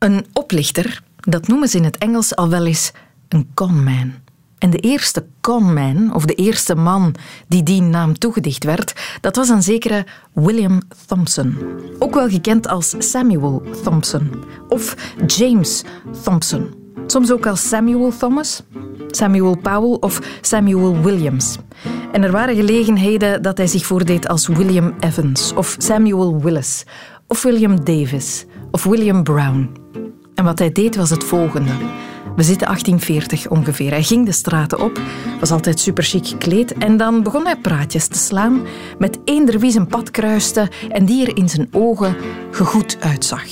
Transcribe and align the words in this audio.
Een 0.00 0.26
oplichter, 0.32 1.02
dat 1.16 1.48
noemen 1.48 1.68
ze 1.68 1.76
in 1.76 1.84
het 1.84 1.98
Engels 1.98 2.36
al 2.36 2.48
wel 2.48 2.66
eens 2.66 2.92
een 3.28 3.50
conman. 3.54 4.12
En 4.58 4.70
de 4.70 4.78
eerste 4.78 5.26
conman, 5.40 6.14
of 6.14 6.24
de 6.24 6.34
eerste 6.34 6.74
man 6.74 7.14
die 7.48 7.62
die 7.62 7.82
naam 7.82 8.18
toegedicht 8.18 8.64
werd, 8.64 9.18
dat 9.20 9.36
was 9.36 9.48
een 9.48 9.62
zekere 9.62 10.06
William 10.32 10.80
Thompson. 11.06 11.56
Ook 11.98 12.14
wel 12.14 12.28
gekend 12.28 12.68
als 12.68 12.94
Samuel 12.98 13.62
Thompson 13.82 14.44
of 14.68 14.96
James 15.26 15.84
Thompson. 16.22 16.74
Soms 17.06 17.32
ook 17.32 17.46
als 17.46 17.68
Samuel 17.68 18.16
Thomas, 18.16 18.62
Samuel 19.10 19.56
Powell 19.56 19.96
of 20.00 20.20
Samuel 20.40 21.00
Williams. 21.00 21.56
En 22.12 22.22
er 22.22 22.32
waren 22.32 22.56
gelegenheden 22.56 23.42
dat 23.42 23.56
hij 23.56 23.66
zich 23.66 23.86
voordeed 23.86 24.28
als 24.28 24.46
William 24.46 24.94
Evans 25.00 25.52
of 25.52 25.76
Samuel 25.78 26.40
Willis 26.40 26.84
of 27.26 27.42
William 27.42 27.84
Davis 27.84 28.44
of 28.70 28.84
William 28.84 29.22
Brown. 29.22 29.79
En 30.40 30.46
wat 30.46 30.58
hij 30.58 30.72
deed 30.72 30.96
was 30.96 31.10
het 31.10 31.24
volgende. 31.24 31.70
We 32.36 32.42
zitten 32.42 32.66
1840 32.66 33.48
ongeveer. 33.48 33.90
Hij 33.90 34.02
ging 34.02 34.26
de 34.26 34.32
straten 34.32 34.80
op, 34.80 35.00
was 35.40 35.50
altijd 35.50 35.80
super 35.80 36.04
chic 36.04 36.26
gekleed 36.26 36.72
en 36.72 36.96
dan 36.96 37.22
begon 37.22 37.44
hij 37.44 37.56
praatjes 37.56 38.06
te 38.06 38.18
slaan 38.18 38.62
met 38.98 39.18
eender 39.24 39.58
wie 39.58 39.70
zijn 39.70 39.86
pad 39.86 40.10
kruiste 40.10 40.68
en 40.88 41.04
die 41.04 41.26
er 41.26 41.36
in 41.36 41.48
zijn 41.48 41.68
ogen 41.72 42.16
gegoed 42.50 42.96
uitzag. 43.00 43.42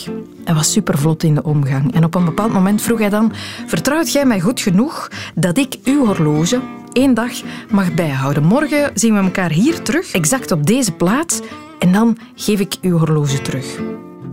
Hij 0.45 0.55
was 0.55 0.73
super 0.73 0.99
vlot 0.99 1.23
in 1.23 1.35
de 1.35 1.43
omgang 1.43 1.95
en 1.95 2.05
op 2.05 2.15
een 2.15 2.25
bepaald 2.25 2.53
moment 2.53 2.83
vroeg 2.83 2.99
hij 2.99 3.11
dan: 3.11 3.33
Vertrouwt 3.67 4.13
jij 4.13 4.25
mij 4.25 4.41
goed 4.41 4.61
genoeg 4.61 5.11
dat 5.35 5.59
ik 5.59 5.77
uw 5.85 6.07
horloge 6.07 6.61
één 6.93 7.15
dag 7.15 7.33
mag 7.71 7.95
bijhouden? 7.95 8.45
Morgen 8.45 8.91
zien 8.95 9.15
we 9.15 9.21
elkaar 9.21 9.51
hier 9.51 9.83
terug, 9.83 10.13
exact 10.13 10.51
op 10.51 10.67
deze 10.67 10.93
plaats, 10.93 11.41
en 11.79 11.93
dan 11.93 12.19
geef 12.35 12.61
ik 12.61 12.77
uw 12.81 12.99
horloge 12.99 13.43
terug. 13.43 13.79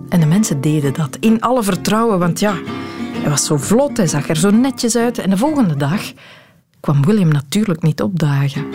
En 0.09 0.19
de 0.19 0.25
mensen 0.25 0.61
deden 0.61 0.93
dat 0.93 1.17
in 1.19 1.41
alle 1.41 1.63
vertrouwen, 1.63 2.19
want 2.19 2.39
ja, 2.39 2.53
hij 3.13 3.29
was 3.29 3.45
zo 3.45 3.57
vlot, 3.57 3.97
hij 3.97 4.07
zag 4.07 4.29
er 4.29 4.35
zo 4.35 4.49
netjes 4.49 4.95
uit. 4.95 5.17
En 5.17 5.29
de 5.29 5.37
volgende 5.37 5.75
dag 5.75 6.01
kwam 6.79 7.05
William 7.05 7.27
natuurlijk 7.27 7.81
niet 7.81 8.01
opdagen. 8.01 8.65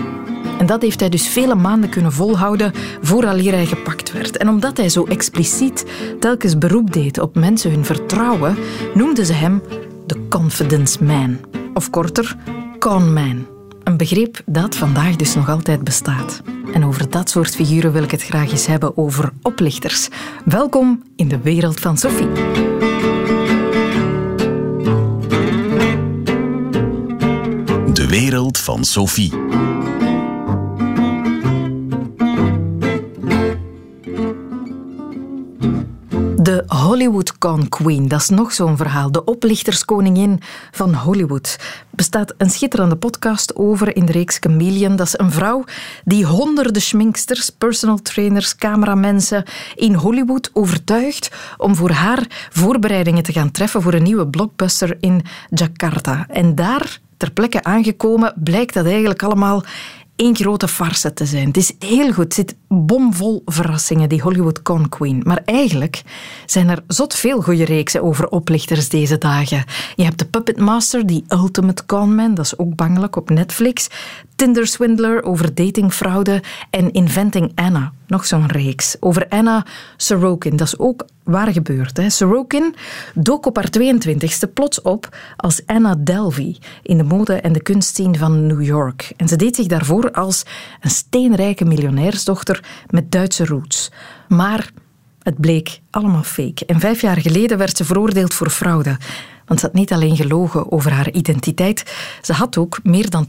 En 0.58 0.67
dat 0.67 0.83
heeft 0.83 1.01
hij 1.01 1.08
dus 1.08 1.28
vele 1.28 1.55
maanden 1.55 1.91
kunnen 1.91 2.12
volhouden 2.12 2.73
vooraleer 3.03 3.53
hij 3.53 3.67
gepakt 3.67 4.12
werd. 4.12 4.36
En 4.36 4.48
omdat 4.48 4.77
hij 4.77 4.89
zo 4.89 5.05
expliciet 5.05 5.84
telkens 6.19 6.58
beroep 6.58 6.92
deed 6.92 7.19
op 7.19 7.34
mensen 7.34 7.70
hun 7.70 7.84
vertrouwen, 7.84 8.56
noemden 8.95 9.27
ze 9.27 9.33
hem 9.33 9.62
de 10.06 10.27
confidence 10.28 11.05
man. 11.05 11.39
Of 11.75 11.91
korter, 11.91 12.36
conman. 12.78 13.59
Een 13.91 13.96
begrip 13.96 14.42
dat 14.46 14.77
vandaag 14.77 15.16
dus 15.16 15.34
nog 15.34 15.48
altijd 15.48 15.84
bestaat. 15.84 16.42
En 16.72 16.84
over 16.84 17.10
dat 17.10 17.30
soort 17.30 17.55
figuren 17.55 17.92
wil 17.92 18.02
ik 18.02 18.10
het 18.10 18.22
graag 18.22 18.50
eens 18.50 18.66
hebben 18.66 18.96
over 18.96 19.33
oplichters. 19.42 20.08
Welkom 20.44 21.02
in 21.16 21.28
de 21.28 21.41
wereld 21.41 21.80
van 21.80 21.96
Sophie. 21.96 22.33
De 27.92 28.06
wereld 28.08 28.58
van 28.58 28.84
Sophie. 28.84 29.33
Hollywood 36.66 37.39
Con 37.39 37.69
Queen, 37.69 38.08
dat 38.08 38.20
is 38.20 38.28
nog 38.28 38.53
zo'n 38.53 38.77
verhaal. 38.77 39.12
De 39.12 39.25
oplichterskoningin 39.25 40.41
van 40.70 40.94
Hollywood. 40.94 41.58
bestaat 41.91 42.34
een 42.36 42.50
schitterende 42.50 42.97
podcast 42.97 43.56
over 43.56 43.97
in 43.97 44.06
de 44.06 44.12
reeks 44.12 44.36
Chameleon. 44.41 44.97
Dat 44.97 45.06
is 45.06 45.19
een 45.19 45.30
vrouw 45.30 45.64
die 46.05 46.25
honderden 46.25 46.83
schminksters, 46.83 47.50
personal 47.50 48.02
trainers, 48.02 48.56
cameramensen 48.56 49.44
in 49.75 49.94
Hollywood 49.94 50.50
overtuigt 50.52 51.30
om 51.56 51.77
voor 51.77 51.91
haar 51.91 52.48
voorbereidingen 52.50 53.22
te 53.22 53.33
gaan 53.33 53.50
treffen 53.50 53.83
voor 53.83 53.95
een 53.95 54.02
nieuwe 54.02 54.27
blockbuster 54.27 54.97
in 55.00 55.22
Jakarta. 55.50 56.27
En 56.28 56.55
daar 56.55 57.00
ter 57.17 57.30
plekke 57.30 57.62
aangekomen 57.62 58.34
blijkt 58.36 58.74
dat 58.74 58.86
eigenlijk 58.86 59.22
allemaal 59.22 59.64
één 60.21 60.37
grote 60.37 60.69
farce 60.69 61.13
te 61.13 61.27
zijn. 61.27 61.47
Het 61.47 61.57
is 61.57 61.73
heel 61.79 62.13
goed, 62.13 62.25
het 62.25 62.35
zit 62.35 62.57
bomvol 62.69 63.42
verrassingen, 63.45 64.08
die 64.08 64.20
Hollywood 64.20 64.63
Con 64.63 64.89
Queen. 64.89 65.20
Maar 65.25 65.42
eigenlijk 65.45 66.03
zijn 66.47 66.69
er 66.69 66.83
zot 66.86 67.14
veel 67.14 67.42
goede 67.42 67.64
reeksen 67.64 68.03
over 68.03 68.29
oplichters 68.29 68.89
deze 68.89 69.19
dagen. 69.19 69.64
Je 69.97 70.05
hebt 70.05 70.19
de 70.19 70.27
Puppet 70.27 70.59
Master, 70.59 71.07
die 71.07 71.25
Ultimate 71.29 71.86
Conman, 71.86 72.35
dat 72.35 72.45
is 72.45 72.59
ook 72.59 72.75
bangelijk 72.75 73.17
op 73.17 73.30
Netflix. 73.30 73.89
Tinder 74.40 74.67
Swindler 74.67 75.23
over 75.23 75.55
datingfraude 75.55 76.42
en 76.70 76.92
Inventing 76.92 77.52
Anna, 77.55 77.92
nog 78.06 78.27
zo'n 78.27 78.46
reeks. 78.46 78.96
Over 79.01 79.28
Anna 79.28 79.67
Sorokin, 79.96 80.56
dat 80.56 80.67
is 80.67 80.78
ook 80.78 81.05
waar 81.24 81.52
gebeurd. 81.52 81.96
Hè? 81.96 82.11
Sorokin 82.11 82.74
dook 83.14 83.46
op 83.46 83.56
haar 83.56 83.68
22e 83.79 84.52
plots 84.55 84.83
op 84.83 85.17
als 85.36 85.62
Anna 85.67 85.95
Delvey 85.98 86.56
in 86.83 86.96
de 86.96 87.02
mode- 87.02 87.34
en 87.40 87.52
de 87.52 87.62
kunstscene 87.62 88.18
van 88.18 88.46
New 88.46 88.62
York. 88.62 89.12
En 89.17 89.29
ze 89.29 89.36
deed 89.36 89.56
zich 89.56 89.67
daarvoor 89.67 90.12
als 90.12 90.42
een 90.80 90.90
steenrijke 90.90 91.64
miljonairsdochter 91.64 92.64
met 92.90 93.12
Duitse 93.12 93.45
roots. 93.45 93.90
Maar 94.29 94.70
het 95.23 95.40
bleek 95.40 95.80
allemaal 95.90 96.23
fake. 96.23 96.67
En 96.67 96.80
vijf 96.80 97.00
jaar 97.00 97.20
geleden 97.20 97.58
werd 97.58 97.77
ze 97.77 97.84
veroordeeld 97.84 98.34
voor 98.34 98.50
fraude. 98.50 98.96
Want 99.50 99.62
ze 99.62 99.66
had 99.66 99.74
niet 99.74 99.92
alleen 99.92 100.16
gelogen 100.16 100.72
over 100.72 100.92
haar 100.92 101.11
identiteit, 101.11 101.92
ze 102.22 102.33
had 102.33 102.56
ook 102.56 102.80
meer 102.83 103.11
dan 103.11 103.28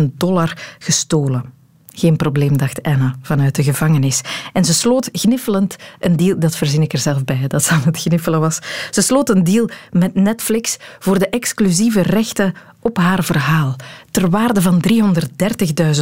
250.000 0.00 0.04
dollar 0.16 0.76
gestolen. 0.78 1.44
Geen 1.92 2.16
probleem, 2.16 2.56
dacht 2.56 2.82
Anna 2.82 3.14
vanuit 3.22 3.54
de 3.54 3.62
gevangenis. 3.62 4.20
En 4.52 4.64
ze 4.64 4.74
sloot 4.74 5.08
gniffelend 5.12 5.76
een 6.00 6.16
deal, 6.16 6.38
dat 6.38 6.56
verzin 6.56 6.82
ik 6.82 6.92
er 6.92 6.98
zelf 6.98 7.24
bij, 7.24 7.44
dat 7.46 7.62
ze 7.62 7.72
aan 7.72 7.82
het 7.84 7.98
gniffelen 7.98 8.40
was. 8.40 8.58
Ze 8.90 9.02
sloot 9.02 9.28
een 9.28 9.44
deal 9.44 9.68
met 9.90 10.14
Netflix 10.14 10.76
voor 10.98 11.18
de 11.18 11.28
exclusieve 11.28 12.00
rechten 12.00 12.54
op 12.80 12.96
haar 12.96 13.24
verhaal, 13.24 13.76
ter 14.10 14.30
waarde 14.30 14.62
van 14.62 14.82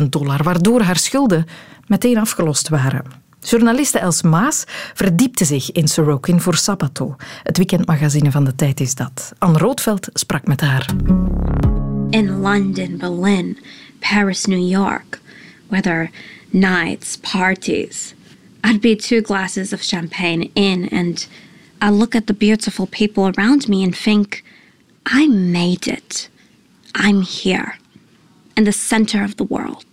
330.000 0.00 0.02
dollar, 0.08 0.42
waardoor 0.42 0.80
haar 0.80 0.98
schulden 0.98 1.46
meteen 1.86 2.18
afgelost 2.18 2.68
waren. 2.68 3.17
Journaliste 3.40 3.98
Els 3.98 4.22
Maas 4.22 4.64
verdiepte 4.94 5.44
zich 5.44 5.72
in 5.72 5.88
Sorokin 5.88 6.40
voor 6.40 6.56
Sabato. 6.56 7.16
Het 7.42 7.56
weekendmagazine 7.56 8.30
van 8.30 8.44
de 8.44 8.54
tijd 8.54 8.80
is 8.80 8.94
dat. 8.94 9.32
Anne 9.38 9.58
Roodveld 9.58 10.08
sprak 10.12 10.46
met 10.46 10.60
haar. 10.60 10.86
In 12.10 12.40
London, 12.40 12.96
Berlin, 12.98 13.58
Paris, 14.00 14.44
New 14.44 14.68
York, 14.68 15.20
whether 15.68 16.10
nights, 16.50 17.16
parties, 17.16 18.14
I'd 18.64 18.80
be 18.80 18.96
two 18.96 19.20
glasses 19.20 19.72
of 19.72 19.82
champagne 19.82 20.50
in 20.52 20.88
and 20.92 21.28
I 21.82 21.90
look 21.90 22.14
at 22.14 22.26
the 22.26 22.34
beautiful 22.34 22.86
people 22.86 23.30
around 23.34 23.68
me 23.68 23.82
and 23.84 23.94
think, 23.94 24.42
I 25.06 25.28
made 25.28 25.86
it. 25.86 26.28
I'm 26.94 27.22
here 27.22 27.76
in 28.56 28.64
the 28.64 28.72
center 28.72 29.22
of 29.22 29.36
the 29.36 29.44
world. 29.44 29.86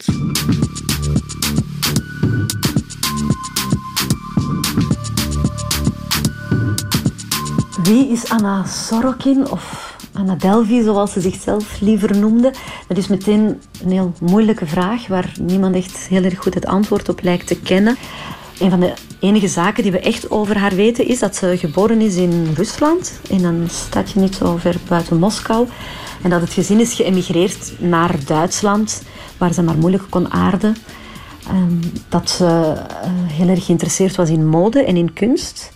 Wie 7.85 8.07
is 8.07 8.29
Anna 8.29 8.65
Sorokin 8.65 9.51
of 9.51 9.95
Anna 10.13 10.35
Delvey, 10.35 10.83
zoals 10.83 11.11
ze 11.11 11.21
zichzelf 11.21 11.79
liever 11.81 12.17
noemde? 12.17 12.53
Dat 12.87 12.97
is 12.97 13.07
meteen 13.07 13.61
een 13.83 13.91
heel 13.91 14.13
moeilijke 14.21 14.65
vraag 14.65 15.07
waar 15.07 15.31
niemand 15.41 15.75
echt 15.75 15.97
heel 15.97 16.23
erg 16.23 16.39
goed 16.39 16.53
het 16.53 16.65
antwoord 16.65 17.09
op 17.09 17.21
lijkt 17.21 17.47
te 17.47 17.59
kennen. 17.59 17.97
Een 18.59 18.69
van 18.69 18.79
de 18.79 18.93
enige 19.19 19.47
zaken 19.47 19.83
die 19.83 19.91
we 19.91 19.99
echt 19.99 20.31
over 20.31 20.57
haar 20.57 20.75
weten 20.75 21.07
is 21.07 21.19
dat 21.19 21.35
ze 21.35 21.57
geboren 21.57 22.01
is 22.01 22.15
in 22.15 22.53
Rusland, 22.55 23.19
in 23.29 23.43
een 23.43 23.69
stadje 23.69 24.19
niet 24.19 24.35
zo 24.35 24.57
ver 24.57 24.75
buiten 24.87 25.19
Moskou. 25.19 25.67
En 26.21 26.29
dat 26.29 26.41
het 26.41 26.53
gezin 26.53 26.79
is 26.79 26.93
geëmigreerd 26.93 27.73
naar 27.79 28.15
Duitsland, 28.25 29.03
waar 29.37 29.53
ze 29.53 29.61
maar 29.61 29.77
moeilijk 29.77 30.03
kon 30.09 30.31
aarden. 30.31 30.75
Ehm, 31.47 31.81
dat 32.09 32.29
ze 32.29 32.45
eh, 32.45 33.09
heel 33.11 33.47
erg 33.47 33.65
geïnteresseerd 33.65 34.15
was 34.15 34.29
in 34.29 34.47
mode 34.47 34.83
en 34.83 34.97
in 34.97 35.13
kunst. 35.13 35.73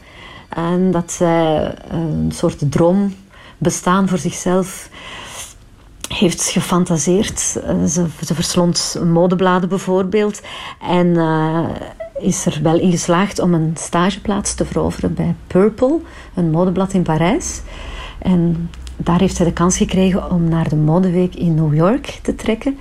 En 0.50 0.92
dat 0.92 1.12
zij 1.12 1.74
een 1.88 2.32
soort 2.34 2.72
droom 2.72 3.16
bestaan 3.58 4.08
voor 4.08 4.18
zichzelf 4.18 4.90
heeft 6.08 6.44
gefantaseerd. 6.44 7.40
Ze, 7.40 8.06
ze 8.26 8.36
verslond 8.36 9.02
modebladen 9.06 9.70
bijvoorbeeld. 9.70 10.42
En 10.82 11.08
uh, 11.08 11.66
is 12.20 12.46
er 12.46 12.60
wel 12.64 12.80
in 12.80 12.92
geslaagd 12.92 13.40
om 13.40 13.54
een 13.54 13.74
stageplaats 13.78 14.54
te 14.54 14.66
veroveren 14.66 15.14
bij 15.14 15.36
Purple, 15.48 16.00
een 16.34 16.52
modeblad 16.52 16.94
in 16.94 17.04
Parijs. 17.04 17.62
En 18.20 18.70
daar 18.98 19.20
heeft 19.20 19.36
zij 19.36 19.46
de 19.46 19.54
kans 19.54 19.78
gekregen 19.78 20.32
om 20.32 20.50
naar 20.50 20.70
de 20.70 20.76
modeweek 20.76 21.36
in 21.36 21.56
New 21.56 21.76
York 21.76 22.20
te 22.22 22.36
trekken. 22.36 22.78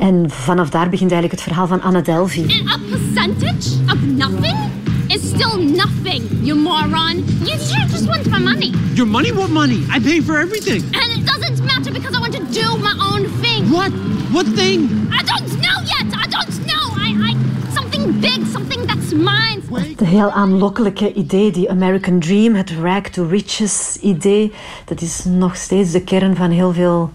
En 0.00 0.30
vanaf 0.30 0.70
daar 0.70 0.88
begint 0.88 1.12
eigenlijk 1.12 1.40
het 1.40 1.50
verhaal 1.50 1.66
van 1.66 1.82
Anna 1.82 2.00
Delvey. 2.00 2.42
A 2.68 2.78
percentage 2.90 3.84
of 3.84 4.00
nothing 4.02 4.81
is 5.10 5.22
still 5.22 5.58
nothing, 5.58 6.22
you 6.44 6.54
moron. 6.54 7.18
You 7.46 7.56
just 7.56 8.08
want 8.08 8.26
my 8.28 8.38
money. 8.38 8.72
Your 8.94 9.06
money? 9.06 9.32
What 9.32 9.50
money? 9.50 9.84
I 9.90 9.98
pay 10.00 10.20
for 10.20 10.38
everything. 10.38 10.82
And 10.94 11.08
it 11.16 11.24
doesn't 11.24 11.64
matter 11.64 11.92
because 11.92 12.14
I 12.14 12.20
want 12.20 12.34
to 12.34 12.44
do 12.52 12.76
my 12.78 12.94
own 13.00 13.28
thing. 13.40 13.70
What? 13.70 13.92
What 14.32 14.46
thing? 14.46 14.80
I 15.12 15.22
don't 15.22 15.50
know 15.60 15.78
yet. 15.94 16.06
I 16.24 16.26
don't 16.26 16.54
know. 16.66 16.84
I, 17.06 17.08
I 17.28 17.72
something 17.72 18.20
big, 18.20 18.46
something 18.46 18.84
that's 18.86 19.12
whose 19.12 19.24
minds. 19.24 19.98
Het 19.98 20.08
heel 20.08 20.30
aanlokkelijke 20.30 21.12
idee, 21.12 21.52
die 21.52 21.70
American 21.70 22.18
Dream, 22.18 22.54
het 22.54 22.70
rag 22.70 23.02
to 23.02 23.26
riches 23.26 23.98
idee, 24.00 24.52
dat 24.84 25.00
is 25.00 25.24
nog 25.24 25.56
steeds 25.56 25.92
de 25.92 26.02
kern 26.02 26.36
van 26.36 26.50
heel 26.50 26.72
veel 26.72 27.12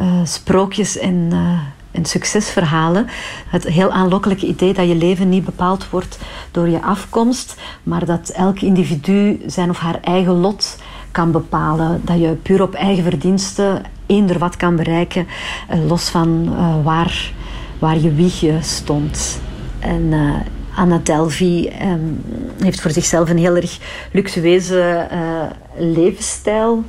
uh, 0.00 0.24
sprookjes 0.24 0.98
en, 0.98 1.28
uh, 1.32 1.58
en 1.92 2.04
succesverhalen. 2.04 3.06
Het 3.48 3.64
heel 3.64 3.90
aanlokkelijke 3.90 4.46
idee 4.46 4.72
dat 4.72 4.88
je 4.88 4.94
leven 4.94 5.28
niet 5.28 5.44
bepaald 5.44 5.90
wordt 5.90 6.18
door 6.50 6.68
je 6.68 6.82
afkomst, 6.82 7.56
maar 7.82 8.04
dat 8.04 8.28
elk 8.28 8.60
individu 8.60 9.40
zijn 9.46 9.70
of 9.70 9.78
haar 9.78 9.98
eigen 10.00 10.32
lot 10.32 10.78
kan 11.10 11.32
bepalen. 11.32 12.00
Dat 12.04 12.20
je 12.20 12.36
puur 12.42 12.62
op 12.62 12.74
eigen 12.74 13.04
verdiensten 13.04 13.82
eender 14.06 14.38
wat 14.38 14.56
kan 14.56 14.76
bereiken, 14.76 15.26
uh, 15.70 15.86
los 15.86 16.08
van 16.08 16.54
waar, 16.82 17.32
waar 17.78 17.98
je 17.98 18.14
wiegje 18.14 18.58
stond. 18.60 19.40
En 19.78 20.12
Anna 20.74 21.00
Delvey 21.02 21.72
um, 21.82 22.24
heeft 22.62 22.80
voor 22.80 22.90
zichzelf 22.90 23.30
een 23.30 23.38
heel 23.38 23.56
erg 23.56 23.78
luxueuze 24.12 25.08
levensstijl 25.76 26.84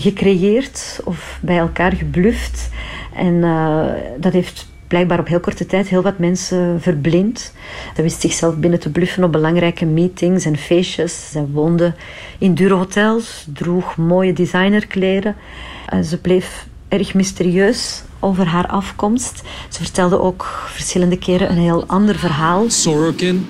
gecreëerd 0.00 1.00
of 1.04 1.38
bij 1.42 1.58
elkaar 1.58 1.92
gebluft. 1.92 2.70
En 3.16 3.34
uh, 3.34 3.86
dat 4.18 4.32
heeft 4.32 4.66
blijkbaar 4.88 5.18
op 5.18 5.28
heel 5.28 5.40
korte 5.40 5.66
tijd 5.66 5.88
heel 5.88 6.02
wat 6.02 6.18
mensen 6.18 6.80
verblind. 6.80 7.52
Ze 7.96 8.02
wist 8.02 8.20
zichzelf 8.20 8.56
binnen 8.56 8.80
te 8.80 8.90
bluffen 8.90 9.24
op 9.24 9.32
belangrijke 9.32 9.84
meetings 9.84 10.44
en 10.44 10.56
feestjes. 10.56 11.30
Ze 11.30 11.50
woonde 11.50 11.94
in 12.38 12.54
dure 12.54 12.74
hotels, 12.74 13.46
droeg 13.52 13.96
mooie 13.96 14.32
designerkleren. 14.32 15.36
Uh, 15.94 16.00
ze 16.00 16.18
bleef 16.18 16.66
erg 16.88 17.14
mysterieus 17.14 18.02
over 18.20 18.46
haar 18.46 18.66
afkomst. 18.66 19.42
Ze 19.68 19.82
vertelde 19.82 20.20
ook 20.20 20.44
verschillende 20.66 21.18
keren 21.18 21.50
een 21.50 21.58
heel 21.58 21.84
ander 21.86 22.18
verhaal. 22.18 22.70
Sorokin? 22.70 23.46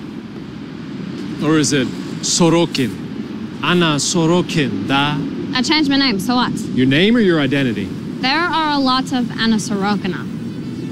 Or 1.43 1.57
is 1.57 1.71
it 1.71 1.87
Sorokin? 2.21 2.91
Anna 3.59 3.97
Sorokin, 3.97 4.71
da? 4.87 5.17
I 5.59 5.63
changed 5.63 5.87
my 5.87 5.97
name, 5.97 6.19
so 6.19 6.35
what? 6.35 6.51
Your 6.73 6.87
name 6.87 7.13
or 7.13 7.21
your 7.21 7.43
identity? 7.43 7.87
There 8.21 8.39
are 8.39 8.71
a 8.73 8.79
lot 8.79 9.11
of 9.13 9.29
Anna 9.39 9.57
Sorokina. 9.57 10.25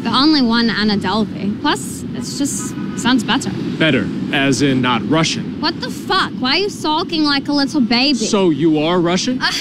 The 0.04 0.10
only 0.10 0.42
one 0.42 0.70
Anna 0.70 0.96
Delvey. 0.96 1.60
Plus, 1.62 2.04
it's 2.14 2.38
just 2.38 2.76
sounds 2.98 3.24
better. 3.24 3.50
Better, 3.80 4.08
as 4.32 4.62
in 4.62 4.82
not 4.82 5.02
Russian. 5.10 5.60
What 5.60 5.82
the 5.82 5.90
fuck? 5.90 6.32
Why 6.40 6.52
are 6.52 6.58
you 6.58 6.70
sulking 6.70 7.24
like 7.24 7.48
a 7.48 7.54
little 7.54 7.82
baby? 7.82 8.14
So 8.14 8.52
you 8.52 8.78
are 8.80 9.00
Russian? 9.00 9.42
Uh, 9.42 9.52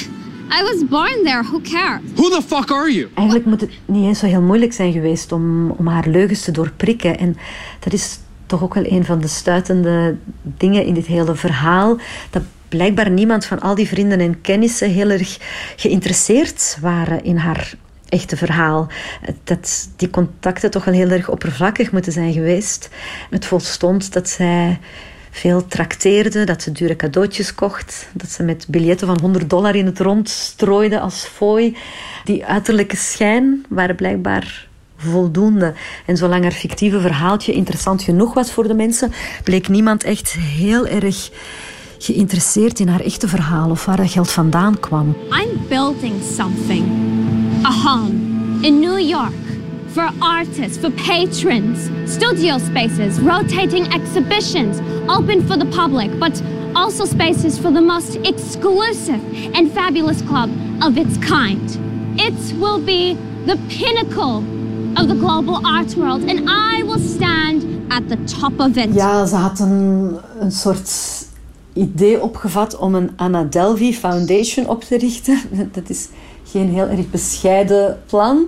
I 0.51 0.63
was 0.63 0.85
born 0.85 1.25
there. 1.25 1.43
Who 1.43 1.61
cares? 1.61 2.03
Who 2.17 2.29
the 2.31 2.43
fuck 2.43 2.71
are 2.71 2.91
you? 2.91 3.09
Eigenlijk 3.15 3.47
moet 3.47 3.61
het 3.61 3.71
niet 3.87 4.05
eens 4.05 4.19
zo 4.19 4.27
heel 4.27 4.41
moeilijk 4.41 4.73
zijn 4.73 4.93
geweest 4.93 5.33
om, 5.33 5.71
om 5.71 5.87
haar 5.87 6.09
leugens 6.09 6.45
te 6.45 6.51
doorprikken. 6.51 7.19
En 7.19 7.37
dat 7.81 7.93
is 7.93 8.19
toch 8.47 8.63
ook 8.63 8.75
wel 8.75 8.85
een 8.87 9.05
van 9.05 9.21
de 9.21 9.29
stuitende 9.29 10.17
dingen 10.43 10.85
in 10.85 10.95
dit 10.95 11.07
hele 11.07 11.35
verhaal. 11.35 11.99
Dat 12.31 12.43
blijkbaar 12.77 13.11
niemand 13.11 13.45
van 13.45 13.61
al 13.61 13.75
die 13.75 13.89
vrienden 13.89 14.21
en 14.21 14.41
kennissen 14.41 14.91
heel 14.91 15.11
erg 15.11 15.39
geïnteresseerd 15.77 16.79
waren 16.81 17.25
in 17.25 17.37
haar 17.37 17.75
echte 18.09 18.37
verhaal. 18.37 18.87
Dat 19.45 19.89
die 19.97 20.11
contacten 20.11 20.71
toch 20.71 20.85
wel 20.85 20.95
heel 20.95 21.11
erg 21.11 21.29
oppervlakkig 21.29 21.93
moeten 21.93 22.13
zijn 22.13 22.33
geweest. 22.33 22.89
Het 23.31 23.45
volstond 23.45 24.13
dat 24.13 24.29
zij 24.29 24.79
veel 25.31 25.67
trakteerde, 25.67 26.45
dat 26.45 26.63
ze 26.63 26.73
dure 26.73 26.97
cadeautjes 26.97 27.55
kocht, 27.55 28.09
dat 28.13 28.31
ze 28.31 28.43
met 28.43 28.67
biljetten 28.69 29.07
van 29.07 29.21
100 29.21 29.51
dollar 29.51 29.75
in 29.75 29.87
het 29.87 30.01
rond 30.01 30.29
strooide 30.29 31.01
als 31.01 31.25
fooi. 31.25 31.77
Die 32.25 32.45
uiterlijke 32.45 32.97
schijn 32.97 33.65
waren 33.69 33.97
blijkbaar 33.97 34.67
voldoende. 34.97 35.75
En 36.07 36.17
zolang 36.17 36.43
haar 36.43 36.53
fictieve 36.53 37.01
verhaaltje 37.01 37.53
interessant 37.53 38.03
genoeg 38.03 38.35
was 38.35 38.53
voor 38.53 38.69
de 38.69 38.75
mensen, 38.75 39.13
bleek 39.45 39.69
niemand 39.69 40.05
echt 40.05 40.33
heel 40.33 40.87
erg 40.87 41.31
geïnteresseerd 42.05 42.81
in 42.81 42.89
haar 42.89 43.01
echte 43.01 43.29
verhaal 43.29 43.71
of 43.71 43.85
waar 43.85 43.97
dat 43.97 44.11
geld 44.11 44.31
vandaan 44.31 44.81
kwam. 44.81 45.17
I'm 45.31 45.67
building 45.69 46.15
something. 46.37 46.85
A 47.65 47.73
home 47.73 48.13
in 48.61 48.81
New 48.81 48.99
York 48.99 49.33
for 49.93 50.11
artists, 50.19 50.79
for 50.79 50.91
patrons, 50.91 51.79
studio 52.05 52.59
spaces, 52.59 53.19
rotating 53.19 53.87
exhibitions, 53.93 54.79
open 55.07 55.47
for 55.47 55.57
the 55.59 55.67
public, 55.67 56.19
but 56.19 56.43
also 56.73 57.05
spaces 57.05 57.59
for 57.59 57.73
the 57.73 57.81
most 57.81 58.17
exclusive 58.23 59.21
and 59.53 59.73
fabulous 59.73 60.23
club 60.23 60.51
of 60.83 60.97
its 60.97 61.17
kind. 61.19 61.79
It 62.17 62.59
will 62.59 62.81
be 62.81 63.17
the 63.47 63.57
pinnacle 63.69 64.43
of 64.97 65.09
the 65.09 65.15
global 65.15 65.61
art 65.65 65.95
world, 65.97 66.29
and 66.29 66.49
I 66.49 66.83
will 66.83 66.99
stand 66.99 67.93
at 67.93 68.09
the 68.09 68.17
top 68.41 68.61
of 68.61 68.77
it. 68.77 68.95
Ja, 68.95 69.27
ze 69.27 69.37
had 69.37 69.61
een, 69.61 70.19
een 70.41 70.53
soort 70.53 70.89
idee 71.75 72.23
opgevat 72.23 72.77
om 72.77 72.95
een 72.95 73.11
Anna 73.17 73.43
Delvey 73.43 73.93
Foundation 73.93 74.69
op 74.69 74.85
te 74.85 74.99
richten. 74.99 75.41
Dat 75.73 75.91
is 75.91 76.09
geen 76.45 76.69
heel 76.69 76.87
erg 76.87 77.11
bescheiden 77.11 78.03
plan. 78.07 78.47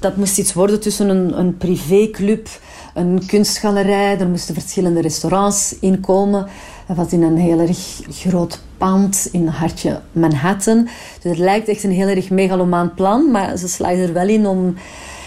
Dat 0.00 0.16
moest 0.16 0.38
iets 0.38 0.52
worden 0.52 0.80
tussen 0.80 1.08
een, 1.08 1.38
een 1.38 1.56
privéclub, 1.56 2.48
een 2.94 3.22
kunstgalerij. 3.26 4.18
Er 4.18 4.28
moesten 4.28 4.54
verschillende 4.54 5.00
restaurants 5.00 5.76
in 5.80 6.00
komen. 6.00 6.46
Dat 6.86 6.96
was 6.96 7.12
in 7.12 7.22
een 7.22 7.36
heel 7.36 7.60
erg 7.60 8.00
groot 8.10 8.60
pand 8.78 9.28
in 9.32 9.46
hartje 9.46 10.00
Manhattan. 10.12 10.88
Dus 11.22 11.30
het 11.30 11.38
lijkt 11.38 11.68
echt 11.68 11.84
een 11.84 11.90
heel 11.90 12.08
erg 12.08 12.30
megalomaan 12.30 12.94
plan. 12.94 13.30
Maar 13.30 13.56
ze 13.56 13.68
slagen 13.68 14.02
er 14.02 14.12
wel 14.12 14.28
in 14.28 14.46
om 14.46 14.74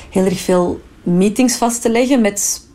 heel 0.09 0.25
erg 0.25 0.39
veel 0.39 0.79
meetings 1.03 1.55
vast 1.55 1.81
te 1.81 1.89
leggen 1.89 2.21
met 2.21 2.67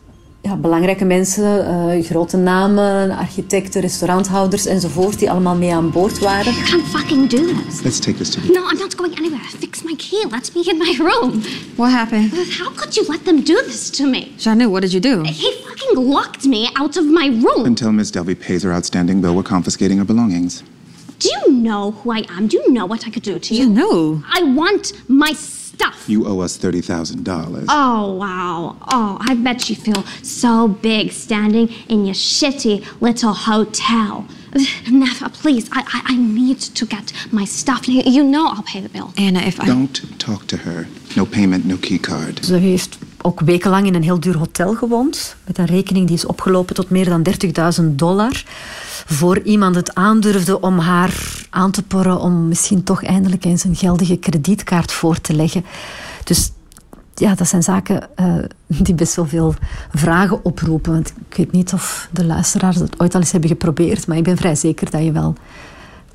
ja, 0.45 0.55
belangrijke 0.55 1.05
mensen, 1.05 1.65
uh, 1.97 2.05
grote 2.05 2.37
namen, 2.37 3.11
architecten, 3.11 3.81
restauranthouders 3.81 4.65
enzovoort, 4.65 5.19
die 5.19 5.31
allemaal 5.31 5.55
mee 5.55 5.73
aan 5.73 5.91
boord 5.91 6.19
waren. 6.19 6.53
You 6.53 6.65
can't 6.65 6.87
fucking 6.87 7.29
do 7.29 7.37
this. 7.37 7.81
Let's 7.83 7.99
take 7.99 8.17
this 8.17 8.29
to 8.29 8.39
No, 8.39 8.69
I'm 8.69 8.77
not 8.77 8.95
going 8.95 9.17
anywhere. 9.17 9.43
Fix 9.59 9.83
my 9.83 9.95
key. 9.95 10.25
Let 10.31 10.51
me 10.55 10.61
in 10.71 10.77
my 10.77 10.95
room. 10.97 11.41
What 11.75 11.91
happened? 11.91 12.31
How 12.59 12.71
could 12.75 12.95
you 12.95 13.05
let 13.07 13.23
them 13.23 13.43
do 13.43 13.63
this 13.65 13.89
to 13.89 14.05
me? 14.07 14.33
Janu, 14.37 14.69
what 14.69 14.81
did 14.81 14.93
you 14.93 15.01
do? 15.01 15.23
He 15.23 15.51
fucking 15.67 16.11
locked 16.11 16.45
me 16.45 16.69
out 16.75 16.97
of 16.97 17.05
my 17.05 17.27
room. 17.27 17.65
Until 17.65 17.91
Miss 17.91 18.11
Delvey 18.11 18.35
pays 18.35 18.63
her 18.63 18.73
outstanding 18.73 19.21
bill, 19.21 19.33
we're 19.33 19.49
confiscating 19.49 19.97
her 19.97 20.05
belongings. 20.05 20.63
Do 21.19 21.29
you 21.29 21.53
know 21.53 21.91
who 21.91 22.11
I 22.11 22.23
am? 22.37 22.47
Do 22.47 22.57
you 22.57 22.71
know 22.71 22.85
what 22.85 23.07
I 23.07 23.09
could 23.09 23.23
do 23.23 23.39
to 23.39 23.53
you? 23.53 23.63
You 23.63 23.69
know. 23.69 24.21
I 24.39 24.43
want 24.43 24.93
my 25.07 25.33
stuff. 25.75 26.09
You 26.09 26.27
owe 26.27 26.39
us 26.45 26.57
$30,000. 26.57 27.65
Oh, 27.69 28.13
wow. 28.13 28.75
Oh, 28.87 29.17
I 29.29 29.35
bet 29.35 29.69
you 29.69 29.75
feel 29.75 30.03
so 30.23 30.67
big 30.67 31.11
standing 31.11 31.67
in 31.87 32.05
your 32.05 32.15
shitty 32.15 32.75
little 33.01 33.33
hotel. 33.33 34.25
Never, 34.91 35.29
please. 35.29 35.69
I, 35.71 35.81
I, 35.97 36.13
I 36.13 36.15
need 36.17 36.59
to 36.79 36.85
get 36.85 37.13
my 37.31 37.45
stuff. 37.45 37.87
You 37.87 38.23
know 38.23 38.47
I'll 38.47 38.63
pay 38.63 38.81
the 38.81 38.89
bill. 38.89 39.11
Anna, 39.17 39.39
if 39.39 39.59
I. 39.59 39.65
Don't 39.65 39.99
talk 40.17 40.45
to 40.47 40.57
her. 40.57 40.87
No 41.15 41.25
payment, 41.25 41.65
no 41.65 41.77
key 41.77 41.99
card. 41.99 42.45
Ze 42.45 42.55
heeft 42.55 42.97
ook 43.21 43.39
wekenlang 43.39 43.87
in 43.87 43.95
een 43.95 44.03
heel 44.03 44.19
duur 44.19 44.37
hotel 44.37 44.73
gewoond. 44.73 45.35
Met 45.45 45.57
een 45.57 45.65
rekening 45.65 46.07
die 46.07 46.15
is 46.15 46.25
opgelopen 46.25 46.75
tot 46.75 46.89
meer 46.89 47.05
dan 47.05 47.23
30.000 47.81 47.85
dollar. 47.95 48.43
Voor 49.05 49.39
iemand 49.39 49.75
het 49.75 49.95
aandurfde 49.95 50.61
om 50.61 50.79
haar 50.79 51.45
aan 51.49 51.71
te 51.71 51.83
porren 51.83 52.19
om 52.19 52.47
misschien 52.47 52.83
toch 52.83 53.03
eindelijk 53.03 53.45
eens 53.45 53.63
een 53.63 53.75
geldige 53.75 54.17
kredietkaart 54.17 54.91
voor 54.91 55.21
te 55.21 55.33
leggen. 55.33 55.65
Dus 56.23 56.51
ja, 57.15 57.35
dat 57.35 57.47
zijn 57.47 57.63
zaken 57.63 58.09
uh, 58.19 58.35
die 58.67 58.95
best 58.95 59.15
wel 59.15 59.25
veel 59.25 59.55
vragen 59.91 60.45
oproepen. 60.45 60.91
Want 60.91 61.13
ik 61.29 61.37
weet 61.37 61.51
niet 61.51 61.73
of 61.73 62.09
de 62.11 62.25
luisteraars 62.25 62.75
het 62.75 62.99
ooit 62.99 63.13
al 63.13 63.19
eens 63.19 63.31
hebben 63.31 63.49
geprobeerd, 63.49 64.07
maar 64.07 64.17
ik 64.17 64.23
ben 64.23 64.37
vrij 64.37 64.55
zeker 64.55 64.89
dat 64.89 65.03
je 65.03 65.11
wel 65.11 65.35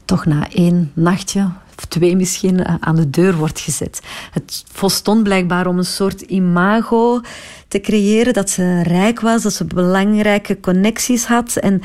toch 0.04 0.25
na 0.25 0.49
één 0.49 0.90
nachtje 0.94 1.49
of 1.76 1.85
twee 1.85 2.16
misschien 2.16 2.59
uh, 2.59 2.75
aan 2.80 2.97
de 2.97 3.11
deur 3.11 3.37
wordt 3.37 3.61
gezet. 3.61 4.00
Het 4.30 4.64
volstond 4.73 5.23
blijkbaar 5.23 5.66
om 5.66 5.78
een 5.78 5.85
soort 5.85 6.20
imago 6.20 7.20
te 7.68 7.80
creëren 7.80 8.32
dat 8.32 8.50
ze 8.50 8.82
rijk 8.82 9.20
was, 9.20 9.42
dat 9.42 9.52
ze 9.52 9.64
belangrijke 9.64 10.61
connecties 10.61 11.25
had 11.25 11.56
en 11.56 11.82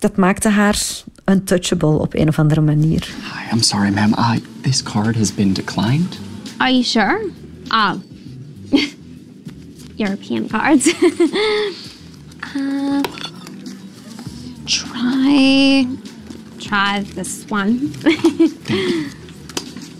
dat 0.00 0.16
maakte 0.16 0.48
haar 0.48 0.78
untouchable 1.24 1.98
op 1.98 2.14
een 2.14 2.28
of 2.28 2.38
andere 2.38 2.60
manier. 2.60 3.08
Hi, 3.22 3.54
I'm 3.54 3.62
sorry, 3.62 3.90
ma'am. 3.90 4.12
Uh, 4.12 4.32
this 4.62 4.82
card 4.82 5.16
has 5.16 5.34
been 5.34 5.52
declined. 5.52 6.18
Are 6.56 6.70
you 6.70 6.82
sure? 6.82 7.30
Oh. 7.70 8.00
European 9.96 10.48
cards. 10.48 10.86
uh, 12.56 13.02
try. 14.64 15.86
Try 16.58 17.04
this 17.14 17.44
one. 17.48 17.92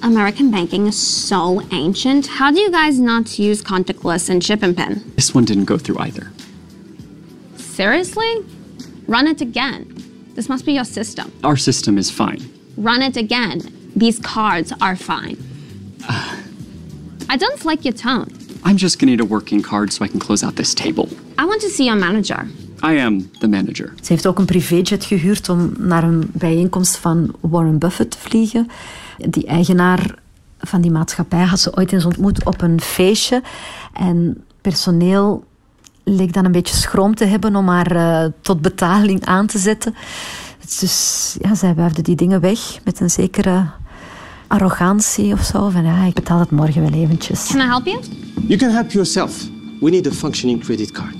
American 0.03 0.51
banking 0.51 0.87
is 0.87 1.27
so 1.27 1.61
ancient. 1.73 2.27
How 2.27 2.51
do 2.51 2.59
you 2.61 2.71
guys 2.71 2.99
not 2.99 3.39
use 3.39 3.63
contactless 3.63 4.31
and 4.31 4.43
chip 4.43 4.63
and 4.63 4.75
pin? 4.77 5.13
This 5.17 5.35
one 5.35 5.45
didn't 5.45 5.67
go 5.67 5.77
through 5.77 5.99
either. 5.99 6.33
Seriously? 7.57 8.45
Run 9.11 9.27
it 9.27 9.41
again. 9.41 9.87
This 10.37 10.49
must 10.49 10.65
be 10.65 10.73
your 10.73 10.85
system. 10.85 11.33
Our 11.43 11.57
system 11.57 11.99
is 11.99 12.11
fine. 12.13 12.39
Run 12.77 13.03
it 13.03 13.17
again. 13.17 13.59
These 13.97 14.21
cards 14.21 14.73
are 14.81 14.95
fine. 14.95 15.37
I 17.29 17.37
don't 17.37 17.65
like 17.65 17.83
your 17.83 17.97
tone. 17.97 18.29
I'm 18.65 18.77
just 18.77 19.01
gonna 19.01 19.11
need 19.11 19.21
a 19.21 19.25
working 19.25 19.63
card 19.63 19.93
so 19.93 20.05
I 20.05 20.09
can 20.09 20.21
close 20.21 20.47
out 20.47 20.55
this 20.55 20.75
table. 20.75 21.09
I 21.39 21.45
want 21.45 21.61
to 21.63 21.69
see 21.69 21.87
your 21.87 21.99
manager. 21.99 22.47
I 22.85 22.99
am 22.99 23.31
the 23.41 23.49
manager. 23.49 23.93
Ze 24.03 24.13
heeft 24.13 24.27
ook 24.27 24.39
een 24.39 24.45
privéjet 24.45 25.05
gehuurd 25.05 25.49
om 25.49 25.73
naar 25.79 26.05
een 26.05 26.31
bijeenkomst 26.33 26.97
van 26.97 27.35
Warren 27.41 27.79
Buffett 27.79 28.11
te 28.11 28.19
vliegen. 28.19 28.69
Die 29.17 29.47
eigenaar 29.47 30.15
van 30.59 30.81
die 30.81 30.91
maatschappij 30.91 31.45
had 31.45 31.61
ze 31.61 31.77
ooit 31.77 31.93
eens 31.93 32.05
ontmoet 32.05 32.45
op 32.45 32.63
een 32.63 32.81
feestje. 32.81 33.43
En 33.93 34.45
personeel 34.61 35.45
leek 36.05 36.33
dan 36.33 36.45
een 36.45 36.53
beetje 36.53 36.77
schroom 36.77 37.15
te 37.15 37.25
hebben 37.25 37.57
om 37.57 37.69
haar 37.69 37.97
uh, 37.97 38.25
tot 38.41 38.63
betaling 38.63 39.25
aan 39.25 39.47
te 39.47 39.59
zetten. 39.59 39.95
Dus 40.81 41.37
ja, 41.41 41.55
zij 41.55 41.75
wuifde 41.75 42.03
die 42.03 42.17
dingen 42.17 42.41
weg 42.41 42.61
met 42.85 43.01
een 43.01 43.11
zekere 43.11 43.67
arrogantie 44.47 45.33
of 45.33 45.43
zo. 45.43 45.69
Van 45.69 45.85
ja, 45.85 46.05
ik 46.05 46.15
betaal 46.15 46.39
het 46.39 46.51
morgen 46.51 46.83
wel 46.83 46.93
eventjes. 46.93 47.47
Can 47.47 47.61
I 47.61 47.65
help 47.65 47.87
you? 47.87 48.01
You 48.47 48.59
can 48.59 48.71
help 48.71 48.91
yourself. 48.91 49.49
We 49.81 49.91
need 49.91 50.07
a 50.07 50.13
functioning 50.13 50.65
credit 50.65 50.91
card. 50.91 51.15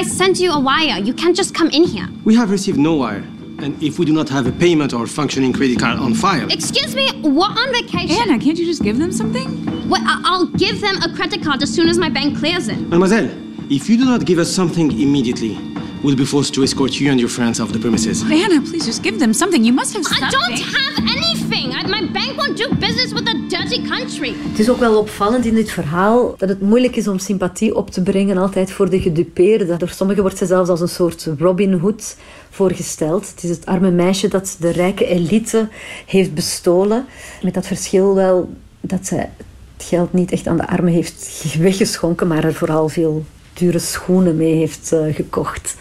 I 0.00 0.04
sent 0.04 0.38
you 0.38 0.52
a 0.52 0.60
wire. 0.60 1.02
You 1.02 1.14
can't 1.14 1.36
just 1.36 1.50
come 1.50 1.70
in 1.70 1.84
here. 1.84 2.08
We 2.24 2.36
have 2.36 2.50
received 2.50 2.78
no 2.78 2.96
wire. 2.96 3.22
And 3.58 3.82
if 3.82 3.98
we 3.98 4.04
do 4.04 4.12
not 4.12 4.28
have 4.28 4.48
a 4.48 4.52
payment 4.52 4.92
or 4.92 5.06
functioning 5.06 5.54
credit 5.54 5.78
card 5.78 5.98
on 5.98 6.14
file. 6.14 6.46
Excuse 6.48 6.94
me, 6.94 7.10
we're 7.22 7.54
on 7.62 7.72
vacation. 7.72 8.20
Anna, 8.20 8.38
can't 8.38 8.58
you 8.58 8.66
just 8.66 8.82
give 8.82 8.98
them 8.98 9.12
something? 9.12 9.48
Well, 9.88 10.02
I'll 10.04 10.46
give 10.46 10.80
them 10.80 10.96
a 11.02 11.08
credit 11.14 11.42
card 11.42 11.62
as 11.62 11.74
soon 11.74 11.88
as 11.88 11.96
my 11.96 12.10
bank 12.10 12.38
clears 12.38 12.68
it. 12.68 12.78
Mademoiselle, 12.78 13.28
if 13.68 13.88
you 13.88 13.96
do 13.96 14.04
not 14.04 14.24
give 14.24 14.38
us 14.38 14.54
something 14.54 14.92
immediately, 15.00 15.58
we'll 16.02 16.16
be 16.16 16.24
forced 16.24 16.54
to 16.54 16.62
escort 16.62 17.00
you 17.00 17.10
and 17.10 17.18
your 17.18 17.30
friends 17.30 17.60
off 17.60 17.72
the 17.72 17.78
premises. 17.78 18.22
Anna, 18.22 18.60
please 18.60 18.84
just 18.84 19.02
give 19.02 19.18
them 19.18 19.32
something. 19.32 19.64
You 19.64 19.74
must 19.74 19.94
have 19.94 20.04
something. 20.04 20.24
I 20.24 20.30
don't 20.30 20.60
have 20.60 20.98
anything. 20.98 21.74
My 21.88 22.06
bank 22.12 22.36
won't 22.36 22.56
do 22.56 22.68
business 22.74 23.12
with 23.12 23.28
a 23.28 23.34
dirty 23.48 23.82
country. 23.88 24.34
Het 24.50 24.58
is 24.58 24.70
ook 24.70 24.78
wel 24.78 24.98
opvallend 24.98 25.44
in 25.44 25.54
dit 25.54 25.70
verhaal 25.70 26.34
dat 26.36 26.48
het 26.48 26.60
moeilijk 26.60 26.96
is 26.96 27.08
om 27.08 27.18
sympathie 27.18 27.74
op 27.74 27.90
te 27.90 28.02
brengen 28.02 28.36
altijd 28.36 28.70
voor 28.70 28.90
de 28.90 29.00
gedupeerde. 29.00 29.76
Door 29.76 29.88
sommigen 29.88 30.22
wordt 30.22 30.38
ze 30.38 30.46
zelfs 30.46 30.70
als 30.70 30.80
een 30.80 30.88
soort 30.88 31.28
Robin 31.38 31.72
Hood 31.72 32.16
voorgesteld. 32.50 33.30
Het 33.30 33.44
is 33.44 33.50
het 33.50 33.66
arme 33.66 33.90
meisje 33.90 34.28
dat 34.28 34.56
de 34.60 34.70
rijke 34.70 35.06
elite 35.06 35.68
heeft 36.06 36.34
bestolen. 36.34 37.06
Met 37.42 37.54
dat 37.54 37.66
verschil 37.66 38.14
wel 38.14 38.54
dat 38.80 39.06
ze 39.06 39.14
het 39.14 39.86
geld 39.86 40.12
niet 40.12 40.32
echt 40.32 40.46
aan 40.46 40.56
de 40.56 40.68
armen 40.68 40.92
heeft 40.92 41.54
weggeschonken, 41.58 42.26
maar 42.26 42.44
er 42.44 42.54
vooral 42.54 42.88
veel 42.88 43.24
dure 43.58 43.78
schoenen 43.78 44.36
mee 44.36 44.54
heeft 44.54 44.92
uh, 44.92 45.14
gekocht. 45.14 45.76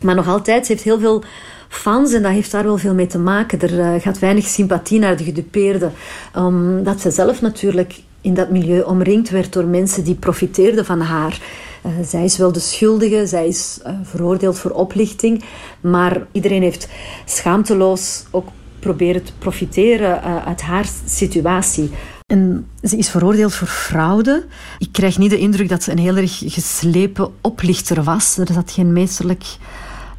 Maar 0.00 0.14
nog 0.14 0.28
altijd, 0.28 0.66
ze 0.66 0.72
heeft 0.72 0.84
heel 0.84 0.98
veel 0.98 1.22
fans 1.68 2.12
en 2.12 2.22
dat 2.22 2.32
heeft 2.32 2.50
daar 2.50 2.64
wel 2.64 2.78
veel 2.78 2.94
mee 2.94 3.06
te 3.06 3.18
maken. 3.18 3.60
Er 3.60 3.78
uh, 3.78 4.02
gaat 4.02 4.18
weinig 4.18 4.46
sympathie 4.46 4.98
naar 4.98 5.16
de 5.16 5.24
gedupeerde. 5.24 5.90
Omdat 6.34 6.94
um, 6.94 7.00
ze 7.00 7.10
zelf 7.10 7.40
natuurlijk 7.40 8.02
in 8.20 8.34
dat 8.34 8.50
milieu 8.50 8.80
omringd 8.80 9.30
werd 9.30 9.52
door 9.52 9.64
mensen 9.64 10.04
die 10.04 10.14
profiteerden 10.14 10.84
van 10.84 11.00
haar. 11.00 11.40
Uh, 11.86 11.92
zij 12.04 12.24
is 12.24 12.36
wel 12.36 12.52
de 12.52 12.60
schuldige, 12.60 13.26
zij 13.26 13.46
is 13.46 13.80
veroordeeld 14.02 14.58
voor 14.58 14.70
oplichting, 14.70 15.44
maar 15.80 16.26
iedereen 16.32 16.62
heeft 16.62 16.88
schaamteloos 17.24 18.24
ook 18.30 18.48
proberen 18.80 19.22
te 19.22 19.32
profiteren 19.38 20.22
uit 20.44 20.62
haar 20.62 20.88
situatie. 21.06 21.90
En 22.30 22.66
ze 22.82 22.96
is 22.96 23.08
veroordeeld 23.08 23.54
voor 23.54 23.68
fraude. 23.68 24.46
Ik 24.78 24.92
krijg 24.92 25.18
niet 25.18 25.30
de 25.30 25.38
indruk 25.38 25.68
dat 25.68 25.82
ze 25.82 25.90
een 25.90 25.98
heel 25.98 26.16
erg 26.16 26.42
geslepen 26.46 27.32
oplichter 27.40 28.02
was. 28.02 28.36
Er 28.36 28.52
zat 28.52 28.70
geen 28.70 28.92
meesterlijk 28.92 29.44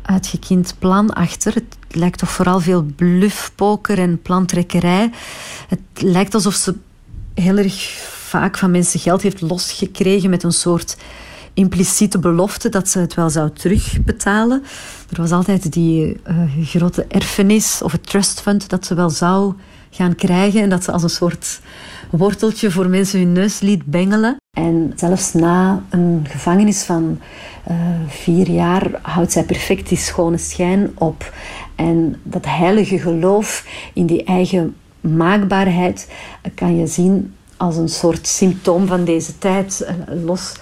uitgekiend 0.01 0.75
plan 0.79 1.13
achter. 1.13 1.53
Het 1.53 1.77
lijkt 1.89 2.17
toch 2.17 2.31
vooral 2.31 2.59
veel 2.59 2.83
bluffpoker 2.95 3.99
en 3.99 4.21
plantrekkerij. 4.21 5.11
Het 5.67 5.79
lijkt 5.93 6.33
alsof 6.33 6.53
ze 6.53 6.75
heel 7.33 7.57
erg 7.57 7.73
vaak 8.07 8.57
van 8.57 8.71
mensen 8.71 8.99
geld 8.99 9.21
heeft 9.21 9.41
losgekregen 9.41 10.29
met 10.29 10.43
een 10.43 10.51
soort 10.51 10.97
impliciete 11.53 12.19
belofte 12.19 12.69
dat 12.69 12.89
ze 12.89 12.99
het 12.99 13.13
wel 13.13 13.29
zou 13.29 13.51
terugbetalen. 13.53 14.63
Er 15.09 15.21
was 15.21 15.31
altijd 15.31 15.73
die 15.73 16.19
uh, 16.29 16.65
grote 16.65 17.05
erfenis 17.07 17.81
of 17.81 17.91
het 17.91 18.07
trust 18.07 18.41
fund 18.41 18.69
dat 18.69 18.85
ze 18.85 18.93
wel 18.93 19.09
zou 19.09 19.53
gaan 19.91 20.15
krijgen 20.15 20.61
en 20.61 20.69
dat 20.69 20.83
ze 20.83 20.91
als 20.91 21.03
een 21.03 21.09
soort 21.09 21.59
worteltje 22.11 22.71
voor 22.71 22.89
mensen 22.89 23.19
hun 23.19 23.31
neus 23.31 23.59
liet 23.59 23.85
bengelen. 23.85 24.35
En 24.57 24.93
zelfs 24.95 25.33
na 25.33 25.83
een 25.89 26.25
gevangenis 26.29 26.83
van 26.83 27.19
uh, 27.69 27.77
vier 28.07 28.49
jaar 28.49 28.99
houdt 29.01 29.31
zij 29.31 29.43
perfect 29.43 29.89
die 29.89 29.97
schone 29.97 30.37
schijn 30.37 30.91
op. 30.97 31.33
En 31.75 32.15
dat 32.23 32.45
heilige 32.45 32.99
geloof 32.99 33.65
in 33.93 34.05
die 34.05 34.23
eigen 34.23 34.75
maakbaarheid 35.01 36.11
kan 36.55 36.77
je 36.77 36.87
zien 36.87 37.33
als 37.57 37.77
een 37.77 37.89
soort 37.89 38.27
symptoom 38.27 38.87
van 38.87 39.03
deze 39.03 39.37
tijd. 39.37 39.87
Los 40.23 40.53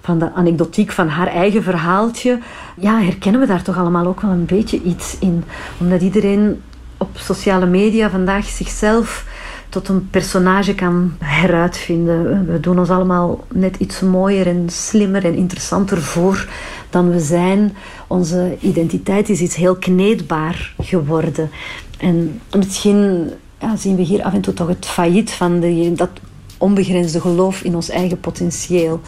van 0.00 0.18
de 0.18 0.32
anekdotiek 0.32 0.92
van 0.92 1.08
haar 1.08 1.26
eigen 1.26 1.62
verhaaltje, 1.62 2.38
ja, 2.76 3.00
herkennen 3.00 3.40
we 3.40 3.46
daar 3.46 3.62
toch 3.62 3.78
allemaal 3.78 4.06
ook 4.06 4.20
wel 4.20 4.30
een 4.30 4.46
beetje 4.46 4.82
iets 4.82 5.16
in. 5.18 5.44
Omdat 5.80 6.02
iedereen 6.02 6.62
op 6.96 7.08
sociale 7.14 7.66
media 7.66 8.10
vandaag 8.10 8.44
zichzelf 8.44 9.26
tot 9.74 9.88
een 9.88 10.10
personage 10.10 10.74
kan 10.74 11.12
heruitvinden. 11.18 12.46
We 12.46 12.60
doen 12.60 12.78
ons 12.78 12.90
allemaal 12.90 13.44
net 13.52 13.76
iets 13.76 14.00
mooier 14.00 14.46
en 14.46 14.64
slimmer 14.70 15.24
en 15.24 15.34
interessanter 15.34 16.02
voor 16.02 16.48
dan 16.90 17.10
we 17.10 17.20
zijn. 17.20 17.76
Onze 18.06 18.56
identiteit 18.60 19.28
is 19.28 19.40
iets 19.40 19.54
heel 19.54 19.76
kneedbaar 19.76 20.74
geworden. 20.78 21.50
En 21.98 22.40
misschien 22.56 23.30
ja, 23.60 23.76
zien 23.76 23.96
we 23.96 24.02
hier 24.02 24.22
af 24.22 24.32
en 24.32 24.40
toe 24.40 24.54
toch 24.54 24.68
het 24.68 24.86
failliet 24.86 25.30
van 25.30 25.60
de, 25.60 25.92
dat 25.94 26.10
onbegrensde 26.58 27.20
geloof 27.20 27.62
in 27.62 27.74
ons 27.74 27.88
eigen 27.88 28.20
potentieel. 28.20 29.00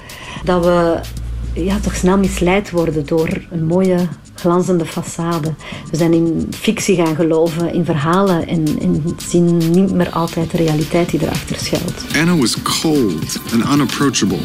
Dat 0.45 0.65
we 0.65 1.01
ja, 1.65 1.79
toch 1.81 1.95
snel 1.95 2.19
misleid 2.19 2.71
worden 2.71 3.07
door 3.07 3.41
een 3.51 3.65
mooie 3.65 4.09
glanzende 4.35 4.87
façade. 4.87 5.55
We 5.91 5.97
zijn 5.97 6.13
in 6.13 6.47
fictie 6.51 6.97
gaan 6.97 7.15
geloven, 7.15 7.73
in 7.73 7.85
verhalen 7.85 8.47
en, 8.47 8.65
en 8.81 9.03
zien 9.27 9.71
niet 9.71 9.93
meer 9.93 10.11
altijd 10.11 10.51
de 10.51 10.57
realiteit 10.57 11.11
die 11.11 11.23
erachter 11.23 11.57
schuilt. 11.57 12.03
Anna 12.17 12.37
was 12.37 12.63
cold 12.63 13.39
and 13.53 13.65
unapproachable, 13.73 14.39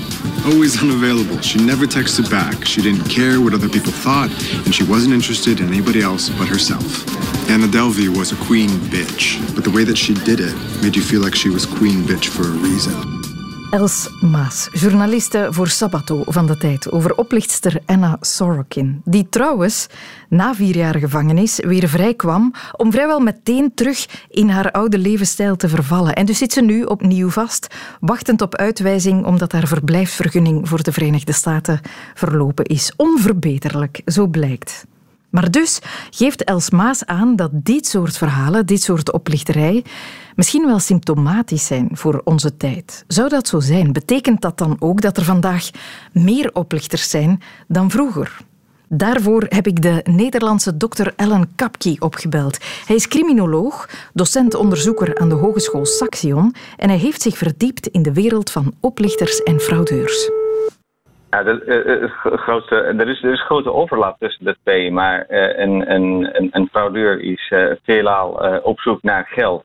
always 0.46 0.82
unavailable. 0.82 1.42
She 1.42 1.60
never 1.60 1.88
texted 1.88 2.30
back. 2.30 2.66
She 2.66 2.82
didn't 2.82 3.08
care 3.08 3.40
what 3.42 3.54
other 3.54 3.70
people 3.70 3.92
thought, 3.92 4.30
and 4.66 4.74
she 4.74 4.86
wasn't 4.86 5.14
interested 5.14 5.60
in 5.60 5.68
anybody 5.68 6.02
else 6.02 6.32
but 6.38 6.48
herself. 6.48 7.04
Anna 7.50 7.68
Delvey 7.68 8.08
was 8.08 8.32
a 8.32 8.36
queen 8.36 8.70
bitch, 8.70 9.40
but 9.56 9.64
the 9.64 9.72
way 9.72 9.84
that 9.84 9.98
she 9.98 10.14
did 10.14 10.40
it 10.40 10.56
made 10.82 10.96
you 10.96 11.04
feel 11.04 11.22
like 11.22 11.36
she 11.36 11.50
was 11.50 11.66
queen 11.66 12.04
bitch 12.04 12.28
for 12.28 12.44
a 12.44 12.70
reason. 12.70 13.21
Els 13.72 14.10
Maas, 14.22 14.70
journaliste 14.72 15.48
voor 15.50 15.68
Sabato 15.68 16.24
van 16.26 16.48
de 16.48 16.58
tijd, 16.58 16.92
over 16.92 17.16
oplichtster 17.18 17.82
Anna 17.86 18.18
Sorokin, 18.22 19.02
die 19.06 19.30
trouwens 19.30 19.88
na 20.30 20.56
vier 20.56 20.76
jaar 20.76 20.96
gevangenis 20.96 21.60
weer 21.60 21.90
vrij 21.90 22.14
kwam 22.14 22.54
om 22.72 22.92
vrijwel 22.92 23.20
meteen 23.20 23.74
terug 23.74 24.28
in 24.30 24.50
haar 24.50 24.72
oude 24.72 24.98
levensstijl 24.98 25.56
te 25.56 25.70
vervallen. 25.70 26.16
En 26.16 26.26
dus 26.26 26.38
zit 26.38 26.54
ze 26.54 26.62
nu 26.62 26.84
opnieuw 26.84 27.30
vast, 27.30 27.76
wachtend 28.00 28.42
op 28.42 28.56
uitwijzing 28.56 29.26
omdat 29.26 29.52
haar 29.52 29.68
verblijfsvergunning 29.68 30.70
voor 30.70 30.84
de 30.84 30.92
Verenigde 30.92 31.34
Staten 31.34 31.80
verlopen 32.14 32.66
is. 32.66 32.94
Onverbeterlijk, 32.96 34.02
zo 34.06 34.28
blijkt. 34.28 34.86
Maar 35.32 35.52
dus 35.52 35.80
geeft 36.10 36.44
Els 36.44 36.70
Maas 36.70 37.06
aan 37.06 37.36
dat 37.36 37.52
dit 37.54 37.88
soort 37.88 38.18
verhalen, 38.18 38.66
dit 38.66 38.84
soort 38.84 39.12
oplichterij, 39.12 39.84
misschien 40.36 40.66
wel 40.66 40.80
symptomatisch 40.80 41.66
zijn 41.66 41.90
voor 41.92 42.22
onze 42.24 42.58
tijd. 42.58 43.04
Zou 43.08 43.30
dat 43.30 43.48
zo 43.48 43.60
zijn? 43.60 43.94
Betekent 43.94 44.42
dat 44.42 44.58
dan 44.58 44.76
ook 44.80 45.02
dat 45.02 45.18
er 45.18 45.24
vandaag 45.24 45.70
meer 46.12 46.50
oplichters 46.54 47.10
zijn 47.10 47.42
dan 47.68 47.92
vroeger? 47.92 48.38
Daarvoor 48.94 49.46
heb 49.50 49.68
ik 49.68 49.82
de 49.82 50.02
Nederlandse 50.04 50.78
dokter 50.78 51.14
Ellen 51.16 51.52
Kapki 51.56 51.96
opgebeld. 52.00 52.58
Hij 52.86 52.96
is 52.96 53.08
criminoloog, 53.08 53.90
docent-onderzoeker 54.14 55.18
aan 55.18 55.30
de 55.30 55.36
Hogeschool 55.36 55.86
Saxion 55.86 56.56
en 56.78 56.90
hij 56.90 56.98
heeft 56.98 57.22
zich 57.22 57.38
verdiept 57.38 57.88
in 57.88 58.02
de 58.02 58.14
wereld 58.14 58.52
van 58.52 58.74
oplichters 58.80 59.44
en 59.44 59.60
fraudeurs. 59.60 60.41
Ja, 61.32 61.44
dat, 61.44 61.62
uh, 61.68 63.00
er, 63.00 63.08
is, 63.08 63.24
er 63.24 63.34
is 63.34 63.46
grote 63.46 63.74
overlap 63.74 64.20
tussen 64.20 64.46
de 64.46 64.56
twee, 64.64 64.92
maar 64.92 65.26
uh, 65.30 65.60
een, 65.60 65.94
een, 65.94 66.30
een, 66.52 66.68
fraudeur 66.68 67.20
is 67.20 67.50
uh, 67.50 67.72
veelal 67.84 68.30
op 68.64 68.80
zoek 68.80 69.04
naar 69.04 69.28
geld. 69.28 69.64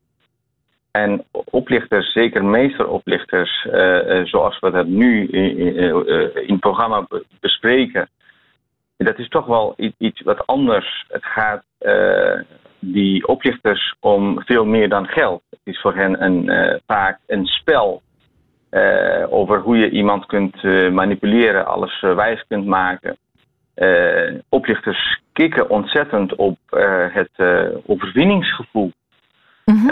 En 0.90 1.24
oplichters, 1.32 2.12
zeker 2.12 2.44
meesteroplichters, 2.44 3.66
zoals 4.24 4.58
we 4.58 4.70
dat 4.70 4.86
nu 4.86 5.26
in, 5.26 5.76
in 6.34 6.52
het 6.52 6.60
programma 6.60 7.06
bespreken, 7.40 8.08
dat 8.96 9.18
is 9.18 9.28
toch 9.28 9.46
wel 9.46 9.74
iets 9.98 10.20
wat 10.20 10.46
anders. 10.46 11.04
Het 11.08 11.24
gaat 11.24 11.62
die 12.78 13.26
oplichters 13.26 13.94
om 14.00 14.42
veel 14.44 14.64
meer 14.64 14.88
dan 14.88 15.06
geld. 15.06 15.42
Het 15.50 15.60
is 15.64 15.80
voor 15.80 15.94
hen 15.94 16.22
een, 16.22 16.80
vaak 16.86 17.18
een 17.26 17.46
spel 17.46 18.02
uh, 18.70 19.32
over 19.32 19.60
hoe 19.60 19.76
je 19.76 19.90
iemand 19.90 20.26
kunt 20.26 20.62
uh, 20.62 20.92
manipuleren, 20.92 21.66
alles 21.66 22.02
uh, 22.02 22.14
wijs 22.14 22.44
kunt 22.48 22.66
maken. 22.66 23.16
oplichters 24.48 25.20
kikken 25.32 25.70
ontzettend 25.70 26.34
op 26.34 26.58
het 27.12 27.30
overwinningsgevoel. 27.86 28.92
Mm-hmm. 29.64 29.90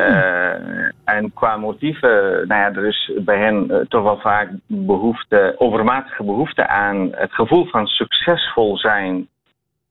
en 1.05 1.33
qua 1.33 1.57
motieven, 1.57 2.49
nou 2.49 2.61
ja, 2.61 2.73
er 2.75 2.87
is 2.87 3.13
bij 3.17 3.39
hen 3.39 3.87
toch 3.89 4.03
wel 4.03 4.19
vaak 4.19 4.51
behoefte, 4.67 5.55
overmatige 5.59 6.25
behoefte 6.25 6.67
aan 6.67 7.09
het 7.13 7.33
gevoel 7.33 7.67
van 7.67 7.87
succesvol 7.87 8.79
zijn 8.79 9.29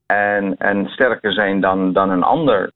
en, 0.05 0.55
en 0.57 0.87
sterker 0.89 1.33
zijn 1.33 1.61
dan, 1.61 1.93
dan 1.93 2.09
een 2.09 2.23
ander. 2.23 2.71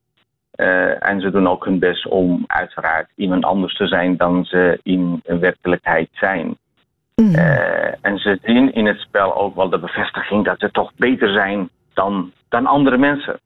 Eh, 0.57 1.07
en 1.09 1.21
ze 1.21 1.31
doen 1.31 1.47
ook 1.47 1.65
hun 1.65 1.79
best 1.79 2.07
om 2.07 2.43
uiteraard 2.47 3.09
iemand 3.15 3.45
anders 3.45 3.75
te 3.75 3.87
zijn 3.87 4.17
dan 4.17 4.45
ze 4.45 4.79
in 4.83 5.21
werkelijkheid 5.23 6.09
zijn. 6.11 6.57
Eh, 7.15 8.05
en 8.05 8.17
ze 8.17 8.39
zien 8.43 8.73
in 8.73 8.85
het 8.85 8.99
spel 8.99 9.35
ook 9.35 9.55
wel 9.55 9.69
de 9.69 9.79
bevestiging 9.79 10.45
dat 10.45 10.59
ze 10.59 10.71
toch 10.71 10.91
beter 10.95 11.31
zijn 11.33 11.69
dan, 11.93 12.31
dan 12.49 12.65
andere 12.65 12.97
mensen. 12.97 13.39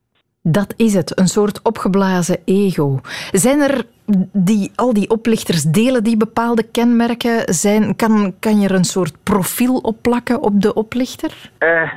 Dat 0.44 0.74
is 0.78 0.94
het, 0.94 1.20
een 1.20 1.28
soort 1.28 1.62
opgeblazen 1.64 2.38
ego. 2.46 3.00
Zijn 3.32 3.60
er 3.60 3.86
die, 4.34 4.72
al 4.76 4.94
die 4.94 5.10
oplichters 5.10 5.64
delen 5.64 6.04
die 6.04 6.18
bepaalde 6.18 6.64
kenmerken? 6.72 7.54
Zijn, 7.54 7.96
kan, 7.96 8.34
kan 8.40 8.60
je 8.60 8.68
er 8.68 8.76
een 8.76 8.84
soort 8.84 9.24
profiel 9.24 9.78
op 9.78 9.98
plakken 10.02 10.42
op 10.42 10.62
de 10.62 10.74
oplichter? 10.74 11.52
Eh, 11.58 11.92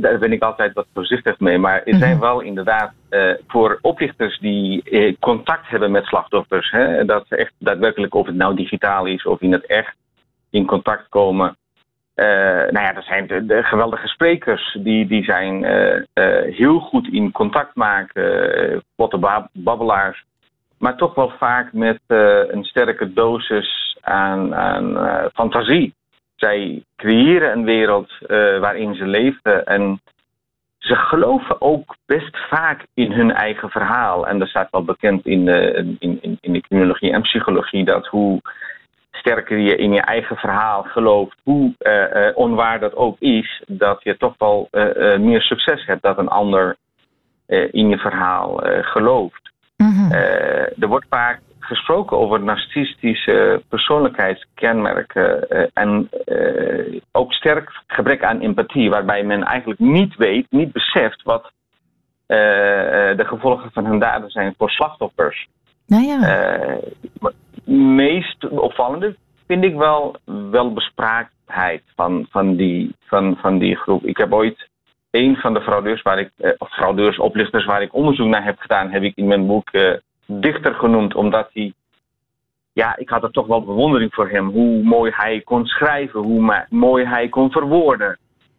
daar 0.00 0.18
ben 0.18 0.32
ik 0.32 0.42
altijd 0.42 0.72
wat 0.72 0.86
voorzichtig 0.94 1.40
mee. 1.40 1.58
Maar 1.58 1.82
er 1.82 1.94
zijn 1.94 2.18
wel 2.20 2.40
inderdaad 2.40 2.92
eh, 3.08 3.30
voor 3.46 3.78
oplichters 3.80 4.38
die 4.38 4.82
eh, 4.82 5.14
contact 5.20 5.68
hebben 5.68 5.90
met 5.90 6.04
slachtoffers, 6.04 6.70
hè, 6.70 7.04
dat 7.04 7.24
ze 7.28 7.36
echt 7.36 7.52
daadwerkelijk, 7.58 8.14
of 8.14 8.26
het 8.26 8.36
nou 8.36 8.56
digitaal 8.56 9.06
is 9.06 9.24
of 9.24 9.40
in 9.40 9.52
het 9.52 9.66
echt, 9.66 9.94
in 10.50 10.66
contact 10.66 11.08
komen. 11.08 11.56
Uh, 12.16 12.26
nou 12.70 12.80
ja, 12.80 12.92
dat 12.92 13.04
zijn 13.04 13.26
de, 13.26 13.62
geweldige 13.62 14.06
sprekers. 14.06 14.78
Die, 14.80 15.06
die 15.06 15.24
zijn 15.24 15.64
uh, 15.64 15.94
uh, 15.94 16.54
heel 16.54 16.78
goed 16.78 17.08
in 17.08 17.32
contact 17.32 17.74
maken, 17.74 18.82
vlotte 18.96 19.48
babbelaars. 19.52 20.24
Maar 20.78 20.96
toch 20.96 21.14
wel 21.14 21.32
vaak 21.38 21.72
met 21.72 22.00
een 22.06 22.64
sterke 22.64 23.12
dosis 23.12 23.98
aan, 24.00 24.54
aan 24.54 24.96
fantasie. 25.34 25.94
Zij 26.36 26.84
creëren 26.96 27.52
een 27.52 27.64
wereld 27.64 28.12
waarin 28.60 28.94
ze 28.94 29.06
leven. 29.06 29.66
En 29.66 30.00
ze 30.78 30.94
geloven 30.96 31.60
ook 31.60 31.96
best 32.06 32.36
vaak 32.48 32.86
in 32.94 33.12
hun 33.12 33.32
eigen 33.32 33.70
verhaal. 33.70 34.26
En 34.26 34.38
dat 34.38 34.48
staat 34.48 34.70
wel 34.70 34.84
bekend 34.84 35.26
in 35.26 35.48
in, 35.98 36.18
in, 36.20 36.38
in 36.40 36.52
de 36.52 36.60
criminologie 36.60 37.12
en 37.12 37.22
psychologie 37.22 37.84
dat 37.84 38.06
hoe 38.06 38.40
sterker 39.22 39.58
je 39.58 39.76
in 39.76 39.92
je 39.92 40.00
eigen 40.00 40.36
verhaal 40.36 40.82
gelooft, 40.82 41.36
hoe 41.42 41.74
uh, 41.78 41.92
uh, 41.92 42.36
onwaar 42.36 42.80
dat 42.80 42.94
ook 42.94 43.20
is, 43.20 43.62
dat 43.66 44.02
je 44.02 44.16
toch 44.16 44.34
wel 44.38 44.68
uh, 44.72 45.18
meer 45.18 45.40
succes 45.40 45.86
hebt 45.86 46.02
dat 46.02 46.18
een 46.18 46.28
ander 46.28 46.76
in 47.70 47.88
je 47.88 47.98
verhaal 47.98 48.60
gelooft. 48.64 49.50
Mm-hmm. 49.76 50.12
er 50.78 50.88
wordt 50.88 51.06
vaak 51.08 51.40
gesproken 51.58 52.16
over 52.16 52.40
narcistische 52.40 53.62
persoonlijkheidskenmerken 53.68 55.48
en 55.72 56.08
ook 57.12 57.32
sterk 57.32 57.82
gebrek 57.86 58.24
aan 58.24 58.40
empathie, 58.40 58.90
waarbij 58.90 59.22
men 59.22 59.42
eigenlijk 59.42 59.80
niet 59.80 60.16
weet, 60.16 60.46
niet 60.50 60.72
beseft 60.72 61.22
wat 61.22 61.52
de 62.26 63.24
gevolgen 63.26 63.70
van 63.72 63.86
hun 63.86 63.98
daden 63.98 64.30
zijn 64.30 64.54
voor 64.58 64.70
slachtoffers. 64.70 65.48
Nou 65.86 66.02
ja 66.02 66.18
meest 67.64 68.48
opvallende 68.48 69.16
vind 69.46 69.64
ik 69.64 69.74
wel 69.74 70.16
welbespraaktheid 70.50 71.82
van, 71.96 72.26
van, 72.30 72.56
die, 72.56 72.94
van, 73.06 73.36
van 73.40 73.58
die 73.58 73.76
groep. 73.76 74.04
Ik 74.04 74.16
heb 74.16 74.32
ooit 74.32 74.68
een 75.10 75.36
van 75.36 75.54
de 75.54 75.60
fraudeurs, 75.60 76.02
waar 76.02 76.18
ik, 76.18 76.30
eh, 76.36 76.50
fraudeurs, 76.58 77.18
oplichters 77.18 77.64
waar 77.64 77.82
ik 77.82 77.94
onderzoek 77.94 78.26
naar 78.26 78.44
heb 78.44 78.58
gedaan, 78.58 78.90
heb 78.90 79.02
ik 79.02 79.16
in 79.16 79.26
mijn 79.26 79.46
boek 79.46 79.72
uh, 79.72 79.92
dichter 80.26 80.74
genoemd, 80.74 81.14
omdat 81.14 81.50
hij, 81.52 81.72
ja, 82.72 82.96
ik 82.96 83.08
had 83.08 83.22
er 83.22 83.30
toch 83.30 83.46
wel 83.46 83.64
bewondering 83.64 84.14
voor 84.14 84.28
hem, 84.28 84.48
hoe 84.48 84.82
mooi 84.82 85.12
hij 85.14 85.40
kon 85.40 85.66
schrijven, 85.66 86.20
hoe 86.20 86.66
mooi 86.68 87.04
hij 87.04 87.28
kon 87.28 87.50
verwoorden. 87.50 88.18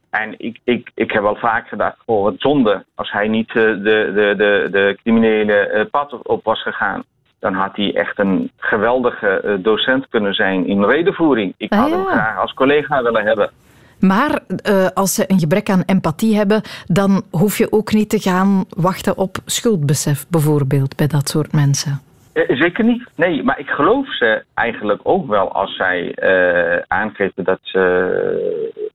En 0.09 0.35
ik, 0.37 0.59
ik, 0.63 0.91
ik 0.95 1.11
heb 1.11 1.21
wel 1.21 1.35
vaak 1.35 1.67
gedacht, 1.67 1.97
oh 2.05 2.23
wat 2.23 2.35
zonde, 2.37 2.85
als 2.95 3.11
hij 3.11 3.27
niet 3.27 3.49
uh, 3.49 3.53
de, 3.53 3.83
de, 3.83 4.33
de, 4.37 4.67
de 4.71 4.97
criminele 5.03 5.87
pad 5.91 6.27
op 6.27 6.43
was 6.43 6.61
gegaan 6.61 7.03
dan 7.43 7.53
had 7.53 7.75
hij 7.75 7.95
echt 7.95 8.19
een 8.19 8.51
geweldige 8.57 9.27
eh, 9.27 9.53
docent 9.59 10.07
kunnen 10.09 10.33
zijn 10.33 10.67
in 10.67 10.83
redenvoering. 10.83 11.53
Ik 11.57 11.73
had 11.73 11.91
ah, 11.91 11.91
hem 11.91 12.05
graag 12.05 12.37
als 12.37 12.53
collega 12.53 13.03
willen 13.03 13.25
hebben. 13.25 13.51
Maar 13.99 14.39
uh, 14.69 14.87
als 14.93 15.13
ze 15.13 15.23
een 15.27 15.39
gebrek 15.39 15.69
aan 15.69 15.83
empathie 15.85 16.35
hebben, 16.35 16.61
dan 16.85 17.23
hoef 17.31 17.57
je 17.57 17.71
ook 17.71 17.93
niet 17.93 18.09
te 18.09 18.19
gaan 18.19 18.65
wachten 18.69 19.17
op 19.17 19.37
schuldbesef, 19.45 20.25
bijvoorbeeld, 20.29 20.95
bij 20.95 21.07
dat 21.07 21.29
soort 21.29 21.51
mensen. 21.53 22.01
Eh, 22.33 22.57
zeker 22.57 22.83
niet. 22.83 23.03
Nee, 23.15 23.43
maar 23.43 23.59
ik 23.59 23.69
geloof 23.69 24.15
ze 24.15 24.43
eigenlijk 24.53 24.99
ook 25.03 25.27
wel 25.27 25.51
als 25.51 25.75
zij 25.75 26.15
uh, 26.15 26.81
aangeven 26.87 27.43
dat 27.43 27.59
ze 27.61 27.81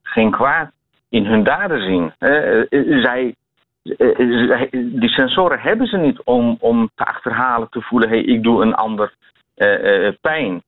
geen 0.03 0.31
kwaad 0.31 0.71
in 1.09 1.25
hun 1.25 1.45
daden 1.45 1.83
zien. 1.83 2.13
zij 3.03 3.23
eh, 3.23 3.27
eh, 3.27 3.33
die 4.73 5.09
sensoren 5.09 5.61
hebben 5.61 5.87
ze 5.87 5.97
niet 5.97 6.23
om, 6.23 6.57
om 6.61 6.91
te 6.95 7.05
achterhalen, 7.05 7.69
te 7.71 7.81
voelen: 7.81 8.09
hey, 8.09 8.21
ik 8.21 8.43
doe 8.43 8.63
een 8.63 8.75
ander 8.75 9.15
uh, 9.57 10.13
pijn. 10.21 10.63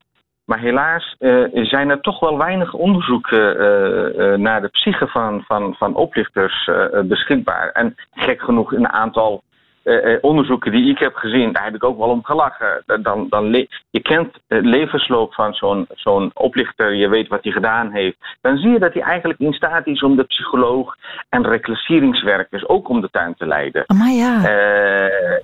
Maar 0.45 0.59
helaas 0.59 1.17
zijn 1.53 1.91
er 1.91 2.01
toch 2.01 2.21
wel 2.21 2.39
weinig 2.39 2.75
onderzoeken 2.75 4.41
naar 4.41 4.61
de 4.61 4.69
psyche 4.69 5.07
van, 5.07 5.43
van, 5.47 5.75
van 5.75 5.95
oplichters 5.95 6.71
beschikbaar. 7.05 7.71
En 7.71 7.95
gek 8.13 8.43
genoeg 8.43 8.73
een 8.73 8.89
aantal 8.89 9.43
uh, 9.85 10.19
onderzoeken 10.21 10.73
die 10.73 10.91
ik 10.91 10.99
heb 10.99 11.15
gezien, 11.15 11.53
daar 11.53 11.65
heb 11.65 11.75
ik 11.75 11.85
ook 11.85 11.99
wel 11.99 12.09
om 12.09 12.25
gelachen. 12.25 12.83
Dan, 13.03 13.27
dan 13.29 13.67
je 13.91 14.01
kent 14.03 14.37
het 14.49 14.65
levensloop 14.65 15.35
van 15.35 15.55
zo'n 15.55 15.87
zo'n 15.95 16.31
oplichter, 16.35 16.95
je 16.95 17.09
weet 17.09 17.29
wat 17.29 17.43
hij 17.43 17.53
gedaan 17.53 17.93
heeft. 17.93 18.17
Dan 18.41 18.57
zie 18.57 18.71
je 18.71 18.79
dat 18.79 18.93
hij 18.93 19.03
eigenlijk 19.03 19.41
in 19.41 19.53
staat 19.53 19.87
is 19.87 20.03
om 20.03 20.17
de 20.17 20.25
psycholoog 20.25 20.97
en 21.29 21.47
reclasseringswerkers 21.47 22.69
ook 22.69 22.89
om 22.89 23.01
de 23.01 23.11
tuin 23.11 23.35
te 23.35 23.47
leiden. 23.47 23.85
Maar 23.87 24.11
ja. 24.11 24.37
Uh, 24.37 25.39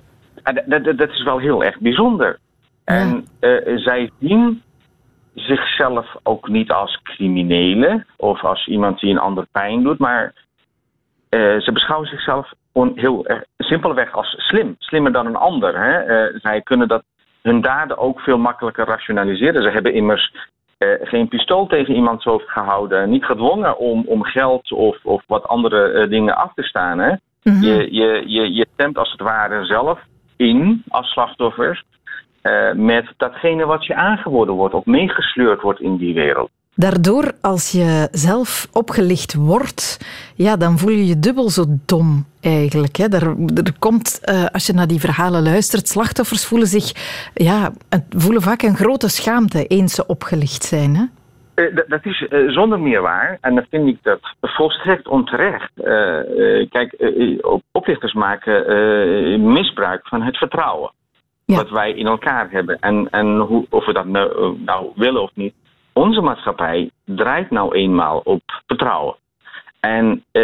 dat, 0.65 0.97
dat 0.97 1.09
is 1.09 1.23
wel 1.23 1.37
heel 1.37 1.63
erg 1.63 1.79
bijzonder. 1.79 2.39
Ja. 2.85 2.93
En 2.93 3.27
zij 3.79 4.11
zien 4.19 4.61
zichzelf 5.33 6.15
ook 6.23 6.47
niet 6.47 6.71
als 6.71 6.99
criminelen 7.03 8.05
of 8.17 8.43
als 8.43 8.67
iemand 8.67 8.99
die 8.99 9.11
een 9.11 9.19
ander 9.19 9.47
pijn 9.51 9.83
doet, 9.83 9.99
maar 9.99 10.33
ze 11.29 11.69
beschouwen 11.73 12.09
zichzelf 12.09 12.51
gewoon 12.77 12.91
heel 12.95 13.31
uh, 13.31 13.37
simpelweg 13.57 14.11
als 14.11 14.35
slim. 14.37 14.75
Slimmer 14.79 15.11
dan 15.11 15.25
een 15.25 15.35
ander. 15.35 15.81
Hè? 15.81 16.27
Uh, 16.29 16.39
zij 16.41 16.61
kunnen 16.61 16.87
dat, 16.87 17.03
hun 17.41 17.61
daden 17.61 17.97
ook 17.97 18.19
veel 18.19 18.37
makkelijker 18.37 18.85
rationaliseren. 18.85 19.63
Ze 19.63 19.69
hebben 19.69 19.93
immers 19.93 20.35
uh, 20.79 20.89
geen 21.01 21.27
pistool 21.27 21.67
tegen 21.67 21.95
iemands 21.95 22.23
hoofd 22.23 22.49
gehouden. 22.49 23.09
Niet 23.09 23.25
gedwongen 23.25 23.77
om, 23.77 24.03
om 24.05 24.23
geld 24.23 24.71
of, 24.71 24.97
of 25.03 25.23
wat 25.27 25.47
andere 25.47 26.07
dingen 26.07 26.35
af 26.35 26.53
te 26.53 26.63
staan. 26.63 26.99
Hè? 26.99 27.09
Mm 27.09 27.17
-hmm. 27.43 27.61
je, 27.61 27.93
je, 27.93 28.23
je, 28.25 28.53
je 28.53 28.67
stemt 28.73 28.97
als 28.97 29.11
het 29.11 29.21
ware 29.21 29.65
zelf 29.65 29.99
in 30.35 30.83
als 30.87 31.11
slachtoffers. 31.11 31.83
met 32.73 33.13
datgene 33.17 33.65
wat 33.65 33.85
je 33.85 33.95
aangeboden 33.95 34.53
wordt 34.53 34.73
of 34.73 34.85
meegesleurd 34.85 35.61
wordt 35.61 35.81
in 35.81 35.97
die 35.97 36.13
wereld. 36.13 36.49
Daardoor, 36.79 37.31
als 37.41 37.71
je 37.71 38.07
zelf 38.11 38.67
opgelicht 38.71 39.33
wordt, 39.33 39.97
ja, 40.35 40.57
dan 40.57 40.77
voel 40.77 40.91
je 40.91 41.07
je 41.07 41.19
dubbel 41.19 41.49
zo 41.49 41.63
dom 41.85 42.25
eigenlijk. 42.41 42.95
Hè. 42.95 43.05
Er, 43.05 43.23
er 43.55 43.73
komt, 43.79 44.21
uh, 44.23 44.45
als 44.45 44.65
je 44.65 44.73
naar 44.73 44.87
die 44.87 44.99
verhalen 44.99 45.43
luistert, 45.43 45.87
slachtoffers 45.87 46.45
voelen 46.45 46.67
zich, 46.67 46.91
ja, 47.33 47.71
voelen 48.09 48.41
vaak 48.41 48.61
een 48.61 48.75
grote 48.75 49.09
schaamte 49.09 49.65
eens 49.67 49.93
ze 49.93 50.05
opgelicht 50.05 50.63
zijn. 50.63 50.95
Hè. 50.95 51.03
Uh, 51.55 51.75
dat 51.87 52.05
is 52.05 52.27
uh, 52.29 52.51
zonder 52.51 52.79
meer 52.79 53.01
waar. 53.01 53.37
En 53.41 53.55
dan 53.55 53.65
vind 53.69 53.87
ik 53.87 53.97
dat 54.01 54.19
volstrekt 54.41 55.07
onterecht. 55.07 55.71
kijk, 56.69 57.11
oplichters 57.71 58.13
maken 58.13 59.51
misbruik 59.51 60.07
van 60.07 60.21
het 60.21 60.37
vertrouwen. 60.37 60.91
Ja. 61.45 61.55
Wat 61.55 61.69
wij 61.69 61.91
in 61.91 62.07
elkaar 62.07 62.51
hebben. 62.51 62.79
En, 62.79 63.07
en 63.11 63.37
hoe, 63.37 63.65
of 63.69 63.85
we 63.85 63.93
dat 63.93 64.05
nou, 64.05 64.57
nou 64.65 64.91
willen 64.95 65.21
of 65.21 65.31
niet 65.33 65.53
onze 65.97 66.21
maatschappij 66.21 66.91
draait 67.05 67.51
nou 67.51 67.75
eenmaal 67.75 68.21
op 68.23 68.41
vertrouwen. 68.65 69.15
En 69.79 70.23
eh, 70.31 70.43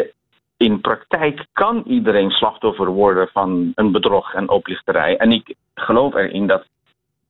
in 0.57 0.81
praktijk 0.81 1.45
kan 1.53 1.83
iedereen 1.85 2.31
slachtoffer 2.31 2.87
worden 2.87 3.27
van 3.27 3.71
een 3.75 3.91
bedrog 3.91 4.33
en 4.33 4.49
oplichterij. 4.49 5.17
En 5.17 5.31
ik 5.31 5.55
geloof 5.75 6.13
erin 6.13 6.47
dat 6.47 6.65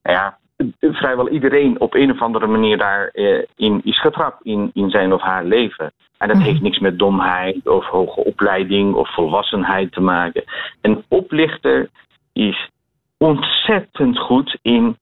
nou 0.04 0.18
ja, 0.18 0.38
vrijwel 0.80 1.30
iedereen 1.30 1.80
op 1.80 1.94
een 1.94 2.12
of 2.12 2.22
andere 2.22 2.48
manier 2.48 2.78
daarin 2.78 3.46
eh, 3.56 3.80
is 3.84 4.02
getrapt 4.02 4.46
in, 4.46 4.72
in 4.74 4.90
zijn 4.90 5.14
of 5.14 5.22
haar 5.22 5.46
leven. 5.46 5.92
En 6.18 6.28
dat 6.28 6.38
heeft 6.38 6.62
niks 6.62 6.80
met 6.80 7.00
domheid 7.00 7.68
of 7.68 7.86
hoge 7.86 8.24
opleiding 8.24 8.94
of 8.94 9.14
volwassenheid 9.14 9.92
te 9.92 10.02
maken. 10.02 10.44
Een 10.82 11.04
oplichter 11.08 11.90
is 12.34 12.70
ontzettend 13.18 14.20
goed 14.20 14.58
in 14.62 14.98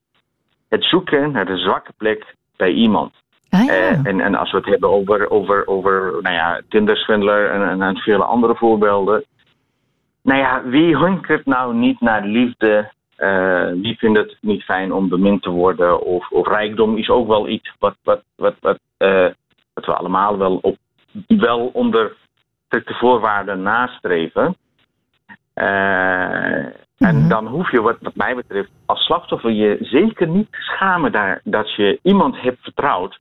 het 0.69 0.83
zoeken 0.83 1.31
naar 1.31 1.45
de 1.45 1.57
zwakke 1.57 1.93
plek 1.97 2.35
bij 2.61 2.71
iemand. 2.71 3.13
Ah, 3.49 3.65
ja. 3.65 3.73
uh, 3.73 4.05
en, 4.05 4.19
en 4.21 4.35
als 4.35 4.51
we 4.51 4.57
het 4.57 4.65
hebben 4.65 4.89
over, 4.89 5.29
over, 5.29 5.67
over 5.67 6.21
nou 6.21 6.35
ja, 6.35 6.61
Tinder-swindler 6.69 7.49
en, 7.49 7.69
en, 7.69 7.81
en, 7.81 7.97
vele 7.97 8.23
andere 8.23 8.55
voorbeelden. 8.55 9.23
Nou 10.23 10.39
ja, 10.39 10.63
wie 10.63 10.97
hunkert 10.97 11.45
nou 11.45 11.75
niet 11.75 11.99
naar 11.99 12.25
liefde? 12.25 12.91
Uh, 13.17 13.71
wie 13.71 13.97
vindt 13.97 14.17
het 14.17 14.37
niet 14.41 14.63
fijn 14.63 14.93
om 14.93 15.09
bemind 15.09 15.41
te 15.41 15.49
worden? 15.49 16.01
Of, 16.01 16.29
of 16.29 16.47
rijkdom 16.47 16.97
is 16.97 17.09
ook 17.09 17.27
wel 17.27 17.47
iets 17.47 17.73
wat, 17.79 17.95
wat, 18.03 18.23
wat, 18.35 18.55
wat, 18.59 18.79
uh, 18.97 19.29
wat 19.73 19.85
we 19.85 19.93
allemaal 19.93 20.37
wel, 20.37 20.55
op, 20.61 20.77
wel 21.27 21.69
onder 21.73 22.15
strikte 22.65 22.93
voorwaarden 22.93 23.61
nastreven. 23.61 24.55
Eh, 25.53 26.65
en 27.01 27.27
dan 27.27 27.47
hoef 27.47 27.71
je, 27.71 27.81
wat, 27.81 27.97
wat 28.01 28.15
mij 28.15 28.35
betreft, 28.35 28.69
als 28.85 28.99
slachtoffer 29.05 29.51
je 29.51 29.77
zeker 29.81 30.27
niet 30.27 30.51
te 30.51 30.61
schamen 30.61 31.11
daar, 31.11 31.41
dat 31.43 31.75
je 31.75 31.99
iemand 32.03 32.41
hebt 32.41 32.61
vertrouwd 32.61 33.19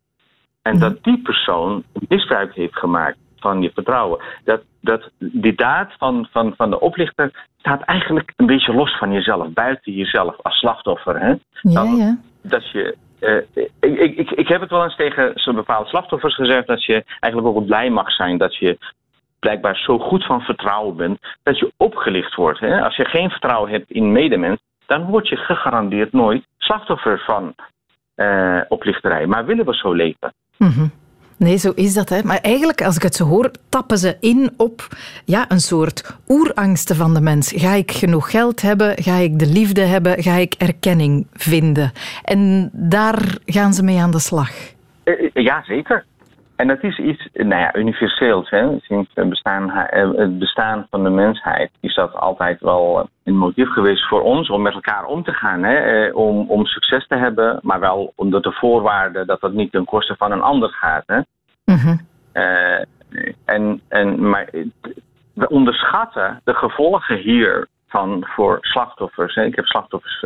en 0.62 0.78
dat 0.78 1.04
die 1.04 1.22
persoon 1.22 1.82
misbruik 2.08 2.54
heeft 2.54 2.78
gemaakt 2.78 3.16
van 3.36 3.62
je 3.62 3.70
vertrouwen. 3.74 4.20
Dat, 4.44 4.62
dat 4.80 5.10
die 5.18 5.54
daad 5.54 5.92
van, 5.98 6.28
van, 6.30 6.54
van 6.56 6.70
de 6.70 6.80
oplichter 6.80 7.48
staat 7.58 7.82
eigenlijk 7.82 8.32
een 8.36 8.46
beetje 8.46 8.74
los 8.74 8.98
van 8.98 9.12
jezelf, 9.12 9.52
buiten 9.52 9.92
jezelf 9.92 10.36
als 10.42 10.58
slachtoffer. 10.58 11.20
Hè? 11.20 11.34
Ja, 11.62 11.82
ja. 11.82 12.18
Dat 12.42 12.70
je. 12.70 12.96
eh, 13.18 13.62
ik, 13.80 14.16
ik, 14.16 14.30
ik, 14.30 14.48
heb 14.48 14.60
het 14.60 14.70
wel 14.70 14.84
eens 14.84 14.96
tegen 14.96 15.32
zo'n 15.34 15.54
bepaalde 15.54 15.88
slachtoffers 15.88 16.34
gezegd 16.34 16.66
dat 16.66 16.84
je 16.84 17.04
eigenlijk 17.20 17.56
ook 17.56 17.66
blij 17.66 17.90
mag 17.90 18.10
zijn 18.10 18.38
dat 18.38 18.56
je 18.56 18.78
blijkbaar 19.40 19.76
zo 19.76 19.98
goed 19.98 20.26
van 20.26 20.40
vertrouwen 20.40 20.96
bent 20.96 21.18
dat 21.42 21.59
je 21.59 21.72
opgelicht 21.76 22.35
wordt. 22.35 22.61
Hè? 22.61 22.81
Als 22.81 22.96
je 22.96 23.05
geen 23.05 23.31
vertrouwen 23.31 23.70
hebt 23.70 23.90
in 23.90 24.12
medemens, 24.12 24.61
dan 24.87 25.05
word 25.05 25.29
je 25.29 25.37
gegarandeerd 25.37 26.12
nooit 26.12 26.46
slachtoffer 26.59 27.22
van 27.26 27.55
eh, 28.14 28.61
oplichterij. 28.68 29.26
Maar 29.26 29.44
willen 29.44 29.64
we 29.64 29.74
zo 29.74 29.92
leven? 29.92 30.33
Mhm. 30.57 30.87
Nee, 31.37 31.57
zo 31.57 31.72
is 31.74 31.94
dat. 31.94 32.09
Hè. 32.09 32.22
Maar 32.22 32.38
eigenlijk, 32.38 32.83
als 32.83 32.96
ik 32.96 33.03
het 33.03 33.14
zo 33.14 33.24
hoor, 33.24 33.50
tappen 33.68 33.98
ze 33.98 34.16
in 34.20 34.50
op 34.57 34.88
ja, 35.24 35.44
een 35.48 35.61
soort 35.61 36.18
oerangsten 36.29 36.96
van 36.96 37.14
de 37.14 37.20
mens. 37.20 37.53
Ga 37.57 37.72
ik 37.74 37.90
genoeg 37.90 38.31
geld 38.31 38.62
hebben? 38.62 39.03
Ga 39.03 39.16
ik 39.16 39.38
de 39.38 39.46
liefde 39.46 39.81
hebben? 39.81 40.22
Ga 40.22 40.35
ik 40.35 40.55
erkenning 40.55 41.26
vinden? 41.33 41.92
En 42.24 42.70
daar 42.72 43.38
gaan 43.46 43.72
ze 43.72 43.83
mee 43.83 44.00
aan 44.00 44.11
de 44.11 44.18
slag. 44.18 44.50
Eh, 45.05 45.31
eh, 45.33 45.44
Ja, 45.44 45.62
zeker. 45.66 46.05
En 46.61 46.68
dat 46.68 46.83
is 46.83 46.99
iets 46.99 47.29
nou 47.33 47.61
ja, 47.61 47.77
universeels. 47.77 48.51
Hè? 48.51 48.79
Sinds 48.81 49.11
het 49.14 49.29
bestaan, 49.29 49.70
eh, 49.70 50.11
het 50.14 50.38
bestaan 50.38 50.87
van 50.90 51.03
de 51.03 51.11
mensheid 51.11 51.70
is 51.81 51.94
dat 51.94 52.14
altijd 52.14 52.61
wel 52.61 53.09
een 53.25 53.37
motief 53.37 53.68
geweest 53.68 54.09
voor 54.09 54.23
ons 54.23 54.51
om 54.51 54.62
met 54.62 54.73
elkaar 54.73 55.05
om 55.05 55.23
te 55.23 55.33
gaan. 55.33 55.62
Hè? 55.62 55.75
Eh, 55.75 56.16
Om, 56.16 56.51
om 56.51 56.66
succes 56.66 57.07
te 57.07 57.16
hebben, 57.16 57.59
maar 57.62 57.81
wel 57.81 58.12
onder 58.16 58.42
de 58.42 58.53
voorwaarde 58.53 59.25
dat 59.25 59.40
dat 59.40 59.53
niet 59.53 59.73
ten 59.73 59.85
koste 59.85 60.14
van 60.16 60.33
een 60.33 60.42
ander 60.42 60.68
gaat. 60.68 61.03
Hè? 61.07 61.20
Eh, 62.33 62.85
en, 63.44 63.81
en, 63.88 64.29
maar 64.29 64.49
we 65.35 65.49
onderschatten 65.49 66.40
de 66.44 66.55
gevolgen 66.55 67.16
hiervan 67.16 68.25
voor 68.27 68.59
slachtoffers. 68.61 69.37
Ik 69.37 69.57
heb 69.57 69.66
slachtoffers 69.66 70.18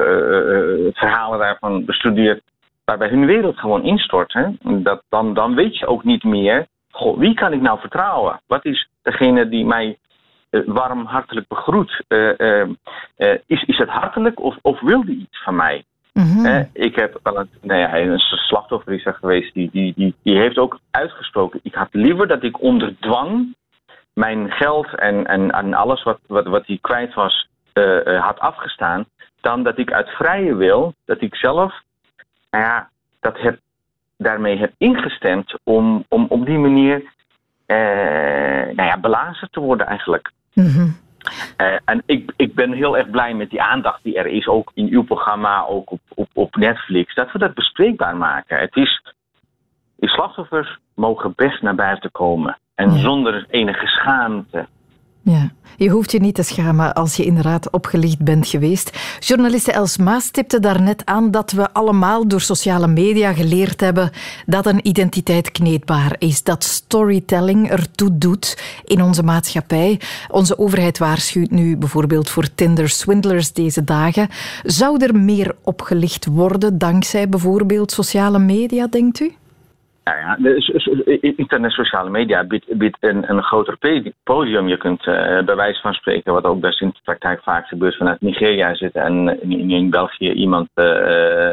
verhalen 0.92 1.38
daarvan 1.38 1.84
bestudeerd 1.84 2.42
waarbij 2.84 3.08
hun 3.08 3.26
wereld 3.26 3.58
gewoon 3.58 3.84
instort. 3.84 4.32
Hè? 4.32 4.46
Dat, 4.82 5.02
dan, 5.08 5.34
dan 5.34 5.54
weet 5.54 5.78
je 5.78 5.86
ook 5.86 6.04
niet 6.04 6.24
meer, 6.24 6.66
goh, 6.90 7.18
wie 7.18 7.34
kan 7.34 7.52
ik 7.52 7.60
nou 7.60 7.80
vertrouwen? 7.80 8.40
Wat 8.46 8.64
is 8.64 8.88
degene 9.02 9.48
die 9.48 9.64
mij 9.64 9.98
eh, 10.50 10.60
warm 10.66 11.04
hartelijk 11.04 11.48
begroet? 11.48 12.04
Eh, 12.08 12.60
eh, 12.60 12.68
is, 13.46 13.62
is 13.62 13.78
het 13.78 13.88
hartelijk 13.88 14.40
of, 14.40 14.56
of 14.62 14.80
wil 14.80 15.04
die 15.04 15.18
iets 15.18 15.42
van 15.42 15.56
mij? 15.56 15.84
Hè, 16.18 16.62
ik 16.72 16.96
heb 16.96 17.20
wel 17.22 17.38
een, 17.38 17.50
nou 17.60 17.80
ja, 17.80 17.98
een 17.98 18.18
slachtoffer 18.18 18.92
is 18.92 19.06
er 19.06 19.14
geweest, 19.14 19.54
die, 19.54 19.70
die, 19.72 19.92
die, 19.96 20.14
die 20.22 20.36
heeft 20.36 20.58
ook 20.58 20.78
uitgesproken. 20.90 21.60
Ik 21.62 21.74
had 21.74 21.88
liever 21.90 22.26
dat 22.26 22.42
ik 22.42 22.60
onder 22.60 22.94
dwang 23.00 23.54
mijn 24.12 24.50
geld 24.50 24.98
en, 24.98 25.26
en, 25.26 25.50
en 25.50 25.74
alles 25.74 26.02
wat, 26.02 26.18
wat, 26.26 26.46
wat 26.46 26.66
hij 26.66 26.78
kwijt 26.80 27.14
was, 27.14 27.48
had 28.20 28.38
afgestaan, 28.38 29.04
dan 29.40 29.62
dat 29.62 29.78
ik 29.78 29.92
uit 29.92 30.08
vrije 30.08 30.54
wil, 30.54 30.94
dat 31.04 31.20
ik 31.20 31.34
zelf, 31.34 31.80
nou 32.54 32.66
ja, 32.66 32.88
dat 33.20 33.40
heb, 33.40 33.58
daarmee 34.16 34.58
heb 34.58 34.72
ingestemd 34.78 35.54
om, 35.62 36.04
om 36.08 36.26
op 36.28 36.46
die 36.46 36.58
manier 36.58 37.12
eh, 37.66 37.76
nou 38.76 38.88
ja, 38.88 38.98
belazerd 39.00 39.52
te 39.52 39.60
worden 39.60 39.86
eigenlijk. 39.86 40.32
Eh, 41.56 41.76
en 41.84 42.02
ik, 42.06 42.32
ik 42.36 42.54
ben 42.54 42.72
heel 42.72 42.96
erg 42.96 43.10
blij 43.10 43.34
met 43.34 43.50
die 43.50 43.62
aandacht 43.62 44.02
die 44.02 44.16
er 44.16 44.26
is, 44.26 44.46
ook 44.46 44.70
in 44.74 44.88
uw 44.88 45.02
programma, 45.02 45.64
ook 45.64 45.90
op, 45.90 46.00
op, 46.08 46.28
op 46.32 46.56
Netflix, 46.56 47.14
dat 47.14 47.32
we 47.32 47.38
dat 47.38 47.54
bespreekbaar 47.54 48.16
maken. 48.16 48.58
Het 48.58 48.76
is, 48.76 49.02
die 49.96 50.08
slachtoffers 50.08 50.78
mogen 50.94 51.32
best 51.36 51.62
naar 51.62 51.74
buiten 51.74 52.10
komen. 52.10 52.58
En 52.74 52.90
zonder 52.90 53.46
enige 53.48 53.86
schaamte. 53.86 54.66
Ja. 55.24 55.52
Je 55.76 55.88
hoeft 55.88 56.12
je 56.12 56.20
niet 56.20 56.34
te 56.34 56.42
schamen 56.42 56.94
als 56.94 57.16
je 57.16 57.24
inderdaad 57.24 57.70
opgelicht 57.70 58.18
bent 58.18 58.46
geweest. 58.46 58.90
Journaliste 59.18 59.72
Els 59.72 59.96
Maas 59.96 60.24
stipte 60.24 60.60
daarnet 60.60 61.02
aan 61.04 61.30
dat 61.30 61.52
we 61.52 61.72
allemaal 61.72 62.28
door 62.28 62.40
sociale 62.40 62.86
media 62.86 63.32
geleerd 63.32 63.80
hebben 63.80 64.10
dat 64.46 64.66
een 64.66 64.86
identiteit 64.86 65.50
kneedbaar 65.50 66.16
is, 66.18 66.42
dat 66.42 66.64
storytelling 66.64 67.70
ertoe 67.70 68.18
doet 68.18 68.58
in 68.84 69.02
onze 69.02 69.22
maatschappij. 69.22 70.00
Onze 70.28 70.58
overheid 70.58 70.98
waarschuwt 70.98 71.50
nu 71.50 71.76
bijvoorbeeld 71.76 72.30
voor 72.30 72.54
Tinder-swindlers 72.54 73.52
deze 73.52 73.84
dagen. 73.84 74.28
Zou 74.62 75.04
er 75.04 75.16
meer 75.16 75.54
opgelicht 75.62 76.26
worden 76.26 76.78
dankzij 76.78 77.28
bijvoorbeeld 77.28 77.92
sociale 77.92 78.38
media, 78.38 78.86
denkt 78.86 79.20
u? 79.20 79.32
Nou 80.04 80.18
ja, 80.18 81.70
sociale 81.70 82.10
media 82.10 82.44
biedt, 82.44 82.96
een, 83.00 83.30
een 83.30 83.42
groter 83.42 83.78
podium. 84.22 84.68
Je 84.68 84.76
kunt 84.76 85.06
eh, 85.06 85.44
bij 85.44 85.56
wijze 85.56 85.80
van 85.80 85.92
spreken, 85.92 86.32
wat 86.32 86.44
ook 86.44 86.60
best 86.60 86.80
in 86.80 86.88
de 86.88 87.00
praktijk 87.04 87.42
vaak 87.42 87.66
gebeurt, 87.66 87.96
vanuit 87.96 88.20
Nigeria 88.20 88.74
zitten 88.74 89.02
en 89.02 89.42
in, 89.42 89.70
in 89.70 89.90
België 89.90 90.32
iemand 90.32 90.68
eh, 90.74 91.50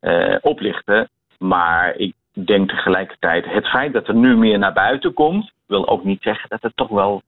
eh, 0.00 0.36
oplichten. 0.40 1.08
Maar 1.38 1.94
ik 1.96 2.14
denk 2.32 2.68
tegelijkertijd, 2.68 3.44
het 3.44 3.68
feit 3.68 3.92
dat 3.92 4.08
er 4.08 4.14
nu 4.14 4.36
meer 4.36 4.58
naar 4.58 4.72
buiten 4.72 5.12
komt, 5.12 5.50
wil 5.66 5.88
ook 5.88 6.04
niet 6.04 6.22
zeggen 6.22 6.48
dat 6.48 6.64
er 6.64 6.72
toch 6.74 6.88
wel 6.88 7.22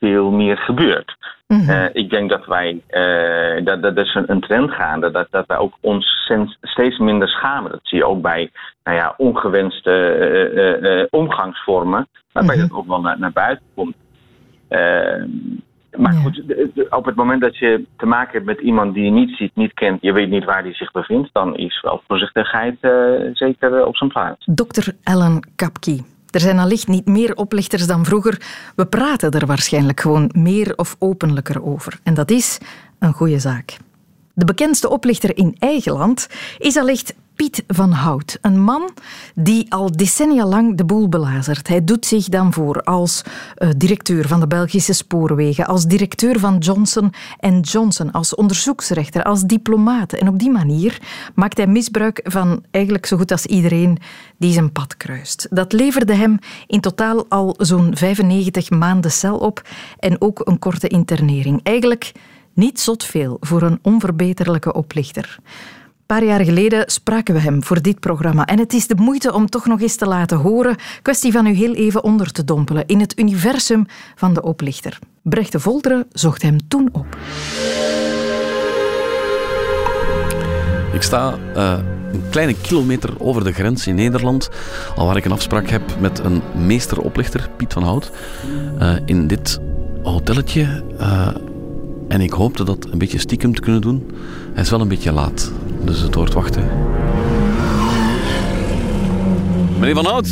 veel 0.00 0.30
meer 0.30 0.56
gebeurt. 0.56 1.16
Eh, 1.50 1.84
ik 1.92 2.10
denk 2.10 2.30
dat 2.30 2.46
wij, 2.46 2.80
eh, 2.86 3.64
dat, 3.64 3.82
dat 3.82 3.96
is 3.96 4.14
een, 4.14 4.30
een 4.30 4.40
trend 4.40 4.70
gaande, 4.70 5.10
dat, 5.10 5.26
dat 5.30 5.46
wij 5.46 5.56
ook 5.56 5.74
ons 5.80 6.32
steeds 6.60 6.98
minder 6.98 7.28
schamen. 7.28 7.70
Dat 7.70 7.80
zie 7.82 7.98
je 7.98 8.06
ook 8.06 8.22
bij 8.22 8.50
nou 8.84 8.96
ja, 8.96 9.14
ongewenste 9.16 9.90
eh, 9.90 11.20
omgangsvormen, 11.20 12.08
waarbij 12.32 12.56
dat 12.56 12.72
ook 12.72 12.86
wel 12.86 13.00
naar, 13.00 13.18
naar 13.18 13.32
buiten 13.32 13.64
komt. 13.74 13.94
Maar 15.96 16.12
goed, 16.12 16.42
op 16.90 17.04
het 17.04 17.14
moment 17.14 17.40
dat 17.40 17.56
je 17.56 17.84
te 17.96 18.06
maken 18.06 18.32
hebt 18.32 18.44
met 18.44 18.60
iemand 18.60 18.94
die 18.94 19.04
je 19.04 19.10
niet 19.10 19.36
ziet, 19.36 19.56
niet 19.56 19.74
kent, 19.74 20.02
je 20.02 20.12
weet 20.12 20.30
niet 20.30 20.44
waar 20.44 20.62
die 20.62 20.74
zich 20.74 20.90
bevindt, 20.90 21.28
dan 21.32 21.56
is 21.56 21.80
wel 21.80 22.02
voorzichtigheid 22.06 22.76
zeker 23.32 23.86
op 23.86 23.96
zijn 23.96 24.10
plaats. 24.10 24.48
Dr. 24.54 24.90
Ellen 25.02 25.48
Kapki. 25.56 26.02
Er 26.30 26.40
zijn 26.40 26.58
allicht 26.58 26.88
niet 26.88 27.06
meer 27.06 27.36
oplichters 27.36 27.86
dan 27.86 28.04
vroeger. 28.04 28.42
We 28.76 28.86
praten 28.86 29.30
er 29.30 29.46
waarschijnlijk 29.46 30.00
gewoon 30.00 30.30
meer 30.32 30.72
of 30.76 30.96
openlijker 30.98 31.64
over. 31.64 32.00
En 32.02 32.14
dat 32.14 32.30
is 32.30 32.58
een 32.98 33.12
goede 33.12 33.38
zaak. 33.38 33.76
De 34.34 34.44
bekendste 34.44 34.90
oplichter 34.90 35.36
in 35.36 35.56
eigen 35.58 35.92
land 35.92 36.28
is 36.58 36.76
allicht 36.76 37.14
Piet 37.40 37.64
van 37.66 37.92
Hout. 37.92 38.38
Een 38.40 38.62
man 38.62 38.90
die 39.34 39.72
al 39.72 39.90
decennia 39.92 40.46
lang 40.46 40.76
de 40.76 40.84
boel 40.84 41.08
belazert. 41.08 41.68
Hij 41.68 41.84
doet 41.84 42.06
zich 42.06 42.28
dan 42.28 42.52
voor 42.52 42.82
als 42.82 43.22
eh, 43.54 43.68
directeur 43.76 44.28
van 44.28 44.40
de 44.40 44.46
Belgische 44.46 44.92
Spoorwegen, 44.92 45.66
als 45.66 45.84
directeur 45.84 46.38
van 46.38 46.58
Johnson 46.58 47.12
Johnson, 47.60 48.12
als 48.12 48.34
onderzoeksrechter, 48.34 49.22
als 49.22 49.42
diplomaat. 49.42 50.12
En 50.12 50.28
op 50.28 50.38
die 50.38 50.50
manier 50.50 50.98
maakt 51.34 51.56
hij 51.56 51.66
misbruik 51.66 52.20
van 52.24 52.64
eigenlijk 52.70 53.06
zo 53.06 53.16
goed 53.16 53.30
als 53.30 53.46
iedereen 53.46 53.98
die 54.36 54.52
zijn 54.52 54.72
pad 54.72 54.96
kruist. 54.96 55.46
Dat 55.50 55.72
leverde 55.72 56.14
hem 56.14 56.38
in 56.66 56.80
totaal 56.80 57.26
al 57.28 57.54
zo'n 57.58 57.96
95 57.96 58.70
maanden 58.70 59.10
cel 59.10 59.36
op 59.36 59.62
en 59.98 60.20
ook 60.20 60.40
een 60.44 60.58
korte 60.58 60.88
internering. 60.88 61.60
Eigenlijk 61.62 62.12
niet 62.54 62.80
zot 62.80 63.04
veel 63.04 63.36
voor 63.40 63.62
een 63.62 63.78
onverbeterlijke 63.82 64.72
oplichter. 64.72 65.38
Paar 66.10 66.24
jaar 66.24 66.44
geleden 66.44 66.90
spraken 66.90 67.34
we 67.34 67.40
hem 67.40 67.64
voor 67.64 67.82
dit 67.82 68.00
programma. 68.00 68.46
En 68.46 68.58
het 68.58 68.72
is 68.72 68.86
de 68.86 68.94
moeite 68.94 69.32
om 69.32 69.46
toch 69.46 69.66
nog 69.66 69.80
eens 69.80 69.96
te 69.96 70.06
laten 70.06 70.36
horen. 70.36 70.76
Kwestie 71.02 71.32
van 71.32 71.46
u 71.46 71.52
heel 71.52 71.74
even 71.74 72.04
onder 72.04 72.32
te 72.32 72.44
dompelen 72.44 72.86
in 72.86 73.00
het 73.00 73.18
universum 73.18 73.86
van 74.14 74.34
de 74.34 74.42
oplichter. 74.42 74.98
Brecht 75.22 75.52
de 75.52 75.60
Volderen 75.60 76.06
zocht 76.12 76.42
hem 76.42 76.68
toen 76.68 76.88
op. 76.92 77.06
Ik 80.92 81.02
sta 81.02 81.38
eh, 81.54 81.78
een 82.12 82.22
kleine 82.30 82.54
kilometer 82.60 83.20
over 83.20 83.44
de 83.44 83.52
grens 83.52 83.86
in 83.86 83.94
Nederland, 83.94 84.50
al 84.96 85.06
waar 85.06 85.16
ik 85.16 85.24
een 85.24 85.32
afspraak 85.32 85.68
heb 85.68 85.82
met 86.00 86.18
een 86.18 86.42
meesteroplichter, 86.66 87.50
Piet 87.56 87.72
van 87.72 87.82
Hout, 87.82 88.10
eh, 88.78 88.96
in 89.04 89.26
dit 89.26 89.60
hotelletje. 90.02 90.84
eh, 90.98 91.28
en 92.10 92.20
ik 92.20 92.32
hoopte 92.32 92.64
dat 92.64 92.86
een 92.90 92.98
beetje 92.98 93.18
stiekem 93.18 93.54
te 93.54 93.60
kunnen 93.60 93.80
doen. 93.80 94.10
Hij 94.52 94.62
is 94.62 94.70
wel 94.70 94.80
een 94.80 94.88
beetje 94.88 95.12
laat, 95.12 95.52
dus 95.84 96.00
het 96.00 96.14
wordt 96.14 96.32
wachten. 96.32 96.64
Meneer 99.78 99.94
Van 99.94 100.04
Hout. 100.04 100.28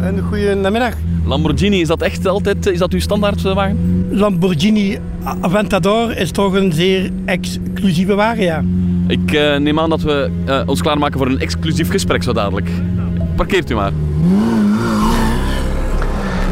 Een 0.00 0.20
goede 0.20 0.54
namiddag. 0.54 0.94
Lamborghini, 1.24 1.80
is 1.80 1.88
dat 1.88 2.02
echt 2.02 2.26
altijd 2.26 2.66
is 2.66 2.78
dat 2.78 2.92
uw 2.92 3.00
standaardwagen? 3.00 4.06
Lamborghini 4.10 4.98
Aventador 5.40 6.16
is 6.16 6.30
toch 6.30 6.52
een 6.52 6.72
zeer 6.72 7.10
exclusieve 7.24 8.14
wagen, 8.14 8.42
ja. 8.42 8.64
Ik 9.06 9.32
eh, 9.32 9.56
neem 9.56 9.78
aan 9.78 9.90
dat 9.90 10.02
we 10.02 10.30
eh, 10.44 10.62
ons 10.66 10.82
klaarmaken 10.82 11.18
voor 11.18 11.28
een 11.28 11.40
exclusief 11.40 11.90
gesprek 11.90 12.22
zo 12.22 12.32
dadelijk. 12.32 12.70
Parkeert 13.36 13.70
u 13.70 13.74
maar. 13.74 13.92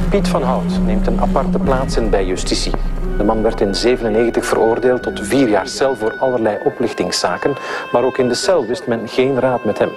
Piet 0.09 0.28
van 0.28 0.42
Hout 0.42 0.81
neemt 0.87 1.07
een 1.07 1.20
aparte 1.20 1.59
plaats 1.59 1.96
in 1.96 2.11
bij 2.11 2.26
justitie. 2.26 2.72
De 3.18 3.24
man 3.24 3.42
werd 3.42 3.61
in 3.61 3.74
97 3.74 4.46
veroordeeld 4.46 5.02
tot 5.02 5.20
vier 5.26 5.48
jaar 5.48 5.68
cel 5.68 5.96
voor 5.96 6.14
allerlei 6.18 6.59
oplichtingszaken, 6.64 7.54
maar 7.92 8.04
ook 8.04 8.18
in 8.18 8.28
de 8.28 8.35
cel 8.35 8.66
wist 8.66 8.87
men 8.87 9.09
geen 9.09 9.40
raad 9.40 9.64
met 9.64 9.78
hem. 9.78 9.90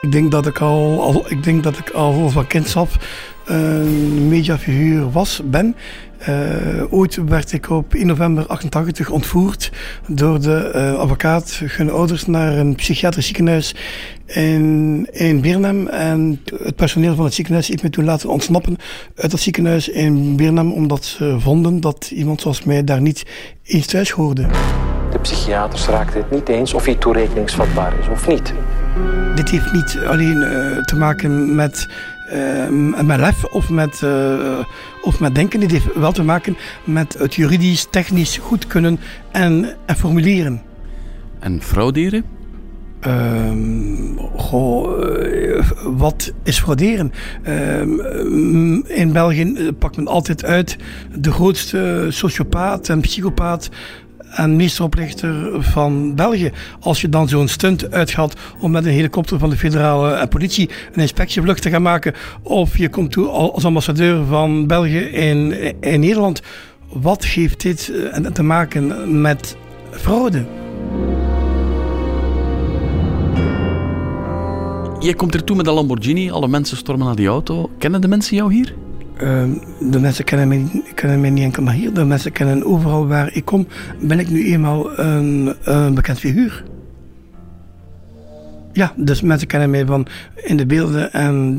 Ik 0.00 0.12
denk 0.12 0.30
dat 0.30 0.46
ik 0.46 0.58
al, 0.58 1.02
al, 1.02 1.30
ik 1.30 1.42
denk 1.44 1.62
dat 1.62 1.78
ik 1.78 1.90
al 1.90 2.28
van 2.28 2.46
kinds 2.46 2.76
af 2.76 2.96
een 3.44 4.28
mediafiguur 4.28 5.10
was, 5.10 5.40
ben. 5.44 5.76
Uh, 6.28 6.92
ooit 6.92 7.18
werd 7.26 7.52
ik 7.52 7.70
op 7.70 7.94
1 7.94 8.06
november 8.06 8.46
88 8.46 9.10
ontvoerd 9.10 9.72
door 10.08 10.40
de 10.40 10.72
uh, 10.74 10.98
advocaat 10.98 11.60
hun 11.64 11.90
ouders 11.90 12.26
naar 12.26 12.52
een 12.52 12.74
psychiatrisch 12.74 13.26
ziekenhuis 13.26 13.74
in, 14.26 15.08
in 15.12 15.40
Birnam. 15.40 15.86
En 15.86 16.42
het 16.62 16.76
personeel 16.76 17.14
van 17.14 17.24
het 17.24 17.34
ziekenhuis 17.34 17.68
heeft 17.68 17.82
me 17.82 17.90
toen 17.90 18.04
laten 18.04 18.28
ontsnappen 18.28 18.76
uit 19.14 19.30
dat 19.30 19.40
ziekenhuis 19.40 19.88
in 19.88 20.36
Birnam, 20.36 20.72
omdat 20.72 21.04
ze 21.04 21.36
vonden 21.38 21.80
dat 21.80 22.10
iemand 22.10 22.40
zoals 22.40 22.64
mij 22.64 22.84
daar 22.84 23.00
niet 23.00 23.26
eens 23.62 23.86
thuis 23.86 24.10
hoorde. 24.10 24.46
De 25.10 25.18
psychiaters 25.18 25.86
raakten 25.86 26.20
het 26.20 26.30
niet 26.30 26.48
eens 26.48 26.74
of 26.74 26.84
hij 26.84 26.94
toerekeningsvatbaar 26.94 27.98
is 27.98 28.08
of 28.08 28.28
niet. 28.28 28.52
Dit 29.34 29.50
heeft 29.50 29.72
niet 29.72 29.98
alleen 30.06 30.36
uh, 30.36 30.78
te 30.82 30.96
maken 30.96 31.54
met 31.54 31.88
uh, 32.32 33.02
met 33.02 33.18
lef 33.18 33.44
of 33.44 33.70
met, 33.70 34.00
uh, 34.04 34.58
of 35.02 35.20
met 35.20 35.34
denken. 35.34 35.60
Dit 35.60 35.70
heeft 35.70 35.94
wel 35.94 36.12
te 36.12 36.22
maken 36.22 36.56
met 36.84 37.16
het 37.18 37.34
juridisch, 37.34 37.86
technisch 37.90 38.36
goed 38.36 38.66
kunnen 38.66 38.98
en, 39.30 39.76
en 39.86 39.96
formuleren. 39.96 40.62
En 41.38 41.62
frauderen? 41.62 42.24
Um, 43.06 44.18
goh, 44.36 44.98
uh, 44.98 45.70
wat 45.84 46.32
is 46.42 46.58
frauderen? 46.58 47.12
Um, 47.48 48.84
in 48.86 49.12
België 49.12 49.72
pakt 49.78 49.96
men 49.96 50.06
altijd 50.06 50.44
uit 50.44 50.76
de 51.18 51.32
grootste 51.32 52.06
sociopaat 52.08 52.88
en 52.88 53.00
psychopaat 53.00 53.68
en 54.36 54.56
meesteroplichter 54.56 55.62
van 55.62 56.14
België. 56.14 56.52
Als 56.80 57.00
je 57.00 57.08
dan 57.08 57.28
zo'n 57.28 57.48
stunt 57.48 57.90
uitgaat 57.90 58.34
om 58.60 58.70
met 58.70 58.84
een 58.84 58.92
helikopter 58.92 59.38
van 59.38 59.50
de 59.50 59.56
federale 59.56 60.12
eh, 60.12 60.28
politie 60.28 60.70
een 60.92 61.00
inspectievlucht 61.00 61.62
te 61.62 61.70
gaan 61.70 61.82
maken, 61.82 62.14
of 62.42 62.78
je 62.78 62.88
komt 62.88 63.12
toe 63.12 63.26
als 63.26 63.64
ambassadeur 63.64 64.24
van 64.24 64.66
België 64.66 64.98
in, 64.98 65.52
in 65.80 66.00
Nederland, 66.00 66.42
wat 66.92 67.24
geeft 67.24 67.60
dit 67.60 67.92
eh, 68.12 68.26
te 68.26 68.42
maken 68.42 69.20
met 69.20 69.56
fraude? 69.90 70.44
Je 75.00 75.14
komt 75.14 75.34
er 75.34 75.44
toe 75.44 75.56
met 75.56 75.66
een 75.66 75.74
Lamborghini, 75.74 76.30
alle 76.30 76.48
mensen 76.48 76.76
stormen 76.76 77.06
naar 77.06 77.16
die 77.16 77.26
auto. 77.28 77.70
Kennen 77.78 78.00
de 78.00 78.08
mensen 78.08 78.36
jou 78.36 78.54
hier? 78.54 78.74
Uh, 79.22 79.42
de 79.80 80.00
mensen 80.00 80.24
kennen 80.24 80.48
mij, 80.48 80.82
kennen 80.94 81.20
mij 81.20 81.30
niet 81.30 81.44
enkel 81.44 81.62
maar 81.62 81.74
hier. 81.74 81.94
De 81.94 82.04
mensen 82.04 82.32
kennen 82.32 82.64
overal 82.64 83.06
waar 83.06 83.30
ik 83.32 83.44
kom. 83.44 83.66
Ben 84.00 84.18
ik 84.18 84.28
nu 84.28 84.46
eenmaal 84.46 84.98
een, 84.98 85.54
bekend 85.94 86.18
figuur. 86.18 86.64
Ja, 88.72 88.92
dus 88.96 89.20
mensen 89.20 89.46
kennen 89.46 89.70
mij 89.70 89.86
van 89.86 90.06
in 90.34 90.56
de 90.56 90.66
beelden 90.66 91.12
en, 91.12 91.58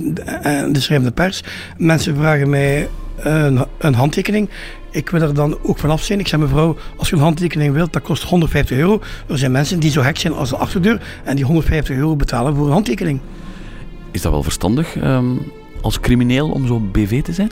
de 0.74 0.80
schrijvende 0.80 1.12
pers. 1.12 1.44
Mensen 1.78 2.16
vragen 2.16 2.50
mij 2.50 2.88
een, 3.18 3.66
een, 3.78 3.94
handtekening. 3.94 4.50
Ik 4.92 5.10
wil 5.10 5.22
er 5.22 5.34
dan 5.34 5.58
ook 5.64 5.78
vanaf 5.78 6.04
zijn. 6.04 6.20
Ik 6.20 6.28
zeg 6.28 6.40
mevrouw, 6.40 6.78
als 6.98 7.10
je 7.10 7.16
een 7.16 7.22
handtekening 7.22 7.74
wilt, 7.74 7.94
dat 7.94 8.02
kost 8.02 8.24
150 8.24 8.78
euro. 8.78 9.02
Er 9.30 9.38
zijn 9.38 9.52
mensen 9.52 9.80
die 9.80 9.92
zo 9.92 10.02
gek 10.02 10.18
zijn 10.18 10.34
als 10.34 10.50
de 10.50 10.58
achterdeur 10.58 11.02
en 11.24 11.36
die 11.36 11.46
150 11.46 11.96
euro 11.96 12.16
betalen 12.16 12.56
voor 12.56 12.66
een 12.66 12.72
handtekening. 12.72 13.20
Is 14.12 14.22
dat 14.22 14.32
wel 14.32 14.44
verstandig? 14.44 14.96
Um 14.96 15.42
als 15.82 16.00
crimineel 16.00 16.50
om 16.50 16.68
zo 16.68 16.80
BV 16.80 17.22
te 17.22 17.34
zijn? 17.34 17.52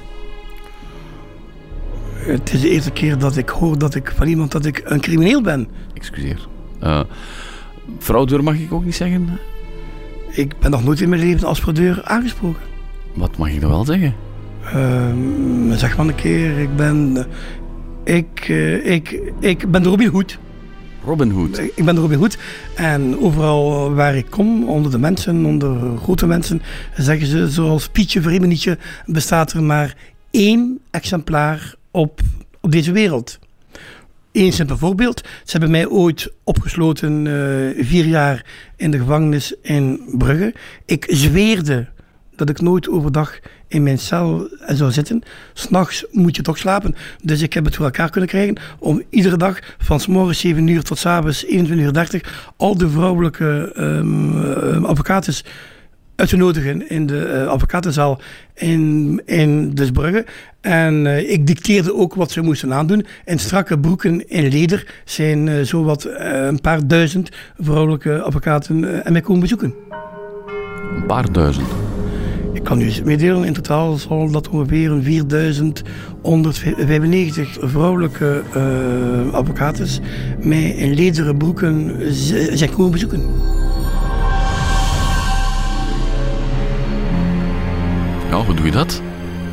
Het 2.13 2.53
is 2.53 2.61
de 2.61 2.69
eerste 2.69 2.91
keer 2.91 3.17
dat 3.17 3.37
ik 3.37 3.49
hoor 3.49 3.77
dat 3.77 3.95
ik 3.95 4.11
van 4.15 4.27
iemand 4.27 4.51
dat 4.51 4.65
ik 4.65 4.81
een 4.85 5.01
crimineel 5.01 5.41
ben. 5.41 5.67
Excuseer. 5.93 6.47
Uh, 6.83 7.01
fraudeur 7.99 8.43
mag 8.43 8.55
ik 8.55 8.73
ook 8.73 8.85
niet 8.85 8.95
zeggen? 8.95 9.39
Ik 10.29 10.59
ben 10.59 10.71
nog 10.71 10.83
nooit 10.83 11.01
in 11.01 11.09
mijn 11.09 11.21
leven 11.21 11.47
als 11.47 11.59
fraudeur 11.59 12.03
aangesproken. 12.03 12.61
Wat 13.13 13.37
mag 13.37 13.49
ik 13.49 13.61
dan 13.61 13.69
wel 13.69 13.85
zeggen? 13.85 14.13
Uh, 14.65 15.75
zeg 15.75 15.97
maar 15.97 16.07
een 16.07 16.15
keer, 16.15 16.59
ik 16.59 16.75
ben... 16.75 17.25
Ik, 18.03 18.47
uh, 18.47 18.91
ik, 18.91 19.21
ik 19.39 19.71
ben 19.71 19.83
de 19.83 19.89
Robin 19.89 20.07
Hood. 20.07 20.39
Robin 21.05 21.29
Hood. 21.29 21.57
Ik 21.57 21.85
ben 21.85 21.97
Robin 21.97 22.17
Hood. 22.17 22.37
En 22.75 23.19
overal 23.19 23.93
waar 23.93 24.15
ik 24.15 24.25
kom, 24.29 24.69
onder 24.69 24.91
de 24.91 24.97
mensen, 24.97 25.45
onder 25.45 25.97
grote 25.97 26.27
mensen, 26.27 26.61
zeggen 26.97 27.27
ze 27.27 27.49
zoals 27.49 27.89
Pietje 27.89 28.21
Vreemenietje 28.21 28.77
bestaat 29.05 29.51
er 29.51 29.63
maar 29.63 29.95
één 30.31 30.79
exemplaar 30.91 31.75
op, 31.91 32.19
op 32.61 32.71
deze 32.71 32.91
wereld. 32.91 33.39
Eén 34.31 34.53
simpel 34.53 34.77
voorbeeld. 34.77 35.21
Ze 35.21 35.51
hebben 35.51 35.71
mij 35.71 35.87
ooit 35.87 36.31
opgesloten 36.43 37.25
uh, 37.25 37.85
vier 37.85 38.05
jaar 38.05 38.45
in 38.75 38.91
de 38.91 38.97
gevangenis 38.97 39.53
in 39.61 40.01
Brugge. 40.17 40.53
Ik 40.85 41.05
zweerde 41.07 41.87
dat 42.35 42.49
ik 42.49 42.61
nooit 42.61 42.89
overdag 42.89 43.39
in 43.67 43.83
mijn 43.83 43.99
cel 43.99 44.49
zou 44.67 44.91
zitten. 44.91 45.23
S'nachts 45.53 46.05
moet 46.11 46.35
je 46.35 46.41
toch 46.41 46.57
slapen. 46.57 46.95
Dus 47.21 47.41
ik 47.41 47.53
heb 47.53 47.65
het 47.65 47.75
voor 47.75 47.85
elkaar 47.85 48.09
kunnen 48.09 48.29
krijgen 48.29 48.57
om 48.79 49.03
iedere 49.09 49.37
dag 49.37 49.59
van 49.77 49.99
s 49.99 50.07
morgens 50.07 50.39
7 50.39 50.67
uur 50.67 50.83
tot 50.83 50.97
s 50.97 51.05
avonds 51.05 51.45
21.30 51.45 51.51
uur 51.51 52.23
al 52.57 52.77
de 52.77 52.89
vrouwelijke 52.89 53.71
um, 53.77 54.85
advocaten 54.85 55.33
uit 56.15 56.29
te 56.29 56.35
nodigen 56.35 56.89
in 56.89 57.05
de 57.05 57.41
uh, 57.43 57.47
advocatenzaal 57.47 58.19
in, 58.53 59.21
in 59.25 59.73
Desbrugge. 59.73 60.25
En 60.61 61.05
uh, 61.05 61.31
ik 61.31 61.47
dicteerde 61.47 61.95
ook 61.95 62.13
wat 62.13 62.31
ze 62.31 62.41
moesten 62.41 62.73
aandoen. 62.73 63.05
En 63.25 63.39
strakke 63.39 63.79
broeken 63.79 64.29
in 64.29 64.47
leder 64.47 65.01
zijn 65.05 65.47
uh, 65.47 65.63
zowat 65.63 66.07
een 66.19 66.61
paar 66.61 66.87
duizend 66.87 67.29
vrouwelijke 67.57 68.21
advocaten 68.21 69.05
en 69.05 69.11
mij 69.11 69.21
komen 69.21 69.41
bezoeken. 69.41 69.73
Een 70.95 71.05
paar 71.05 71.31
duizend? 71.31 71.84
Kan 72.65 72.81
u 72.81 72.91
meedelen, 73.03 73.43
in 73.43 73.53
totaal 73.53 73.97
zal 73.97 74.31
dat 74.31 74.49
ongeveer 74.49 74.91
een 74.91 75.03
4195 75.03 77.57
vrouwelijke 77.61 78.41
uh, 78.55 79.33
advocaten 79.33 79.87
mij 80.39 80.69
in 80.69 80.93
lederen 80.93 81.37
broeken 81.37 81.95
zijn 82.57 82.71
komen 82.71 82.91
bezoeken. 82.91 83.21
Ja, 88.29 88.43
hoe 88.45 88.55
doe 88.55 88.65
je 88.65 88.71
dat? 88.71 89.01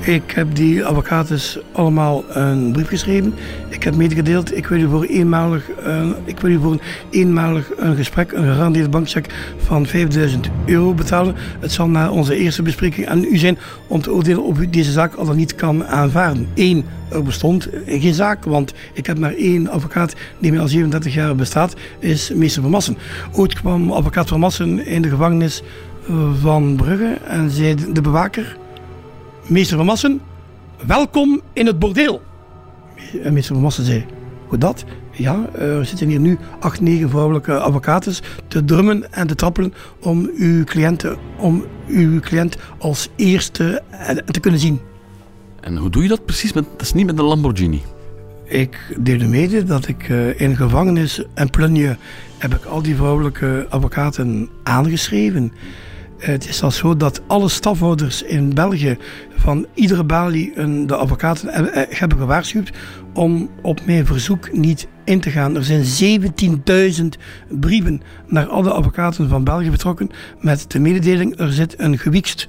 Ik 0.03 0.31
heb 0.31 0.55
die 0.55 0.85
advocaten 0.85 1.41
allemaal 1.73 2.25
een 2.29 2.73
brief 2.73 2.89
geschreven. 2.89 3.35
Ik 3.69 3.83
heb 3.83 3.95
medegedeeld, 3.95 4.57
ik 4.57 4.67
wil 4.67 4.79
u 4.79 4.89
voor, 4.89 5.05
eenmalig, 5.05 5.71
uh, 5.87 6.07
ik 6.25 6.41
wil 6.41 6.51
u 6.51 6.59
voor 6.59 6.73
een 6.73 6.81
eenmalig 7.11 7.71
een 7.77 7.97
gesprek, 7.97 8.33
een 8.33 8.45
gegarandeerde 8.45 8.89
bankcheck 8.89 9.27
van 9.57 9.87
5000 9.87 10.49
euro 10.67 10.95
betalen. 10.95 11.35
Het 11.61 11.73
zal 11.73 11.89
na 11.89 12.11
onze 12.11 12.37
eerste 12.37 12.63
bespreking 12.63 13.09
aan 13.09 13.25
u 13.25 13.37
zijn 13.37 13.59
om 13.87 14.01
te 14.01 14.13
oordelen 14.13 14.43
of 14.43 14.59
u 14.59 14.71
deze 14.71 14.93
zaak 14.93 15.15
al 15.15 15.25
dan 15.25 15.37
niet 15.37 15.55
kan 15.55 15.87
aanvaarden. 15.87 16.49
Eén, 16.55 16.85
er 17.11 17.23
bestond 17.23 17.69
geen 17.87 18.15
zaak, 18.15 18.45
want 18.45 18.75
ik 18.93 19.07
heb 19.07 19.19
maar 19.19 19.35
één 19.35 19.69
advocaat 19.69 20.15
die 20.39 20.51
mij 20.51 20.61
al 20.61 20.69
37 20.69 21.15
jaar 21.15 21.35
bestaat, 21.35 21.75
is 21.99 22.33
meester 22.35 22.63
Van 22.63 22.71
Massen. 22.71 22.97
Ooit 23.33 23.55
kwam 23.55 23.93
advocaat 23.93 24.29
Van 24.29 24.41
Massen 24.41 24.87
in 24.87 25.03
de 25.03 25.09
gevangenis 25.09 25.63
eh, 26.09 26.15
van 26.41 26.77
Brugge 26.77 27.19
en 27.29 27.51
zei 27.51 27.75
de 27.93 28.01
bewaker 28.01 28.61
meester 29.47 29.77
Van 29.77 29.87
Massen, 29.87 30.21
welkom 30.87 31.41
in 31.53 31.67
het 31.67 31.79
bordeel. 31.79 32.23
En 33.23 33.33
meester 33.33 33.55
Van 33.55 33.63
Massen 33.63 33.85
zei, 33.85 34.05
hoe 34.47 34.59
dat? 34.59 34.85
Ja, 35.11 35.47
er 35.55 35.85
zitten 35.85 36.09
hier 36.09 36.21
nu 36.21 36.39
acht, 36.61 36.81
negen 36.81 37.11
vrouwelijke 37.11 37.59
advocaten 37.59 38.15
te 38.49 38.65
drummen 38.65 39.13
en 39.13 39.27
te 39.27 39.35
trappelen 39.35 39.75
om 40.01 40.31
uw, 40.37 40.65
cliënten, 40.65 41.17
om 41.37 41.65
uw 41.89 42.21
cliënt 42.21 42.57
als 42.79 43.09
eerste 43.17 43.83
te 44.27 44.41
kunnen 44.41 44.61
zien. 44.61 44.81
En 45.61 45.77
hoe 45.77 45.91
doe 45.91 46.03
je 46.03 46.09
dat 46.09 46.25
precies? 46.25 46.53
Met, 46.53 46.65
dat 46.73 46.81
is 46.81 46.93
niet 46.93 47.07
met 47.07 47.19
een 47.19 47.25
Lamborghini. 47.25 47.83
Ik 48.45 48.97
deelde 48.99 49.27
mede 49.27 49.65
dat 49.65 49.89
ik 49.89 50.09
in 50.37 50.57
gevangenis 50.57 51.23
en 51.35 51.51
plunje 51.51 51.97
heb 52.39 52.55
ik 52.55 52.65
al 52.65 52.83
die 52.83 52.97
vrouwelijke 52.97 53.67
advocaten 53.69 54.49
aangeschreven. 54.63 55.53
Het 56.23 56.49
is 56.49 56.63
al 56.63 56.71
zo 56.71 56.97
dat 56.97 57.23
alle 57.27 57.49
stafhouders 57.49 58.23
in 58.23 58.55
België 58.55 58.97
van 59.37 59.67
iedere 59.75 60.05
balie 60.05 60.53
een, 60.55 60.87
de 60.87 60.97
advocaten 60.97 61.49
hebben 61.89 62.19
gewaarschuwd 62.19 62.71
om 63.15 63.51
op 63.63 63.87
mijn 63.87 64.07
verzoek 64.07 64.53
niet 64.53 64.87
in 65.05 65.21
te 65.21 65.31
gaan. 65.31 65.57
Er 65.57 65.65
zijn 65.65 66.21
17.000 67.01 67.05
brieven 67.49 68.03
naar 68.27 68.47
alle 68.47 68.71
advocaten 68.71 69.29
van 69.29 69.45
België 69.45 69.71
betrokken 69.71 70.11
met 70.41 70.65
de 70.69 70.79
mededeling 70.79 71.39
er 71.39 71.53
zit 71.53 71.75
een 71.79 71.99
gewiekst 71.99 72.49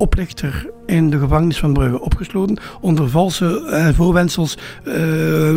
oplichter 0.00 0.70
in 0.86 1.10
de 1.10 1.18
gevangenis 1.18 1.58
van 1.58 1.72
Brugge 1.72 2.00
opgesloten. 2.00 2.56
Onder 2.80 3.08
valse 3.08 3.62
uh, 3.66 3.88
voorwendsels 3.96 4.56
uh, 4.84 4.94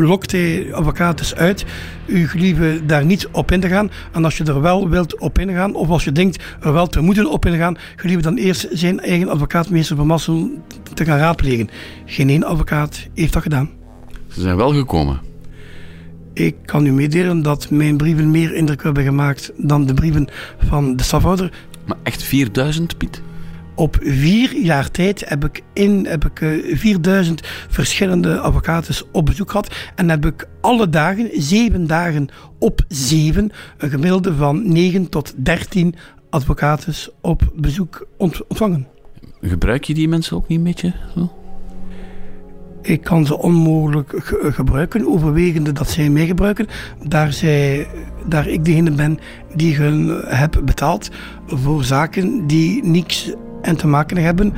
lokt 0.08 0.32
hij 0.32 0.74
advocaten 0.74 1.38
uit. 1.38 1.66
U 2.06 2.28
gelieve 2.28 2.82
daar 2.86 3.06
niet 3.06 3.28
op 3.32 3.52
in 3.52 3.60
te 3.60 3.68
gaan. 3.68 3.92
En 4.12 4.24
als 4.24 4.38
je 4.38 4.44
er 4.44 4.62
wel 4.62 4.90
wilt 4.90 5.20
op 5.20 5.40
ingaan, 5.40 5.76
of 5.76 5.90
als 5.90 6.04
je 6.04 6.12
denkt 6.12 6.44
er 6.62 6.74
wel 6.74 6.88
te 6.88 7.02
moeten 7.02 7.30
op 7.30 7.46
ingaan, 7.46 7.78
gelieve 7.96 8.22
dan 8.22 8.36
eerst 8.36 8.68
zijn 8.72 9.00
eigen 9.00 9.30
advocaat, 9.30 9.70
meester 9.70 9.96
Van 9.96 10.08
Massel, 10.08 10.50
te 10.94 11.06
gaan 11.06 11.18
raadplegen. 11.18 11.70
Geen 12.06 12.30
één 12.30 12.44
advocaat 12.44 13.08
heeft 13.14 13.34
dat 13.34 13.42
gedaan. 13.44 13.70
Ze 14.28 14.42
zijn 14.42 14.58
wel 14.58 14.74
gekomen. 14.74 15.22
Ik 16.34 16.56
kan 16.66 16.86
u 16.86 16.92
meedelen 16.92 17.42
dat 17.42 17.70
mijn 17.70 17.98
brieven 17.98 18.32
meer 18.32 18.54
indruk 18.54 18.84
hebben 18.84 19.04
gemaakt 19.04 19.52
dan 19.58 19.86
de 19.86 19.94
brieven 19.94 20.28
van 20.68 20.96
de 20.96 21.04
stafhouder. 21.04 21.52
Maar 21.86 21.98
echt 22.04 22.24
4000, 22.24 22.98
Piet? 22.98 23.22
Op 23.76 23.98
vier 24.02 24.56
jaar 24.62 24.92
tijd 24.92 25.30
heb 25.30 25.46
ik, 25.46 25.62
in, 25.74 26.06
heb 26.10 26.26
ik 26.26 26.42
eh, 26.42 26.78
4000 26.78 27.42
verschillende 27.70 28.40
advocaten 28.40 28.96
op 29.12 29.26
bezoek 29.26 29.52
gehad. 29.52 29.76
En 29.96 30.10
heb 30.10 30.26
ik 30.26 30.48
alle 30.62 30.90
dagen, 30.90 31.30
zeven 31.34 31.88
dagen 31.88 32.28
op 32.60 32.82
zeven, 32.88 33.52
een 33.78 33.90
gemiddelde 33.90 34.36
van 34.36 34.72
9 34.72 35.10
tot 35.10 35.34
13 35.38 35.96
advocaten 36.30 36.94
op 37.22 37.52
bezoek 37.56 38.08
ont- 38.18 38.48
ontvangen. 38.48 38.88
Gebruik 39.42 39.84
je 39.84 39.94
die 39.94 40.08
mensen 40.08 40.38
ook 40.38 40.48
niet 40.48 40.58
een 40.58 40.64
beetje? 40.64 40.94
Zo? 41.16 41.32
Ik 42.82 43.02
kan 43.02 43.26
ze 43.26 43.38
onmogelijk 43.38 44.14
ge- 44.16 44.52
gebruiken, 44.54 45.08
overwegende 45.08 45.72
dat 45.72 45.90
zij 45.90 46.10
mij 46.10 46.26
gebruiken, 46.26 46.68
daar, 47.08 47.34
zij, 47.34 47.88
daar 48.28 48.48
ik 48.48 48.66
degene 48.66 48.92
ben 48.92 49.20
die 49.56 49.76
hun 49.76 50.22
heb 50.26 50.62
betaald 50.66 51.10
voor 51.48 51.84
zaken 51.84 52.48
die 52.48 52.84
niks 52.84 53.34
en 53.64 53.76
te 53.76 53.88
maken 53.88 54.18
hebben 54.18 54.54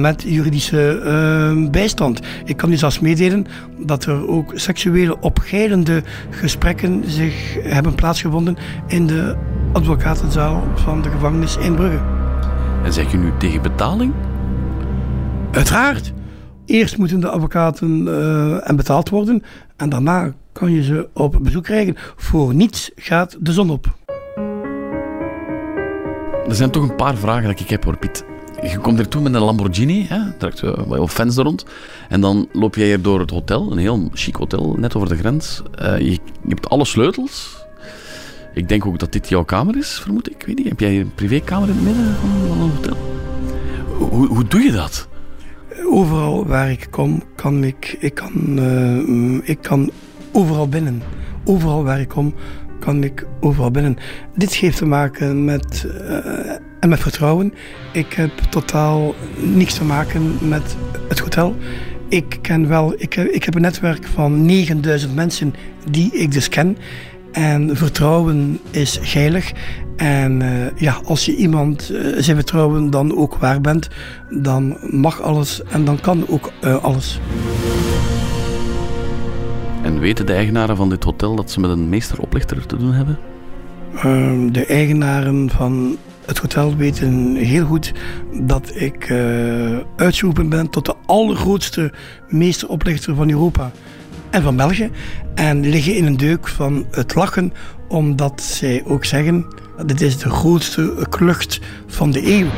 met 0.00 0.22
juridische 0.22 1.00
eh, 1.00 1.70
bijstand. 1.70 2.20
Ik 2.44 2.56
kan 2.56 2.72
u 2.72 2.76
zelfs 2.76 3.00
meedelen 3.00 3.46
dat 3.78 4.04
er 4.04 4.28
ook 4.28 4.52
seksuele 4.54 5.20
opgeilende 5.20 6.02
gesprekken 6.30 7.02
zich 7.06 7.56
hebben 7.62 7.94
plaatsgevonden 7.94 8.56
in 8.86 9.06
de 9.06 9.36
advocatenzaal 9.72 10.62
van 10.74 11.02
de 11.02 11.10
gevangenis 11.10 11.56
in 11.56 11.74
Brugge. 11.74 12.00
En 12.84 12.92
zeg 12.92 13.10
je 13.10 13.16
nu 13.16 13.32
tegen 13.38 13.62
betaling? 13.62 14.12
Uiteraard. 15.50 16.12
Eerst 16.66 16.98
moeten 16.98 17.20
de 17.20 17.28
advocaten 17.28 18.08
eh, 18.08 18.68
en 18.68 18.76
betaald 18.76 19.08
worden 19.08 19.42
en 19.76 19.88
daarna 19.88 20.32
kan 20.52 20.72
je 20.72 20.82
ze 20.82 21.08
op 21.14 21.38
bezoek 21.42 21.64
krijgen. 21.64 21.96
Voor 22.16 22.54
niets 22.54 22.90
gaat 22.96 23.36
de 23.40 23.52
zon 23.52 23.70
op. 23.70 23.98
Er 26.50 26.56
zijn 26.56 26.70
toch 26.70 26.88
een 26.88 26.96
paar 26.96 27.16
vragen 27.16 27.48
dat 27.48 27.60
ik 27.60 27.68
heb 27.68 27.84
hoor, 27.84 27.96
Piet. 27.96 28.24
Je 28.62 28.78
komt 28.78 28.98
er 28.98 29.08
toe 29.08 29.22
met 29.22 29.34
een 29.34 29.42
Lamborghini, 29.42 30.06
hè? 30.08 30.32
trekt 30.32 30.60
wel 30.60 31.06
fans 31.06 31.36
er 31.36 31.44
rond. 31.44 31.64
En 32.08 32.20
dan 32.20 32.48
loop 32.52 32.74
jij 32.74 32.86
hier 32.86 33.02
door 33.02 33.20
het 33.20 33.30
hotel, 33.30 33.72
een 33.72 33.78
heel 33.78 34.08
chic 34.12 34.36
hotel, 34.36 34.74
net 34.78 34.94
over 34.94 35.08
de 35.08 35.16
grens. 35.16 35.62
Uh, 35.82 35.98
je, 35.98 36.18
hebt 36.48 36.68
alle 36.68 36.84
sleutels. 36.84 37.66
Ik 38.54 38.68
denk 38.68 38.86
ook 38.86 38.98
dat 38.98 39.12
dit 39.12 39.28
jouw 39.28 39.44
kamer 39.44 39.76
is, 39.76 39.98
vermoed 40.02 40.30
ik. 40.30 40.42
weet 40.46 40.58
niet, 40.58 40.68
heb 40.68 40.80
jij 40.80 41.00
een 41.00 41.14
privékamer 41.14 41.68
in 41.68 41.74
het 41.74 41.84
midden 41.84 42.14
van 42.14 42.30
een 42.50 42.70
hotel? 42.70 42.96
Hoe, 44.08 44.26
hoe 44.26 44.44
doe 44.44 44.60
je 44.60 44.72
dat? 44.72 45.08
Overal 45.90 46.46
waar 46.46 46.70
ik 46.70 46.86
kom, 46.90 47.22
kan 47.34 47.64
ik, 47.64 47.96
ik, 48.00 48.14
kan, 48.14 48.58
uh, 48.58 49.48
ik 49.48 49.58
kan 49.62 49.90
overal 50.32 50.68
binnen. 50.68 51.02
Overal 51.44 51.84
waar 51.84 52.00
ik 52.00 52.08
kom, 52.08 52.34
kan 52.80 53.04
ik 53.04 53.26
overal 53.40 53.70
binnen. 53.70 53.96
Dit 54.36 54.54
heeft 54.54 54.76
te 54.76 54.86
maken 54.86 55.44
met, 55.44 55.86
uh, 55.86 56.50
en 56.80 56.88
met 56.88 57.00
vertrouwen. 57.00 57.54
Ik 57.92 58.12
heb 58.12 58.30
totaal 58.50 59.14
niks 59.36 59.74
te 59.74 59.84
maken 59.84 60.48
met 60.48 60.76
het 61.08 61.18
hotel. 61.18 61.56
Ik 62.08 62.38
ken 62.42 62.68
wel, 62.68 62.94
ik, 62.96 63.16
ik 63.16 63.44
heb 63.44 63.54
een 63.54 63.60
netwerk 63.60 64.06
van 64.06 64.44
9000 64.44 65.14
mensen 65.14 65.54
die 65.90 66.12
ik 66.12 66.32
dus 66.32 66.48
ken. 66.48 66.76
En 67.32 67.76
vertrouwen 67.76 68.58
is 68.70 68.98
geilig. 69.02 69.52
En 69.96 70.40
uh, 70.40 70.48
ja, 70.76 71.00
als 71.04 71.24
je 71.24 71.36
iemand 71.36 71.90
uh, 71.92 72.14
zijn 72.18 72.36
vertrouwen 72.36 72.90
dan 72.90 73.16
ook 73.16 73.36
waar 73.36 73.60
bent, 73.60 73.88
dan 74.30 74.76
mag 74.80 75.20
alles 75.20 75.62
en 75.62 75.84
dan 75.84 76.00
kan 76.00 76.24
ook 76.28 76.52
alles. 76.82 77.20
En 80.00 80.06
weten 80.06 80.26
de 80.26 80.32
eigenaren 80.32 80.76
van 80.76 80.88
dit 80.88 81.04
hotel 81.04 81.36
dat 81.36 81.50
ze 81.50 81.60
met 81.60 81.70
een 81.70 81.88
meesteroplichter 81.88 82.66
te 82.66 82.76
doen 82.76 82.92
hebben? 82.92 83.18
Ehm, 83.94 84.52
de 84.52 84.66
eigenaren 84.66 85.50
van 85.50 85.96
het 86.26 86.38
hotel 86.38 86.76
weten 86.76 87.36
heel 87.36 87.66
goed 87.66 87.92
dat 88.32 88.72
ik 88.74 89.10
uh, 89.10 89.78
uitgeroepen 89.96 90.48
ben 90.48 90.70
tot 90.70 90.86
de 90.86 90.94
allergrootste 91.06 91.92
meesteroplichter 92.28 93.14
van 93.14 93.30
Europa 93.30 93.70
en 94.30 94.42
van 94.42 94.56
België. 94.56 94.90
En 95.34 95.60
liggen 95.68 95.96
in 95.96 96.06
een 96.06 96.16
deuk 96.16 96.48
van 96.48 96.86
het 96.90 97.14
lachen, 97.14 97.52
omdat 97.88 98.42
zij 98.42 98.82
ook 98.86 99.04
zeggen: 99.04 99.46
dit 99.86 100.00
is 100.00 100.18
de 100.18 100.30
grootste 100.30 101.06
klucht 101.08 101.60
van 101.86 102.10
de 102.10 102.26
eeuw. 102.26 102.48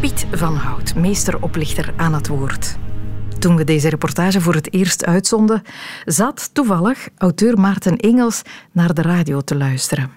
Piet 0.00 0.26
van 0.32 0.56
Hout, 0.56 0.94
meesteroplichter 0.94 1.92
aan 1.96 2.14
het 2.14 2.28
woord. 2.28 2.78
Toen 3.40 3.56
we 3.56 3.64
deze 3.64 3.88
reportage 3.88 4.40
voor 4.40 4.54
het 4.54 4.72
eerst 4.72 5.04
uitzonden, 5.04 5.62
zat 6.04 6.50
toevallig 6.52 7.08
auteur 7.16 7.58
Maarten 7.58 7.96
Engels 7.96 8.42
naar 8.72 8.94
de 8.94 9.02
radio 9.02 9.40
te 9.40 9.56
luisteren. 9.56 10.10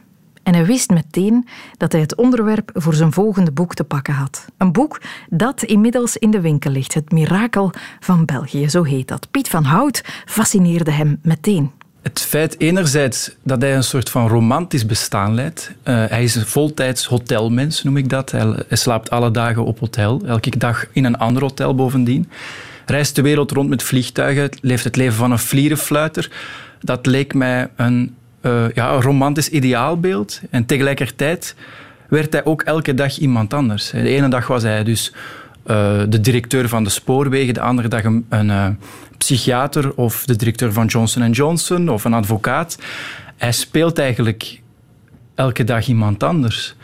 En 0.43 0.53
hij 0.53 0.65
wist 0.65 0.89
meteen 0.89 1.47
dat 1.77 1.91
hij 1.91 2.01
het 2.01 2.15
onderwerp 2.15 2.71
voor 2.73 2.93
zijn 2.93 3.11
volgende 3.11 3.51
boek 3.51 3.73
te 3.73 3.83
pakken 3.83 4.13
had. 4.13 4.45
Een 4.57 4.71
boek 4.71 5.01
dat 5.29 5.63
inmiddels 5.63 6.17
in 6.17 6.31
de 6.31 6.41
winkel 6.41 6.71
ligt. 6.71 6.93
Het 6.93 7.11
Mirakel 7.11 7.71
van 7.99 8.25
België, 8.25 8.69
zo 8.69 8.83
heet 8.83 9.07
dat. 9.07 9.31
Piet 9.31 9.49
van 9.49 9.63
Hout 9.63 10.03
fascineerde 10.25 10.91
hem 10.91 11.19
meteen. 11.21 11.71
Het 12.01 12.19
feit 12.19 12.59
enerzijds 12.59 13.35
dat 13.43 13.61
hij 13.61 13.75
een 13.75 13.83
soort 13.83 14.09
van 14.09 14.27
romantisch 14.27 14.85
bestaan 14.85 15.33
leidt. 15.33 15.71
Uh, 15.83 16.05
hij 16.05 16.23
is 16.23 16.35
een 16.35 16.45
voltijds 16.45 17.05
hotelmens, 17.05 17.83
noem 17.83 17.97
ik 17.97 18.09
dat. 18.09 18.31
Hij 18.31 18.65
slaapt 18.69 19.09
alle 19.09 19.31
dagen 19.31 19.65
op 19.65 19.79
hotel, 19.79 20.21
elke 20.25 20.57
dag 20.57 20.85
in 20.91 21.05
een 21.05 21.17
ander 21.17 21.41
hotel 21.41 21.75
bovendien. 21.75 22.29
Reist 22.85 23.15
de 23.15 23.21
wereld 23.21 23.51
rond 23.51 23.69
met 23.69 23.83
vliegtuigen, 23.83 24.49
leeft 24.61 24.83
het 24.83 24.95
leven 24.95 25.15
van 25.15 25.31
een 25.31 25.39
vlierenfluiter. 25.39 26.31
Dat 26.79 27.05
leek 27.05 27.33
mij 27.33 27.69
een 27.75 28.15
uh, 28.43 28.65
ja, 28.73 28.93
een 28.93 29.01
romantisch 29.01 29.49
ideaalbeeld. 29.49 30.41
En 30.49 30.65
tegelijkertijd 30.65 31.55
werd 32.09 32.33
hij 32.33 32.45
ook 32.45 32.61
elke 32.61 32.93
dag 32.93 33.17
iemand 33.17 33.53
anders. 33.53 33.89
De 33.89 34.09
ene 34.09 34.27
dag 34.27 34.47
was 34.47 34.63
hij 34.63 34.83
dus 34.83 35.13
uh, 35.67 36.01
de 36.09 36.21
directeur 36.21 36.69
van 36.69 36.83
de 36.83 36.89
spoorwegen, 36.89 37.53
de 37.53 37.61
andere 37.61 37.87
dag 37.87 38.03
een, 38.03 38.25
uh, 38.31 38.67
psychiater 39.17 39.93
of 39.93 40.25
de 40.25 40.35
directeur 40.35 40.73
van 40.73 40.85
Johnson 40.85 41.31
Johnson 41.31 41.89
of 41.89 42.03
een 42.03 42.13
advocaat. 42.13 42.77
Hij 43.37 43.51
speelt 43.51 43.99
eigenlijk 43.99 44.61
elke 45.35 45.63
dag 45.63 45.87
iemand 45.87 46.23
anders. 46.23 46.75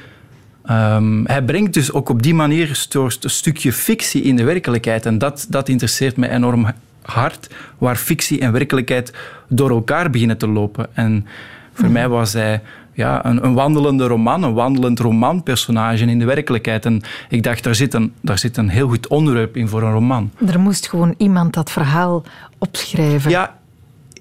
Um, 0.72 1.26
hij 1.26 1.44
brengt 1.44 1.74
dus 1.74 1.92
ook 1.92 2.10
op 2.10 2.24
die 2.24 2.34
manier 2.34 2.88
een 2.90 3.12
stukje 3.30 3.74
fictie 3.74 4.22
in 4.22 4.36
de 4.36 4.44
werkelijkheid. 4.44 5.06
En 5.06 5.18
dat, 5.18 5.46
dat 5.50 5.70
interesseert 5.70 6.18
me 6.18 6.30
enorm 6.30 6.68
hard, 7.02 7.50
waar 7.78 7.96
fictie 7.96 8.40
en 8.40 8.52
werkelijkheid 8.52 9.14
door 9.48 9.70
elkaar 9.70 10.10
beginnen 10.10 10.38
te 10.38 10.48
lopen. 10.48 10.88
En 10.94 11.28
voor 11.74 11.86
mm. 11.86 11.92
mij 11.92 12.10
was 12.10 12.34
hij 12.34 12.62
ja, 12.94 13.26
een, 13.26 13.46
een, 13.46 13.54
wandelende 13.54 14.08
roman, 14.08 14.44
een 14.44 14.54
wandelend 14.54 15.00
romanpersonage 15.00 16.06
in 16.06 16.20
de 16.20 16.26
werkelijkheid. 16.26 16.86
En 16.86 17.02
ik 17.30 17.44
dacht, 17.44 17.64
daar 17.64 17.76
zit, 17.76 17.94
een, 17.94 18.14
daar 18.22 18.40
zit 18.40 18.58
een 18.58 18.70
heel 18.70 18.88
goed 18.88 19.08
onderwerp 19.08 19.58
in 19.58 19.68
voor 19.68 19.84
een 19.84 19.92
roman. 19.92 20.32
Er 20.48 20.60
moest 20.60 20.90
gewoon 20.90 21.14
iemand 21.18 21.54
dat 21.54 21.72
verhaal 21.72 22.24
opschrijven. 22.58 23.32
Ja, 23.32 23.59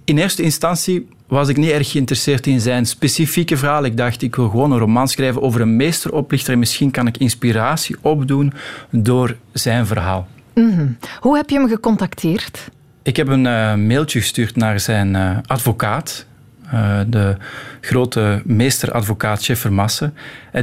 in 0.08 0.18
eerste 0.18 0.42
instantie 0.42 1.08
was 1.26 1.48
ik 1.48 1.56
niet 1.56 1.70
erg 1.70 1.90
geïnteresseerd 1.90 2.46
in 2.46 2.60
zijn 2.60 2.86
specifieke 2.86 3.56
verhaal. 3.56 3.84
Ik 3.84 3.96
dacht, 3.96 4.22
ik 4.22 4.36
wil 4.36 4.48
gewoon 4.48 4.72
een 4.72 4.78
roman 4.78 5.08
schrijven 5.08 5.42
over 5.42 5.60
een 5.60 5.76
meesteroplichter 5.76 6.52
en 6.52 6.58
misschien 6.58 6.90
kan 6.90 7.06
ik 7.06 7.16
inspiratie 7.16 7.96
opdoen 8.00 8.52
door 8.90 9.36
zijn 9.52 9.86
verhaal. 9.86 10.28
Mm-hmm. 10.54 10.96
Hoe 11.20 11.36
heb 11.36 11.50
je 11.50 11.58
hem 11.58 11.68
gecontacteerd? 11.68 12.68
Ik 13.02 13.16
heb 13.16 13.28
een 13.28 13.44
uh, 13.44 13.74
mailtje 13.74 14.20
gestuurd 14.20 14.56
naar 14.56 14.80
zijn 14.80 15.14
uh, 15.14 15.38
advocaat, 15.46 16.26
uh, 16.74 17.00
de 17.06 17.36
grote 17.80 18.42
meesteradvocaat 18.44 19.42
Chef 19.42 19.68
Masse, 19.68 20.12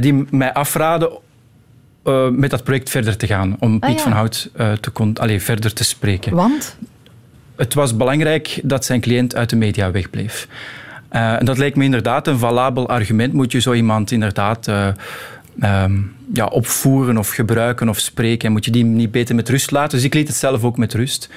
die 0.00 0.24
mij 0.30 0.52
afraadde 0.52 1.18
met 2.32 2.50
dat 2.50 2.64
project 2.64 2.90
verder 2.90 3.16
te 3.16 3.26
gaan, 3.26 3.56
om 3.58 3.76
ah, 3.80 3.88
Piet 3.88 3.98
ja. 3.98 4.02
van 4.02 4.12
Hout 4.12 4.50
te 4.80 4.90
kon, 4.92 5.16
allez, 5.18 5.44
verder 5.44 5.72
te 5.72 5.84
spreken. 5.84 6.34
Want? 6.34 6.76
Het 7.56 7.74
was 7.74 7.96
belangrijk 7.96 8.60
dat 8.62 8.84
zijn 8.84 9.00
cliënt 9.00 9.34
uit 9.34 9.50
de 9.50 9.56
media 9.56 9.90
wegbleef. 9.90 10.48
en 11.08 11.44
dat 11.44 11.58
leek 11.58 11.76
me 11.76 11.84
inderdaad 11.84 12.26
een 12.26 12.38
valabel 12.38 12.88
argument. 12.88 13.32
Moet 13.32 13.52
je 13.52 13.60
zo 13.60 13.72
iemand 13.72 14.10
inderdaad 14.10 14.68
Um, 15.62 16.14
ja, 16.32 16.46
opvoeren 16.46 17.18
of 17.18 17.30
gebruiken 17.30 17.88
of 17.88 17.98
spreken. 17.98 18.46
En 18.46 18.52
moet 18.52 18.64
je 18.64 18.70
die 18.70 18.84
niet 18.84 19.10
beter 19.10 19.34
met 19.34 19.48
rust 19.48 19.70
laten. 19.70 19.96
Dus 19.96 20.06
ik 20.06 20.14
liet 20.14 20.28
het 20.28 20.36
zelf 20.36 20.64
ook 20.64 20.76
met 20.76 20.94
rust. 20.94 21.28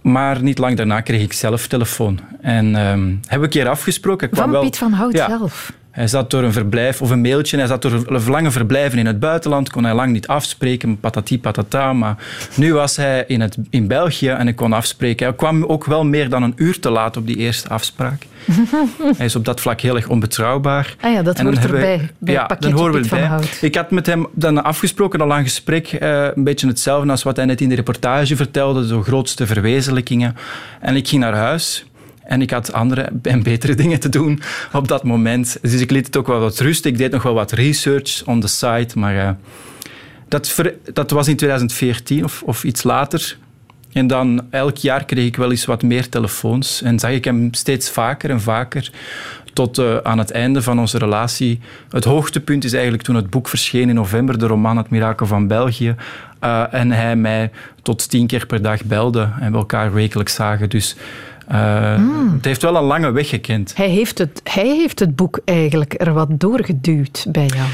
Maar 0.00 0.42
niet 0.42 0.58
lang 0.58 0.76
daarna 0.76 1.00
kreeg 1.00 1.22
ik 1.22 1.32
zelf 1.32 1.66
telefoon. 1.66 2.20
En 2.40 2.66
um, 2.66 3.20
hebben 3.20 3.38
we 3.38 3.44
een 3.44 3.48
keer 3.48 3.68
afgesproken. 3.68 4.28
Van 4.32 4.50
wel, 4.50 4.62
Piet 4.62 4.78
van 4.78 4.92
Hout 4.92 5.12
ja, 5.12 5.28
zelf? 5.28 5.72
Hij 5.92 6.08
zat 6.08 6.30
door 6.30 6.42
een 6.42 6.52
verblijf, 6.52 7.02
of 7.02 7.10
een 7.10 7.20
mailtje, 7.20 7.56
hij 7.56 7.66
zat 7.66 7.82
door 7.82 8.22
lange 8.28 8.50
verblijven 8.50 8.98
in 8.98 9.06
het 9.06 9.20
buitenland, 9.20 9.70
kon 9.70 9.84
hij 9.84 9.94
lang 9.94 10.12
niet 10.12 10.26
afspreken, 10.26 11.00
patati 11.00 11.40
patata. 11.40 11.92
Maar 11.92 12.16
nu 12.56 12.74
was 12.74 12.96
hij 12.96 13.24
in, 13.26 13.40
het, 13.40 13.56
in 13.70 13.86
België 13.86 14.28
en 14.28 14.48
ik 14.48 14.56
kon 14.56 14.72
afspreken. 14.72 15.26
Hij 15.26 15.36
kwam 15.36 15.64
ook 15.64 15.84
wel 15.84 16.04
meer 16.04 16.28
dan 16.28 16.42
een 16.42 16.52
uur 16.56 16.80
te 16.80 16.90
laat 16.90 17.16
op 17.16 17.26
die 17.26 17.36
eerste 17.36 17.68
afspraak. 17.68 18.26
hij 19.16 19.26
is 19.26 19.36
op 19.36 19.44
dat 19.44 19.60
vlak 19.60 19.80
heel 19.80 19.96
erg 19.96 20.08
onbetrouwbaar. 20.08 20.94
Ah 21.00 21.12
ja, 21.12 21.22
dat 21.22 21.38
En 21.38 21.44
dan 21.44 21.54
hoort 21.54 21.64
erbij, 21.64 22.10
bij 22.18 22.34
ja, 22.34 22.38
dan 22.38 22.46
pakketje 22.46 22.74
horen 22.74 23.02
we 23.02 23.16
erbij. 23.16 23.38
Ik 23.60 23.74
had 23.74 23.90
met 23.90 24.06
hem 24.06 24.26
dan 24.32 24.64
afgesproken, 24.64 25.20
al 25.20 25.26
lang 25.26 25.44
gesprek, 25.44 25.86
eh, 25.86 26.26
een 26.34 26.44
beetje 26.44 26.66
hetzelfde 26.66 27.10
als 27.10 27.22
wat 27.22 27.36
hij 27.36 27.44
net 27.44 27.60
in 27.60 27.68
de 27.68 27.74
reportage 27.74 28.36
vertelde, 28.36 28.86
zo 28.86 29.02
grootste 29.02 29.46
verwezenlijkingen. 29.46 30.36
En 30.80 30.96
ik 30.96 31.08
ging 31.08 31.22
naar 31.22 31.34
huis. 31.34 31.84
En 32.24 32.42
ik 32.42 32.50
had 32.50 32.72
andere 32.72 33.08
en 33.22 33.42
betere 33.42 33.74
dingen 33.82 34.00
te 34.00 34.08
doen 34.08 34.40
op 34.72 34.88
dat 34.88 35.04
moment. 35.04 35.58
Dus 35.60 35.80
ik 35.80 35.90
liet 35.90 36.06
het 36.06 36.16
ook 36.16 36.26
wel 36.26 36.40
wat 36.40 36.58
rust. 36.58 36.84
Ik 36.84 36.98
deed 36.98 37.10
nog 37.10 37.22
wel 37.22 37.34
wat 37.34 37.52
research 37.52 38.22
on 38.24 38.40
the 38.40 38.48
site. 38.48 38.98
Maar 38.98 39.16
eh, 39.16 39.30
dat, 40.28 40.54
dat 40.92 41.10
was 41.10 41.28
in 41.28 41.36
2014 41.36 42.24
of, 42.24 42.42
of 42.42 42.64
iets 42.64 42.82
later. 42.82 43.36
En 43.92 44.06
dan 44.06 44.46
elk 44.50 44.76
jaar 44.76 45.04
kreeg 45.04 45.26
ik 45.26 45.36
wel 45.36 45.50
eens 45.50 45.64
wat 45.64 45.82
meer 45.82 46.08
telefoons. 46.08 46.82
En 46.82 46.98
zag 46.98 47.10
ik 47.10 47.24
hem 47.24 47.54
steeds 47.54 47.90
vaker 47.90 48.30
en 48.30 48.40
vaker. 48.40 48.90
Tot 49.52 49.78
eh, 49.78 49.96
aan 49.96 50.18
het 50.18 50.30
einde 50.30 50.62
van 50.62 50.80
onze 50.80 50.98
relatie. 50.98 51.60
Het 51.90 52.04
hoogtepunt 52.04 52.64
is 52.64 52.72
eigenlijk 52.72 53.02
toen 53.02 53.14
het 53.14 53.30
boek 53.30 53.48
verscheen 53.48 53.88
in 53.88 53.94
november, 53.94 54.38
de 54.38 54.46
roman 54.46 54.76
Het 54.76 54.90
Mirakel 54.90 55.26
van 55.26 55.46
België. 55.46 55.94
Eh, 56.38 56.64
en 56.70 56.90
hij 56.90 57.16
mij 57.16 57.50
tot 57.82 58.10
tien 58.10 58.26
keer 58.26 58.46
per 58.46 58.62
dag 58.62 58.84
belde 58.84 59.28
en 59.40 59.52
we 59.52 59.58
elkaar 59.58 59.92
wekelijks 59.92 60.34
zagen. 60.34 60.68
Dus 60.68 60.96
eh, 61.52 61.94
Hmm. 61.94 62.32
het 62.34 62.44
heeft 62.44 62.62
wel 62.62 62.76
een 62.76 62.82
lange 62.82 63.10
weg 63.10 63.28
gekend. 63.28 63.76
Hij 63.76 63.88
heeft, 63.88 64.18
het, 64.18 64.40
hij 64.44 64.66
heeft 64.66 64.98
het 64.98 65.16
boek 65.16 65.40
eigenlijk 65.44 65.94
er 65.96 66.12
wat 66.12 66.40
doorgeduwd 66.40 67.26
bij 67.28 67.46
jou. 67.46 67.68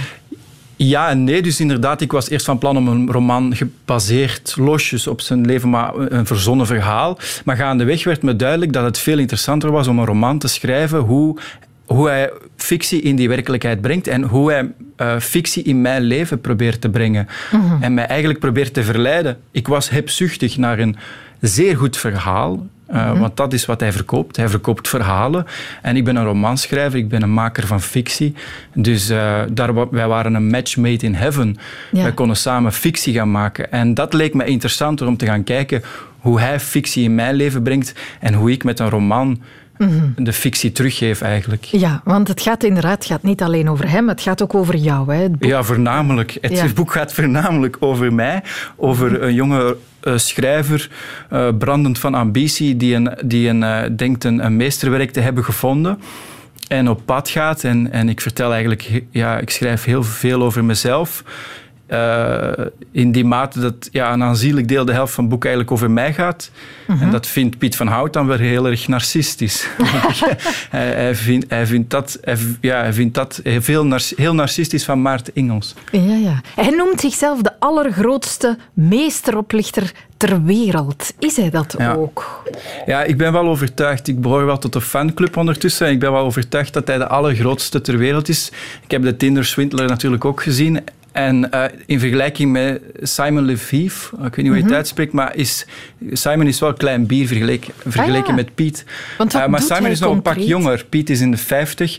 Ja 0.76 1.09
en 1.09 1.24
nee. 1.24 1.43
Dus 1.43 1.61
inderdaad, 1.61 2.01
ik 2.01 2.12
was 2.12 2.31
eerst 2.31 2.45
van 2.45 2.59
plan 2.59 2.76
om 2.76 2.89
een 2.89 3.12
roman 3.12 3.57
gebaseerd 3.57 4.55
losjes 4.57 5.07
op 5.07 5.20
zijn 5.20 5.47
leven, 5.47 5.70
maar 5.70 5.95
een 5.97 6.26
verzonnen 6.26 6.66
verhaal. 6.66 7.18
Maar 7.45 7.57
gaandeweg 7.57 8.05
werd 8.05 8.22
me 8.22 8.37
duidelijk 8.37 8.72
dat 8.72 8.85
het 8.85 8.99
veel 8.99 9.18
interessanter 9.18 9.70
was 9.70 9.89
om 9.89 9.99
een 9.99 10.05
roman 10.05 10.39
te 10.39 10.49
schrijven 10.49 10.99
hoe, 10.99 11.37
hoe 11.85 12.09
hij 12.09 12.31
fictie 12.57 13.01
in 13.03 13.16
die 13.16 13.29
werkelijkheid 13.29 13.81
brengt 13.81 14.07
en 14.07 14.22
hoe 14.22 14.51
hij 14.51 14.70
eh, 14.97 15.18
fictie 15.18 15.62
in 15.62 15.81
mijn 15.81 16.03
leven 16.03 16.41
probeert 16.41 16.81
te 16.81 16.89
brengen. 16.89 17.29
Mhm. 17.53 17.83
En 17.83 17.95
mij 17.95 18.07
eigenlijk 18.07 18.41
probeert 18.41 18.74
te 18.74 18.83
verleiden. 18.83 19.39
Ik 19.51 19.68
was 19.68 19.91
hebzuchtig 19.91 20.57
naar 20.57 20.79
een 20.79 20.97
zeer 21.41 21.76
goed 21.76 21.97
verhaal. 21.97 22.66
eh, 22.86 23.11
Mhm. 23.11 23.18
Want 23.18 23.36
dat 23.36 23.53
is 23.53 23.66
wat 23.66 23.80
hij 23.80 23.93
verkoopt. 23.93 24.36
Hij 24.36 24.49
verkoopt 24.49 24.89
verhalen. 24.89 25.47
En 25.82 25.97
ik 25.97 26.05
ben 26.05 26.16
een 26.16 26.24
romanschrijver, 26.24 26.99
ik 26.99 27.09
ben 27.09 27.22
een 27.22 27.32
maker 27.32 27.66
van 27.66 27.80
fictie. 27.80 28.34
Dus 28.74 29.09
eh, 29.09 29.41
daar, 29.53 29.91
wij 29.91 30.09
waren 30.09 30.34
een 30.34 30.47
match 30.51 30.76
made 30.76 31.05
in 31.05 31.14
heaven. 31.14 31.57
Ja. 31.93 32.03
Wij 32.03 32.12
konden 32.12 32.36
samen 32.36 32.72
fictie 32.72 33.14
gaan 33.14 33.30
maken. 33.30 33.72
En 33.72 33.95
dat 33.95 34.12
leek 34.12 34.34
me 34.34 34.45
interessanter 34.45 35.07
om 35.07 35.16
te 35.16 35.26
gaan 35.26 35.45
kijken 35.45 35.82
hoe 36.18 36.41
hij 36.41 36.61
fictie 36.61 37.05
in 37.05 37.14
mijn 37.14 37.34
leven 37.34 37.62
brengt 37.62 37.95
en 38.20 38.34
hoe 38.34 38.51
ik 38.51 38.64
met 38.64 38.78
een 38.78 38.91
roman 38.91 39.41
Mhm. 39.79 40.05
de 40.16 40.33
fictie 40.33 40.72
teruggeef 40.72 41.20
eigenlijk. 41.20 41.64
Ja, 41.64 42.01
want 42.05 42.29
het 42.29 42.41
gaat 42.43 42.64
inderdaad 42.64 43.05
gaat 43.05 43.22
niet 43.22 43.43
alleen 43.43 43.70
over 43.70 43.91
hem, 43.91 44.09
het 44.09 44.20
gaat 44.20 44.43
ook 44.43 44.55
over 44.55 44.76
jou. 44.76 45.14
Hè. 45.14 45.22
Het 45.22 45.39
boek- 45.39 45.51
Ja, 45.51 45.62
voornamelijk. 45.62 46.39
Het 46.41 46.53
Ja. 46.53 46.66
boek 46.74 46.93
gaat 46.93 47.12
voornamelijk 47.12 47.76
over 47.81 48.12
mij, 48.12 48.43
over 48.76 49.22
een 49.22 49.35
jonge 49.35 49.76
eh, 50.01 50.16
schrijver, 50.16 50.91
eh, 51.31 51.49
brandend 51.59 51.99
van 51.99 52.14
ambitie, 52.14 52.76
die, 52.76 52.95
een, 52.95 53.11
die 53.24 53.49
een, 53.49 53.62
eh, 53.62 53.91
denkt 53.97 54.24
een, 54.24 54.45
een 54.45 54.57
meesterwerk 54.57 55.11
te 55.11 55.20
hebben 55.20 55.45
gevonden 55.45 55.99
en 56.68 56.89
op 56.89 57.03
pad 57.05 57.29
gaat. 57.29 57.64
En, 57.64 57.93
en 57.93 58.09
ik 58.09 58.20
vertel 58.20 58.51
eigenlijk, 58.53 59.03
ja, 59.11 59.39
ik 59.39 59.51
schrijf 59.51 59.85
heel 59.85 60.03
veel 60.03 60.43
over 60.43 60.64
mezelf. 60.64 61.24
Eh, 61.89 62.66
in 62.93 63.12
die 63.12 63.24
mate 63.24 63.61
dat 63.61 63.89
ja, 63.93 64.12
een 64.12 64.22
aanzienlijk 64.22 64.68
deel, 64.68 64.84
de 64.84 64.93
helft 64.93 65.14
van 65.14 65.24
het 65.24 65.32
boek, 65.32 65.43
eigenlijk 65.45 65.72
over 65.74 65.91
mij 65.91 66.12
gaat. 66.14 66.51
Mhm. 66.86 67.03
En 67.03 67.11
dat 67.11 67.26
vindt 67.26 67.59
Piet 67.59 67.76
van 67.76 67.86
Hout 67.86 68.12
dan 68.12 68.26
weer 68.26 68.39
heel 68.39 68.66
erg 68.66 68.89
narcistisch. 68.89 69.68
hij, 70.70 70.86
hij, 70.86 71.14
vindt, 71.14 71.51
hij, 71.51 71.66
vindt 71.66 71.91
dat, 71.91 72.18
hij, 72.22 72.36
ja, 72.61 72.80
hij 72.80 72.93
vindt 72.93 73.14
dat 73.14 73.41
nar- 73.64 74.11
heel 74.16 74.34
narcistisch 74.34 74.84
van 74.84 75.03
Maarten 75.03 75.34
Engels. 75.34 75.74
Ja, 75.93 76.14
ja. 76.14 76.41
Hij 76.55 76.70
noemt 76.70 77.01
zichzelf 77.01 77.43
de 77.43 77.53
allergrootste 77.59 78.57
meesteroplichter 78.72 79.93
ter 80.16 80.45
wereld. 80.45 81.12
Is 81.18 81.36
hij 81.36 81.51
dat 81.51 81.74
Ja. 81.78 81.93
ook? 81.93 82.43
Ja, 82.86 83.03
ik 83.03 83.16
ben 83.16 83.32
wel 83.32 83.49
overtuigd. 83.49 84.09
Ik 84.09 84.20
behoor 84.20 84.47
wel 84.47 84.59
tot 84.59 84.72
de 84.72 84.80
fanclub 84.80 85.36
ondertussen. 85.36 85.89
Ik 85.91 85.99
ben 86.01 86.12
wel 86.12 86.24
overtuigd 86.24 86.72
dat 86.72 86.86
hij 86.86 86.99
de 86.99 87.09
allergrootste 87.09 87.80
ter 87.80 87.99
wereld 87.99 88.28
is. 88.28 88.51
Ik 88.84 88.91
heb 88.91 89.03
de 89.03 89.16
Tinder 89.16 89.45
Swindler 89.45 89.86
natuurlijk 89.86 90.24
ook 90.24 90.43
gezien. 90.43 90.80
En 91.13 91.51
eh, 91.51 91.65
in 91.87 92.01
vergelijking 92.01 92.53
met 92.53 92.81
Simon 93.03 93.45
Leviev, 93.45 94.05
ik 94.13 94.19
weet 94.19 94.37
niet 94.37 94.47
hoe 94.47 94.55
je 94.55 94.61
het 94.61 94.65
Mhm. 94.65 94.75
uitspreekt, 94.75 95.13
maar 95.13 95.37
is, 95.37 95.67
Simon 96.13 96.47
is 96.47 96.61
wel 96.61 96.73
klein 96.73 97.07
bier 97.07 97.27
vergeleken, 97.27 97.75
vergeleken 97.87 98.23
Ah, 98.23 98.29
ja. 98.29 98.35
met 98.35 98.55
Piet. 98.55 98.85
Eh, 99.33 99.47
maar 99.47 99.61
Simon 99.63 99.91
is 99.91 100.01
nog 100.01 100.13
een 100.13 100.23
pak 100.23 100.37
jonger. 100.37 100.85
Piet 100.89 101.11
is 101.11 101.21
in 101.21 101.31
de 101.31 101.37
50. 101.37 101.99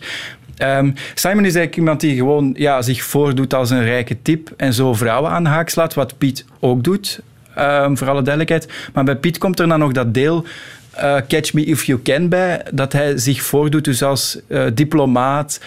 Ehm, 0.57 0.91
Simon 1.13 1.37
is 1.45 1.55
eigenlijk 1.55 1.75
iemand 1.75 1.99
die 1.99 2.15
gewoon 2.15 2.53
ja, 2.57 2.81
zich 2.81 3.03
voordoet 3.03 3.53
als 3.53 3.69
een 3.69 3.83
rijke 3.83 4.17
tip 4.21 4.53
en 4.57 4.73
zo 4.73 4.93
vrouwen 4.93 5.31
aan 5.31 5.43
de 5.43 5.49
haak 5.49 5.69
slaat, 5.69 5.93
wat 5.93 6.17
Piet 6.17 6.45
ook 6.59 6.83
doet, 6.83 7.19
ehm, 7.55 7.95
voor 7.95 8.07
alle 8.09 8.21
duidelijkheid. 8.21 8.67
Maar 8.93 9.03
bij 9.03 9.15
Piet 9.15 9.37
komt 9.37 9.59
er 9.59 9.67
dan 9.67 9.79
nog 9.79 9.91
dat 9.91 10.13
deel 10.13 10.45
eh, 10.89 11.15
Catch 11.27 11.53
Me 11.53 11.63
If 11.63 11.83
You 11.83 12.01
Can 12.01 12.29
bij, 12.29 12.61
dat 12.73 12.93
hij 12.93 13.17
zich 13.17 13.41
voordoet 13.43 13.83
dus 13.83 14.03
als 14.03 14.39
diplomaat, 14.73 15.59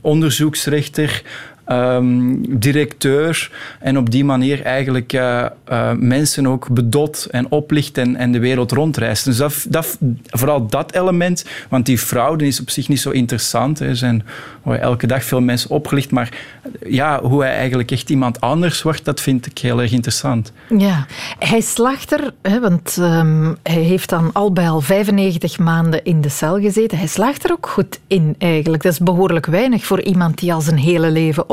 onderzoeksrechter, 0.00 1.22
ehm, 1.70 2.34
directeur 2.48 3.50
en 3.80 3.98
op 3.98 4.10
die 4.10 4.24
manier 4.24 4.62
eigenlijk 4.62 5.12
eh, 5.12 5.46
eh, 5.64 5.92
mensen 5.92 6.46
ook 6.46 6.68
bedot 6.68 7.26
en 7.30 7.50
oplicht 7.50 7.98
en, 7.98 8.16
en 8.16 8.32
de 8.32 8.38
wereld 8.38 8.72
rondreist. 8.72 9.24
Dus 9.24 9.36
dat, 9.36 9.66
dat, 9.68 9.98
vooral 10.26 10.66
dat 10.66 10.92
element, 10.92 11.44
want 11.68 11.86
die 11.86 11.98
fraude 11.98 12.46
is 12.46 12.60
op 12.60 12.70
zich 12.70 12.88
niet 12.88 13.00
zo 13.00 13.10
interessant. 13.10 13.80
Er 13.80 13.96
zijn 13.96 14.24
worden 14.62 14.82
elke 14.82 15.06
dag 15.06 15.24
veel 15.24 15.40
mensen 15.40 15.70
opgelicht, 15.70 16.10
maar 16.10 16.28
ja, 16.86 17.22
hoe 17.22 17.42
hij 17.42 17.54
eigenlijk 17.54 17.90
echt 17.90 18.10
iemand 18.10 18.40
anders 18.40 18.82
wordt, 18.82 19.04
dat 19.04 19.20
vind 19.20 19.46
ik 19.46 19.58
heel 19.58 19.80
erg 19.80 19.92
interessant. 19.92 20.52
Ja, 20.78 21.06
hij 21.38 21.60
slaagt 21.60 22.12
er, 22.12 22.34
hè, 22.42 22.60
want 22.60 22.96
ehm, 23.00 23.54
hij 23.62 23.82
heeft 23.82 24.08
dan 24.08 24.30
al 24.32 24.52
bij 24.52 24.68
al 24.68 24.80
95 24.80 25.58
maanden 25.58 26.04
in 26.04 26.20
de 26.20 26.28
cel 26.28 26.60
gezeten. 26.60 26.98
Hij 26.98 27.06
slaagt 27.06 27.44
er 27.44 27.52
ook 27.52 27.68
goed 27.68 28.00
in 28.06 28.34
eigenlijk. 28.38 28.82
Dat 28.82 28.92
is 28.92 28.98
behoorlijk 28.98 29.46
weinig 29.46 29.84
voor 29.84 30.02
iemand 30.02 30.38
die 30.38 30.52
al 30.52 30.60
zijn 30.60 30.78
hele 30.78 31.10
leven 31.10 31.48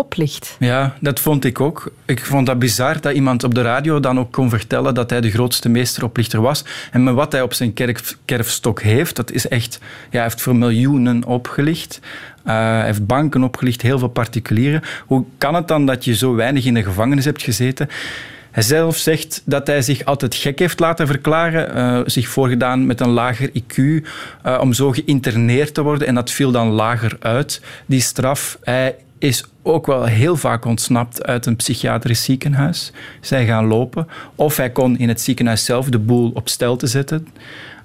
Ja, 0.59 0.95
dat 0.99 1.19
vond 1.19 1.45
ik 1.45 1.61
ook. 1.61 1.91
Ik 2.05 2.25
vond 2.25 2.45
dat 2.45 2.59
bizar 2.59 3.01
dat 3.01 3.13
iemand 3.13 3.43
op 3.43 3.55
de 3.55 3.61
radio 3.61 3.99
dan 3.99 4.19
ook 4.19 4.31
kon 4.31 4.49
vertellen 4.49 4.93
dat 4.93 5.09
hij 5.09 5.21
de 5.21 5.31
grootste 5.31 5.69
meesteroplichter 5.69 6.41
was. 6.41 6.63
En 6.91 7.03
met 7.03 7.13
wat 7.13 7.31
hij 7.31 7.41
op 7.41 7.53
zijn 7.53 7.73
kerf, 7.73 8.17
kerfstok 8.25 8.81
heeft, 8.81 9.15
dat 9.15 9.31
is 9.31 9.47
echt... 9.47 9.79
Ja, 9.81 10.07
hij 10.09 10.21
heeft 10.21 10.41
voor 10.41 10.55
miljoenen 10.55 11.25
opgelicht. 11.25 11.99
Eh, 12.43 12.53
hij 12.53 12.85
heeft 12.85 13.05
banken 13.05 13.43
opgelicht, 13.43 13.81
heel 13.81 13.99
veel 13.99 14.07
particulieren. 14.07 14.81
Hoe 15.05 15.25
kan 15.37 15.55
het 15.55 15.67
dan 15.67 15.85
dat 15.85 16.05
je 16.05 16.15
zo 16.15 16.35
weinig 16.35 16.65
in 16.65 16.73
de 16.73 16.83
gevangenis 16.83 17.25
hebt 17.25 17.43
gezeten? 17.43 17.89
Hij 18.57 18.65
zelf 18.65 18.97
zegt 18.97 19.41
dat 19.45 19.67
hij 19.67 19.81
zich 19.81 20.05
altijd 20.05 20.35
gek 20.35 20.59
heeft 20.59 20.79
laten 20.79 21.07
verklaren, 21.07 21.75
eh, 21.75 21.99
zich 22.05 22.27
voorgedaan 22.27 22.85
met 22.85 22.99
een 22.99 23.09
lager 23.09 23.49
IQ, 23.53 24.03
eh, 24.43 24.57
om 24.61 24.73
zo 24.73 24.91
geïnterneerd 24.91 25.73
te 25.73 25.81
worden. 25.81 26.07
En 26.07 26.15
dat 26.15 26.31
viel 26.31 26.51
dan 26.51 26.67
lager 26.67 27.17
uit, 27.19 27.61
die 27.85 28.01
straf. 28.01 28.57
Hij 28.63 28.95
is 29.19 29.43
ook 29.61 29.85
wel 29.85 30.05
heel 30.05 30.35
vaak 30.35 30.65
ontsnapt 30.65 31.25
uit 31.25 31.45
een 31.45 31.55
psychiatrisch 31.55 32.23
ziekenhuis. 32.23 32.91
Zij 33.21 33.45
gaan 33.45 33.65
lopen. 33.65 34.07
Of 34.35 34.57
hij 34.57 34.69
kon 34.69 34.97
in 34.97 35.07
het 35.07 35.21
ziekenhuis 35.21 35.65
zelf 35.65 35.89
de 35.89 35.99
boel 35.99 36.31
op 36.33 36.49
stel 36.49 36.75
te 36.75 36.87
zetten. 36.87 37.27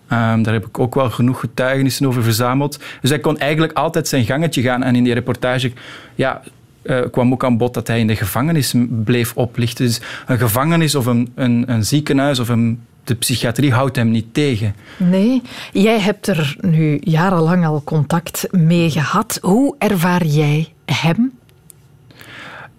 Ehm, 0.08 0.42
daar 0.42 0.52
heb 0.52 0.66
ik 0.66 0.78
ook 0.78 0.94
wel 0.94 1.10
genoeg 1.10 1.40
getuigenissen 1.40 2.06
over 2.06 2.22
verzameld. 2.22 2.78
Dus 3.00 3.10
hij 3.10 3.18
kon 3.18 3.38
eigenlijk 3.38 3.72
altijd 3.72 4.08
zijn 4.08 4.24
gangetje 4.24 4.62
gaan. 4.62 4.82
En 4.82 4.96
in 4.96 5.04
die 5.04 5.14
reportage 5.14 5.72
ja, 6.14 6.42
eh, 6.82 7.00
kwam 7.10 7.32
ook 7.32 7.44
aan 7.44 7.56
bod 7.56 7.74
dat 7.74 7.86
hij 7.86 8.00
in 8.00 8.06
de 8.06 8.16
gevangenis 8.16 8.74
bleef 8.88 9.32
oplichten. 9.36 9.86
Dus 9.86 10.00
een 10.26 10.38
gevangenis 10.38 10.94
of 10.94 11.06
een, 11.06 11.32
een, 11.34 11.64
een 11.66 11.84
ziekenhuis 11.84 12.38
of 12.38 12.48
een, 12.48 12.80
de 13.04 13.14
psychiatrie 13.14 13.72
houdt 13.72 13.96
hem 13.96 14.10
niet 14.10 14.34
tegen. 14.34 14.74
Nee, 14.96 15.42
jij 15.72 16.00
hebt 16.00 16.26
er 16.26 16.56
nu 16.60 16.98
jarenlang 17.00 17.66
al 17.66 17.82
contact 17.84 18.46
mee 18.50 18.90
gehad. 18.90 19.38
Hoe 19.42 19.74
ervaar 19.78 20.24
jij 20.26 20.72
hem? 20.94 21.32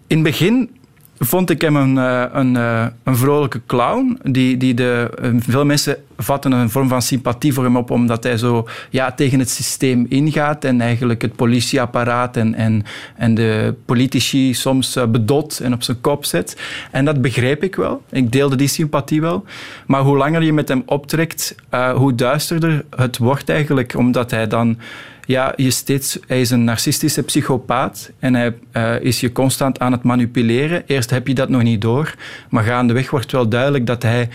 In 0.06 0.16
het 0.16 0.22
begin 0.22 0.70
vond 1.18 1.50
ik 1.50 1.60
hem 1.60 1.76
een, 1.76 1.98
eh, 1.98 2.24
een, 2.32 2.56
eh, 2.56 2.86
een 3.02 3.16
vrolijke 3.16 3.60
clown. 3.66 4.18
Die, 4.22 4.56
die 4.56 4.74
de, 4.74 5.10
eh, 5.22 5.30
veel 5.36 5.64
mensen 5.64 5.96
vatten 6.16 6.52
een 6.52 6.70
vorm 6.70 6.88
van 6.88 7.02
sympathie 7.02 7.52
voor 7.52 7.64
hem 7.64 7.76
op, 7.76 7.90
omdat 7.90 8.24
hij 8.24 8.36
zo 8.36 8.68
ja, 8.90 9.12
tegen 9.12 9.38
het 9.38 9.50
systeem 9.50 10.06
ingaat 10.08 10.64
en 10.64 10.80
eigenlijk 10.80 11.22
het 11.22 11.36
politieapparaat 11.36 12.36
en, 12.36 12.54
en, 12.54 12.84
en 13.16 13.34
de 13.34 13.74
politici 13.84 14.54
soms 14.54 14.98
bedot 15.08 15.60
en 15.60 15.72
op 15.72 15.82
zijn 15.82 16.00
kop 16.00 16.24
zet. 16.24 16.60
En 16.90 17.04
dat 17.04 17.20
begreep 17.20 17.62
ik 17.62 17.74
wel. 17.74 18.02
Ik 18.10 18.32
deelde 18.32 18.56
die 18.56 18.68
sympathie 18.68 19.20
wel. 19.20 19.44
Maar 19.86 20.00
hoe 20.00 20.16
langer 20.16 20.42
je 20.42 20.52
met 20.52 20.68
hem 20.68 20.82
optrekt, 20.86 21.54
hoe 21.94 22.14
duisterder 22.14 22.84
het 22.96 23.18
wordt 23.18 23.48
eigenlijk, 23.48 23.94
omdat 23.96 24.30
hij 24.30 24.46
dan 24.46 24.78
ja, 25.26 25.52
je 25.56 25.70
steeds, 25.70 26.18
hij 26.26 26.40
is 26.40 26.50
een 26.50 26.64
narcistische 26.64 27.22
psychopaat 27.22 28.10
en 28.18 28.34
hij 28.34 28.54
uh, 28.72 29.00
is 29.00 29.20
je 29.20 29.32
constant 29.32 29.78
aan 29.78 29.92
het 29.92 30.02
manipuleren. 30.02 30.82
Eerst 30.86 31.10
heb 31.10 31.26
je 31.26 31.34
dat 31.34 31.48
nog 31.48 31.62
niet 31.62 31.80
door, 31.80 32.14
maar 32.48 32.64
gaandeweg 32.64 33.10
wordt 33.10 33.32
wel 33.32 33.48
duidelijk 33.48 33.86
dat 33.86 34.02
hij 34.02 34.28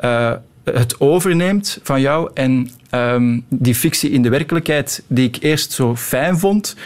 uh, 0.00 0.32
het 0.64 1.00
overneemt 1.00 1.78
van 1.82 2.00
jou 2.00 2.30
en 2.34 2.70
um, 2.90 3.44
die 3.48 3.74
fictie 3.74 4.10
in 4.10 4.22
de 4.22 4.28
werkelijkheid, 4.28 5.02
die 5.06 5.26
ik 5.26 5.36
eerst 5.40 5.72
zo 5.72 5.96
fijn 5.96 6.38
vond, 6.38 6.76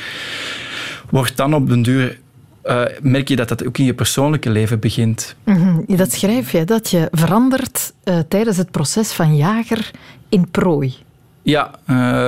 wordt 1.10 1.36
dan 1.36 1.54
op 1.54 1.68
den 1.68 1.82
duur 1.82 2.18
uh, 2.64 2.82
merk 3.00 3.28
je 3.28 3.36
dat 3.36 3.48
dat 3.48 3.66
ook 3.66 3.78
in 3.78 3.84
je 3.84 3.94
persoonlijke 3.94 4.50
leven 4.50 4.80
begint. 4.80 5.36
Mm 5.44 5.54
-hmm. 5.54 5.96
Dat 5.96 6.12
schrijf 6.12 6.52
je, 6.52 6.64
dat 6.64 6.90
je 6.90 7.08
verandert 7.10 7.92
uh, 8.04 8.18
tijdens 8.28 8.56
het 8.56 8.70
proces 8.70 9.12
van 9.12 9.36
jager 9.36 9.90
in 10.28 10.50
prooi. 10.50 10.94
Ja, 11.42 11.70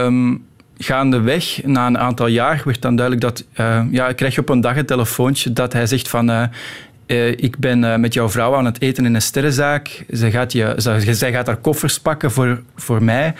um, 0.04 0.44
gaandeweg, 0.82 1.60
na 1.64 1.86
een 1.86 1.98
aantal 1.98 2.26
jaar, 2.26 2.62
werd 2.64 2.82
dan 2.82 2.96
duidelijk 2.96 3.26
dat... 3.26 3.44
Uh, 3.60 3.82
ja, 3.90 4.08
ik 4.08 4.16
krijg 4.16 4.38
op 4.38 4.48
een 4.48 4.60
dag 4.60 4.76
een 4.76 4.86
telefoontje 4.86 5.52
dat 5.52 5.72
hij 5.72 5.86
zegt 5.86 6.08
van... 6.08 6.48
ik 7.36 7.58
ben 7.58 8.00
met 8.00 8.14
jouw 8.14 8.28
vrouw 8.28 8.54
aan 8.54 8.64
het 8.64 8.80
eten 8.80 9.04
in 9.04 9.14
een 9.14 9.22
sterrenzaak. 9.22 10.04
Zij 10.08 10.30
gaat, 10.30 10.52
je, 10.52 10.72
zij, 10.76 11.14
zij 11.14 11.32
gaat 11.32 11.46
haar 11.46 11.56
koffers 11.56 12.00
pakken 12.00 12.30
voor, 12.30 12.62
voor 12.76 13.02
mij. 13.02 13.34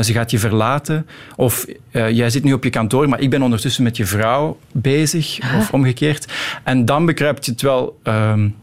Ze 0.00 0.12
gaat 0.12 0.30
je 0.30 0.38
verlaten. 0.38 1.06
Of 1.36 1.66
jij 1.90 2.30
zit 2.30 2.44
nu 2.44 2.52
op 2.52 2.64
je 2.64 2.70
kantoor, 2.70 3.08
maar 3.08 3.20
ik 3.20 3.30
ben 3.30 3.42
ondertussen 3.42 3.82
met 3.82 3.96
je 3.96 4.06
vrouw 4.06 4.58
bezig. 4.72 5.38
Huh? 5.42 5.58
Of 5.58 5.72
omgekeerd. 5.72 6.32
En 6.64 6.84
dan 6.84 7.06
bekruipt 7.06 7.44
je 7.44 7.50
het 7.50 7.62
wel... 7.62 7.98
Um, 8.04 8.54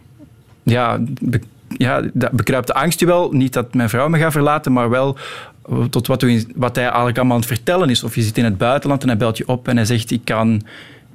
ja, 0.63 0.99
be, 1.21 1.39
ja, 1.77 2.01
dat 2.13 2.31
bekruipt 2.31 2.67
de 2.67 2.73
angst 2.73 2.99
je 2.99 3.05
wel. 3.05 3.31
Niet 3.31 3.53
dat 3.53 3.73
mijn 3.73 3.89
vrouw 3.89 4.07
me 4.07 4.17
gaat 4.17 4.31
verlaten, 4.31 4.73
maar 4.73 4.89
wel 4.89 5.17
tot 5.89 6.07
wat, 6.07 6.21
u, 6.23 6.43
wat 6.55 6.75
hij 6.75 6.85
eigenlijk 6.85 7.17
allemaal 7.17 7.35
aan 7.35 7.41
het 7.41 7.51
vertellen 7.51 7.89
is. 7.89 8.03
Of 8.03 8.15
je 8.15 8.21
zit 8.21 8.37
in 8.37 8.43
het 8.43 8.57
buitenland 8.57 9.01
en 9.01 9.07
hij 9.07 9.17
belt 9.17 9.37
je 9.37 9.47
op 9.47 9.67
en 9.67 9.75
hij 9.75 9.85
zegt... 9.85 10.11
Ik 10.11 10.25
kan 10.25 10.61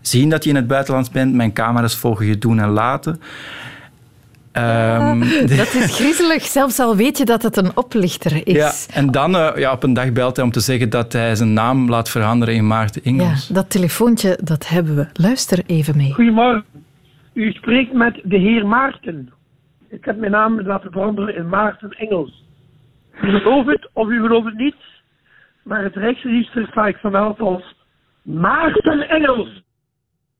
zien 0.00 0.30
dat 0.30 0.44
je 0.44 0.50
in 0.50 0.56
het 0.56 0.66
buitenland 0.66 1.12
bent. 1.12 1.34
Mijn 1.34 1.52
camera's 1.52 1.96
volgen 1.96 2.26
je 2.26 2.38
doen 2.38 2.58
en 2.58 2.68
laten. 2.68 3.20
Um, 4.52 5.18
dat 5.56 5.74
is 5.74 5.94
griezelig, 5.98 6.42
zelfs 6.42 6.78
al 6.78 6.96
weet 6.96 7.18
je 7.18 7.24
dat 7.24 7.42
het 7.42 7.56
een 7.56 7.76
oplichter 7.76 8.46
is. 8.46 8.54
Ja, 8.54 8.96
en 8.96 9.10
dan 9.10 9.34
uh, 9.34 9.50
ja, 9.56 9.72
op 9.72 9.82
een 9.82 9.92
dag 9.92 10.12
belt 10.12 10.36
hij 10.36 10.44
om 10.44 10.50
te 10.50 10.60
zeggen 10.60 10.90
dat 10.90 11.12
hij 11.12 11.34
zijn 11.34 11.52
naam 11.52 11.88
laat 11.88 12.10
veranderen 12.10 12.54
in 12.54 12.66
Maarten 12.66 13.02
Engels. 13.04 13.46
Ja, 13.48 13.54
dat 13.54 13.70
telefoontje, 13.70 14.38
dat 14.42 14.68
hebben 14.68 14.96
we. 14.96 15.06
Luister 15.12 15.62
even 15.66 15.96
mee. 15.96 16.12
Goedemorgen. 16.12 16.64
U 17.32 17.52
spreekt 17.52 17.92
met 17.92 18.20
de 18.24 18.36
heer 18.36 18.66
Maarten. 18.66 19.32
Ik 19.88 20.04
heb 20.04 20.16
mijn 20.16 20.32
naam 20.32 20.60
laten 20.60 20.92
veranderen 20.92 21.36
in 21.36 21.48
Maarten 21.48 21.90
Engels. 21.90 22.44
U 23.22 23.30
gelooft 23.30 23.68
het 23.68 23.88
of 23.92 24.08
u 24.08 24.20
gelooft 24.20 24.46
het 24.46 24.58
niet, 24.58 24.76
maar 25.62 25.82
het 25.82 25.94
Rijksregister 25.94 26.66
sta 26.70 26.86
ik 26.86 26.96
vermeld 26.96 27.40
als 27.40 27.74
Maarten 28.22 29.08
Engels. 29.08 29.62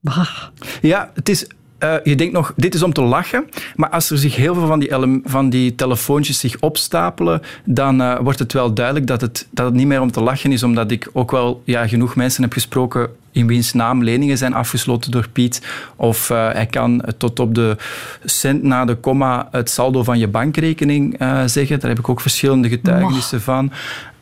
Bah. 0.01 0.49
Ja, 0.81 1.11
het 1.15 1.29
is 1.29 1.49
uh, 1.85 1.95
je 2.03 2.15
denkt 2.15 2.33
nog, 2.33 2.53
dit 2.57 2.75
is 2.75 2.83
om 2.83 2.93
te 2.93 3.03
lachen. 3.03 3.49
Maar 3.77 3.91
als 3.91 4.11
er 4.11 4.19
zich 4.19 4.37
heel 4.37 4.55
veel 4.55 4.67
van 4.67 4.79
die, 4.79 5.21
van 5.25 5.51
die 5.51 5.75
telefoontjes 5.75 6.41
zich 6.41 6.61
opstapelen, 6.61 7.43
dan 7.65 8.01
uh, 8.01 8.19
wordt 8.21 8.39
het 8.39 8.53
wel 8.53 8.75
duidelijk 8.75 9.07
dat 9.07 9.21
het, 9.21 9.49
dat 9.51 9.67
het 9.67 9.75
niet 9.75 9.87
meer 9.87 10.01
om 10.01 10.11
te 10.11 10.23
lachen 10.23 10.53
is. 10.53 10.63
Omdat 10.63 10.91
ik 10.91 11.11
ook 11.13 11.31
wel 11.31 11.63
ja, 11.65 11.87
genoeg 11.87 12.17
mensen 12.17 12.43
heb 12.43 12.53
gesproken 12.53 13.11
in 13.39 13.47
wiens 13.47 13.73
naam 13.73 14.05
leningen 14.05 14.39
zijn 14.39 14.55
afgesloten 14.55 15.11
door 15.11 15.29
Piet. 15.29 15.67
Of 15.97 16.31
uh, 16.31 16.53
hij 16.53 16.67
kan 16.67 17.03
tot 17.19 17.41
op 17.41 17.55
de 17.55 17.77
cent 18.25 18.63
na 18.63 18.85
de 18.85 18.95
komma 18.95 19.49
het 19.51 19.71
saldo 19.71 20.03
van 20.03 20.19
je 20.19 20.29
bankrekening 20.29 21.17
zeggen. 21.47 21.81
Daar 21.81 21.91
heb 21.91 21.99
ik 21.99 22.09
ook 22.09 22.21
verschillende 22.21 22.69
getuigenissen 22.69 23.41
van. 23.41 23.73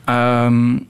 Um, 0.09 0.87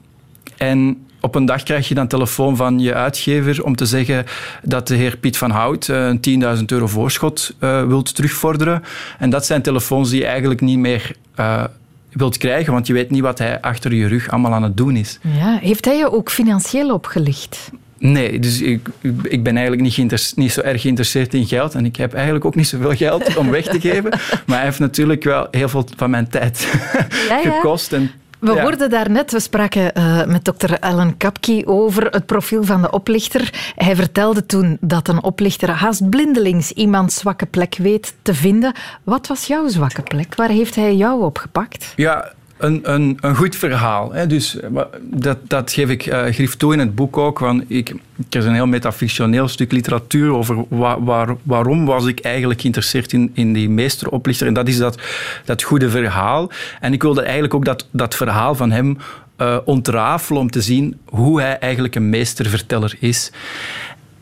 en 0.56 1.06
op 1.20 1.34
een 1.34 1.46
dag 1.46 1.62
krijg 1.62 1.88
je 1.88 1.94
dan 1.94 2.06
telefoon 2.06 2.56
van 2.56 2.78
je 2.78 2.94
uitgever 2.94 3.64
om 3.64 3.76
te 3.76 3.86
zeggen 3.86 4.24
dat 4.62 4.88
de 4.88 4.94
heer 4.94 5.16
Piet 5.16 5.36
van 5.36 5.50
Hout 5.50 5.88
een 5.88 6.20
10.000 6.58 6.64
euro 6.66 6.86
voorschot 6.86 7.54
uh, 7.60 7.86
wilt 7.86 8.14
terugvorderen. 8.14 8.82
En 9.18 9.30
dat 9.30 9.46
zijn 9.46 9.62
telefoons 9.62 10.10
die 10.10 10.20
je 10.20 10.26
eigenlijk 10.26 10.60
niet 10.60 10.78
meer 10.78 11.16
uh, 11.36 11.64
wilt 12.12 12.36
krijgen, 12.36 12.72
want 12.72 12.86
je 12.86 12.92
weet 12.92 13.10
niet 13.10 13.22
wat 13.22 13.38
hij 13.38 13.60
achter 13.60 13.94
je 13.94 14.06
rug 14.06 14.30
allemaal 14.30 14.52
aan 14.52 14.62
het 14.62 14.76
doen 14.76 14.96
is. 14.96 15.18
Ja, 15.22 15.58
heeft 15.60 15.84
hij 15.84 15.96
je 15.96 16.12
ook 16.12 16.30
financieel 16.30 16.92
opgelicht? 16.92 17.70
Nee, 17.98 18.38
dus 18.38 18.60
ik, 18.60 18.88
ik 19.22 19.42
ben 19.42 19.56
eigenlijk 19.56 19.98
niet, 19.98 20.36
niet, 20.36 20.52
zo 20.52 20.60
erg 20.60 20.80
geïnteresseerd 20.80 21.34
in 21.34 21.46
geld. 21.46 21.74
En 21.74 21.84
ik 21.84 21.96
heb 21.96 22.14
eigenlijk 22.14 22.44
ook 22.44 22.54
niet 22.54 22.68
zoveel 22.68 22.94
geld 22.94 23.36
om 23.36 23.50
weg 23.50 23.64
te 23.64 23.80
geven. 23.80 24.10
Maar 24.46 24.56
hij 24.56 24.64
heeft 24.64 24.78
natuurlijk 24.78 25.24
wel 25.24 25.48
heel 25.50 25.68
veel 25.68 25.86
van 25.96 26.10
mijn 26.10 26.28
tijd 26.28 26.68
ja, 27.28 27.38
ja. 27.38 27.50
gekost. 27.50 27.92
En 27.92 28.10
we 28.38 28.52
ja. 28.52 28.62
hoorden 28.62 28.90
daarnet, 28.90 29.32
we 29.32 29.40
spraken 29.40 29.98
uh, 29.98 30.24
met 30.24 30.44
dokter 30.44 30.78
Alan 30.78 31.16
Kapke 31.16 31.62
over 31.66 32.06
het 32.06 32.26
profiel 32.26 32.64
van 32.64 32.82
de 32.82 32.90
oplichter. 32.90 33.72
Hij 33.74 33.96
vertelde 33.96 34.46
toen 34.46 34.76
dat 34.80 35.08
een 35.08 35.22
oplichter 35.22 35.70
haast 35.70 36.10
blindelings 36.10 36.72
iemands 36.72 37.16
zwakke 37.16 37.46
plek 37.46 37.76
weet 37.76 38.14
te 38.22 38.34
vinden. 38.34 38.72
Wat 39.02 39.26
was 39.26 39.46
jouw 39.46 39.68
zwakke 39.68 40.02
plek? 40.02 40.34
Waar 40.34 40.48
heeft 40.48 40.74
hij 40.74 40.94
jou 40.94 41.22
opgepakt? 41.22 41.92
Ja, 41.96 42.32
een, 42.58 42.80
een, 42.92 43.18
een 43.20 43.36
goed 43.36 43.56
verhaal. 43.56 44.12
Hè. 44.12 44.26
Dus, 44.26 44.56
dat, 45.00 45.38
dat 45.42 45.72
geef 45.72 45.88
ik 45.88 46.06
uh, 46.06 46.24
grief 46.24 46.56
toe 46.56 46.72
in 46.72 46.78
het 46.78 46.94
boek 46.94 47.16
ook. 47.16 47.38
Want 47.38 47.64
ik, 47.66 47.88
er 48.30 48.38
is 48.38 48.44
een 48.44 48.54
heel 48.54 48.66
metafictioneel 48.66 49.48
stuk 49.48 49.72
literatuur 49.72 50.32
over 50.32 50.64
wa, 50.68 51.00
waar, 51.02 51.36
waarom 51.42 51.84
was 51.84 52.06
ik 52.06 52.20
eigenlijk 52.20 52.60
geïnteresseerd 52.60 53.12
in, 53.12 53.30
in 53.34 53.52
die 53.52 53.70
meesteroplichter. 53.70 54.46
En 54.46 54.54
dat 54.54 54.68
is 54.68 54.78
dat, 54.78 55.00
dat 55.44 55.62
goede 55.62 55.90
verhaal. 55.90 56.50
En 56.80 56.92
ik 56.92 57.02
wilde 57.02 57.22
eigenlijk 57.22 57.54
ook 57.54 57.64
dat, 57.64 57.86
dat 57.90 58.14
verhaal 58.14 58.54
van 58.54 58.70
hem 58.70 58.98
uh, 59.38 59.56
ontrafelen 59.64 60.40
om 60.40 60.50
te 60.50 60.60
zien 60.60 61.00
hoe 61.04 61.40
hij 61.40 61.58
eigenlijk 61.58 61.94
een 61.94 62.08
meesterverteller 62.08 62.96
is. 62.98 63.32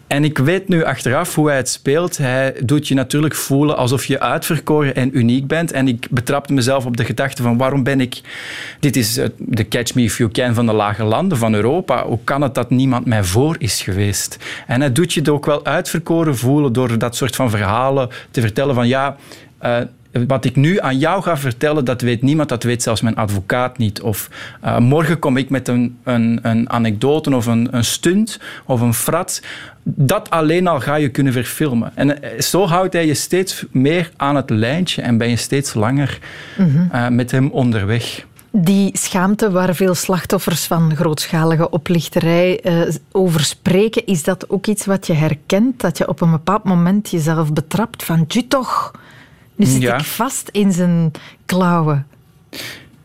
En 0.07 0.25
ik 0.25 0.39
weet 0.39 0.69
nu 0.69 0.85
achteraf 0.85 1.35
hoe 1.35 1.49
hij 1.49 1.57
het 1.57 1.69
speelt. 1.69 2.17
Hij 2.17 2.55
doet 2.65 2.89
je 2.89 2.95
natuurlijk 2.95 3.35
voelen 3.35 3.77
alsof 3.77 4.05
je 4.05 4.21
uitverkoren 4.21 4.95
en 4.95 5.19
uniek 5.19 5.47
bent. 5.47 5.73
En 5.73 5.89
ik 5.89 6.07
betrapte 6.11 6.53
mezelf 6.53 6.87
op 6.87 6.97
de 6.97 7.05
gedachte 7.05 7.43
van 7.43 7.57
waarom 7.57 7.83
ben 7.83 8.01
ik... 8.01 8.21
Dit 8.81 8.97
is 8.97 9.21
de 9.39 9.69
Catch 9.69 9.95
Me 9.95 10.03
If 10.03 10.19
You 10.19 10.31
Can 10.31 10.55
van 10.55 10.67
de 10.67 10.73
lage 10.73 11.05
landen 11.05 11.39
van 11.39 11.55
Europa. 11.55 12.07
Hoe 12.07 12.19
kan 12.25 12.43
het 12.43 12.55
dat 12.55 12.71
niemand 12.71 13.07
mij 13.07 13.25
voor 13.25 13.57
is 13.59 13.83
geweest? 13.83 14.39
En 14.67 14.81
hij 14.81 14.93
doet 14.93 15.13
je 15.13 15.33
ook 15.33 15.47
wel 15.47 15.65
uitverkoren 15.65 16.37
voelen 16.37 16.73
door 16.73 16.99
dat 16.99 17.17
soort 17.17 17.37
van 17.37 17.51
verhalen 17.51 18.09
te 18.31 18.41
vertellen 18.41 18.75
van 18.75 18.89
ja... 18.89 19.17
Uh, 19.65 19.77
wat 20.27 20.45
ik 20.45 20.57
nu 20.57 20.81
aan 20.81 20.99
jou 20.99 21.23
ga 21.23 21.37
vertellen, 21.37 21.85
dat 21.85 22.01
weet 22.01 22.23
niemand, 22.23 22.49
dat 22.49 22.63
weet 22.63 22.83
zelfs 22.83 23.01
mijn 23.01 23.17
advocaat 23.17 23.79
niet. 23.79 24.01
Of 24.01 24.31
uh, 24.65 24.79
morgen 24.79 25.19
kom 25.19 25.37
ik 25.37 25.51
met 25.51 25.69
een, 25.69 25.99
een, 26.05 26.39
een 26.43 26.71
anekdote 26.71 27.35
of 27.35 27.47
een, 27.47 27.69
een 27.71 27.85
stunt 27.85 28.41
of 28.65 28.81
een 28.81 28.95
frat. 28.95 29.43
Dat 29.83 30.31
alleen 30.31 30.67
al 30.67 30.81
ga 30.81 30.95
je 30.95 31.09
kunnen 31.09 31.33
verfilmen. 31.33 31.93
En 31.95 32.09
uh, 32.09 32.41
zo 32.41 32.67
houdt 32.67 32.93
hij 32.93 33.07
je 33.07 33.15
steeds 33.15 33.65
meer 33.71 34.11
aan 34.17 34.37
het 34.37 34.51
lijntje 34.51 35.03
en 35.03 35.19
ben 35.19 35.29
je 35.29 35.37
steeds 35.37 35.75
langer 35.75 36.19
mm 36.59 36.71
-hmm. 36.71 36.89
uh, 36.95 37.09
met 37.09 37.31
hem 37.31 37.51
onderweg. 37.51 38.25
Die 38.51 38.99
schaamte 38.99 39.51
waar 39.51 39.75
veel 39.75 39.95
slachtoffers 39.95 40.65
van 40.65 40.97
grootschalige 40.97 41.71
oplichterij 41.71 42.61
uh, 42.65 42.95
over 43.13 43.41
spreken, 43.41 44.07
is 44.07 44.23
dat 44.23 44.51
ook 44.51 44.67
iets 44.67 44.87
wat 44.87 45.07
je 45.07 45.13
herkent? 45.13 45.81
Dat 45.81 45.99
je 45.99 46.09
op 46.09 46.21
een 46.21 46.31
bepaald 46.31 46.65
moment 46.65 47.11
jezelf 47.11 47.53
betrapt 47.53 48.05
van, 48.05 48.25
je 48.29 48.47
toch... 48.49 48.93
Nu 49.57 49.67
zit 49.67 49.83
ja. 49.83 49.95
ik 49.95 50.05
vast 50.05 50.49
in 50.49 50.73
zijn 50.73 51.11
klauwen. 51.47 52.07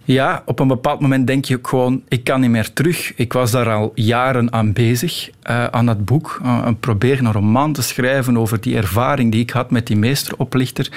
Ja, 0.04 0.44
op 0.46 0.60
een 0.60 0.68
bepaald 0.68 1.00
moment 1.00 1.28
denk 1.28 1.46
je 1.46 1.58
ook 1.58 1.68
gewoon, 1.68 2.02
ik 2.08 2.24
kan 2.24 2.42
niet 2.42 2.50
meer 2.50 2.74
terug. 2.74 3.16
Ik 3.16 3.34
was 3.34 3.52
daar 3.52 3.70
al 3.70 3.92
jaren 3.96 4.54
aan 4.54 4.74
bezig, 4.74 5.30
uh, 5.50 5.66
aan 5.66 5.86
dat 5.86 6.06
boek. 6.06 6.40
Uh, 6.44 6.68
probeer 6.80 7.20
een 7.20 7.32
roman 7.32 7.74
te 7.74 7.82
schrijven 7.82 8.38
over 8.38 8.62
die 8.62 8.76
ervaring 8.76 9.32
die 9.32 9.42
ik 9.42 9.50
had 9.50 9.72
met 9.72 9.88
die 9.88 9.96
meesteroplichter. 9.96 10.90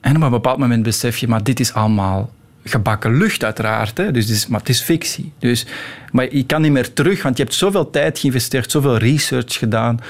En 0.00 0.16
op 0.16 0.22
een 0.22 0.30
bepaald 0.30 0.58
moment 0.58 0.82
besef 0.82 1.16
je, 1.16 1.28
maar 1.28 1.42
dit 1.42 1.60
is 1.60 1.74
allemaal 1.74 2.30
gebakken 2.64 3.16
lucht 3.16 3.44
uiteraard. 3.44 3.96
Hè? 3.96 4.10
Dus 4.10 4.24
het 4.24 4.36
is, 4.36 4.46
maar 4.46 4.60
het 4.60 4.68
is 4.68 4.80
fictie. 4.80 5.32
Dus, 5.38 5.66
maar 6.12 6.34
je 6.34 6.44
kan 6.44 6.62
niet 6.62 6.72
meer 6.72 6.92
terug, 6.92 7.22
want 7.22 7.36
je 7.36 7.42
hebt 7.42 7.54
zoveel 7.54 7.90
tijd 7.90 8.18
geïnvesteerd, 8.18 8.70
zoveel 8.70 8.96
research 8.96 9.58
gedaan, 9.58 10.00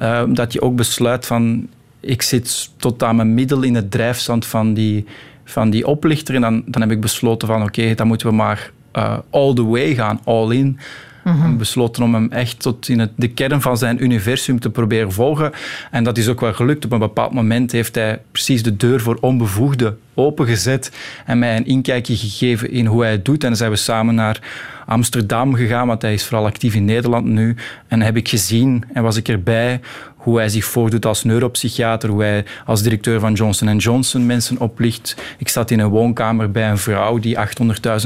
uh, 0.00 0.22
dat 0.28 0.52
je 0.52 0.60
ook 0.60 0.76
besluit 0.76 1.26
van, 1.26 1.68
ik 2.00 2.22
zit 2.22 2.70
tot 2.76 3.02
aan 3.02 3.16
mijn 3.16 3.34
middel 3.34 3.62
in 3.62 3.74
het 3.74 3.90
drijfzand 3.90 4.46
van 4.46 4.74
die, 4.74 5.04
van 5.44 5.70
die 5.70 5.86
oplichter. 5.86 6.34
En 6.34 6.40
dan, 6.40 6.62
dan 6.66 6.82
heb 6.82 6.90
ik 6.90 7.00
besloten 7.00 7.48
van 7.48 7.62
oké, 7.62 7.80
okay, 7.80 7.94
dan 7.94 8.06
moeten 8.06 8.26
we 8.26 8.34
maar 8.34 8.70
uh, 8.96 9.18
all 9.30 9.54
the 9.54 9.64
way 9.64 9.94
gaan, 9.94 10.20
all 10.24 10.50
in. 10.50 10.78
Mm 11.24 11.40
-hmm. 11.40 11.56
besloten 11.58 12.02
om 12.02 12.14
hem 12.14 12.32
echt 12.32 12.60
tot 12.60 12.88
in 12.88 12.98
het, 12.98 13.10
de 13.16 13.28
kern 13.28 13.60
van 13.60 13.76
zijn 13.76 14.02
universum 14.02 14.60
te 14.60 14.70
proberen 14.70 15.12
volgen. 15.12 15.52
En 15.90 16.04
dat 16.04 16.18
is 16.18 16.28
ook 16.28 16.40
wel 16.40 16.52
gelukt. 16.52 16.84
Op 16.84 16.92
een 16.92 16.98
bepaald 16.98 17.32
moment 17.32 17.72
heeft 17.72 17.94
hij 17.94 18.20
precies 18.32 18.62
de 18.62 18.76
deur 18.76 19.00
voor 19.00 19.18
onbevoegden 19.20 19.98
opengezet 20.14 20.92
en 21.24 21.38
mij 21.38 21.56
een 21.56 21.66
inkijkje 21.66 22.16
gegeven 22.16 22.70
in 22.70 22.86
hoe 22.86 23.02
hij 23.02 23.10
het 23.10 23.24
doet. 23.24 23.42
En 23.42 23.48
dan 23.48 23.56
zijn 23.56 23.70
we 23.70 23.76
samen 23.76 24.14
naar 24.14 24.40
Amsterdam 24.86 25.54
gegaan, 25.54 25.86
want 25.86 26.02
hij 26.02 26.14
is 26.14 26.24
vooral 26.24 26.46
actief 26.46 26.74
in 26.74 26.84
Nederland 26.84 27.26
nu. 27.26 27.56
En 27.88 28.02
heb 28.02 28.16
ik 28.16 28.28
gezien 28.28 28.84
en 28.92 29.02
was 29.02 29.16
ik 29.16 29.28
erbij 29.28 29.80
hoe 30.26 30.38
hij 30.38 30.48
zich 30.48 30.64
voordoet 30.64 31.06
als 31.06 31.24
neuropsychiater, 31.24 32.08
hoe 32.08 32.22
hij 32.22 32.44
als 32.64 32.82
directeur 32.82 33.20
van 33.20 33.32
Johnson 33.32 33.76
Johnson 33.76 34.26
mensen 34.26 34.58
oplicht. 34.58 35.16
Ik 35.38 35.48
zat 35.48 35.70
in 35.70 35.78
een 35.78 35.88
woonkamer 35.88 36.50
bij 36.50 36.70
een 36.70 36.78
vrouw 36.78 37.18
die 37.18 37.36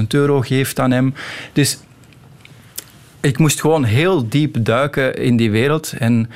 800.000 0.01 0.07
euro 0.09 0.41
geeft 0.41 0.79
aan 0.79 0.91
hem. 0.91 1.15
Dus 1.53 1.79
ik 3.21 3.39
moest 3.39 3.61
gewoon 3.61 3.85
heel 3.85 4.29
diep 4.29 4.57
duiken 4.61 5.15
in 5.15 5.37
die 5.37 5.51
wereld. 5.51 5.93
En 5.99 6.31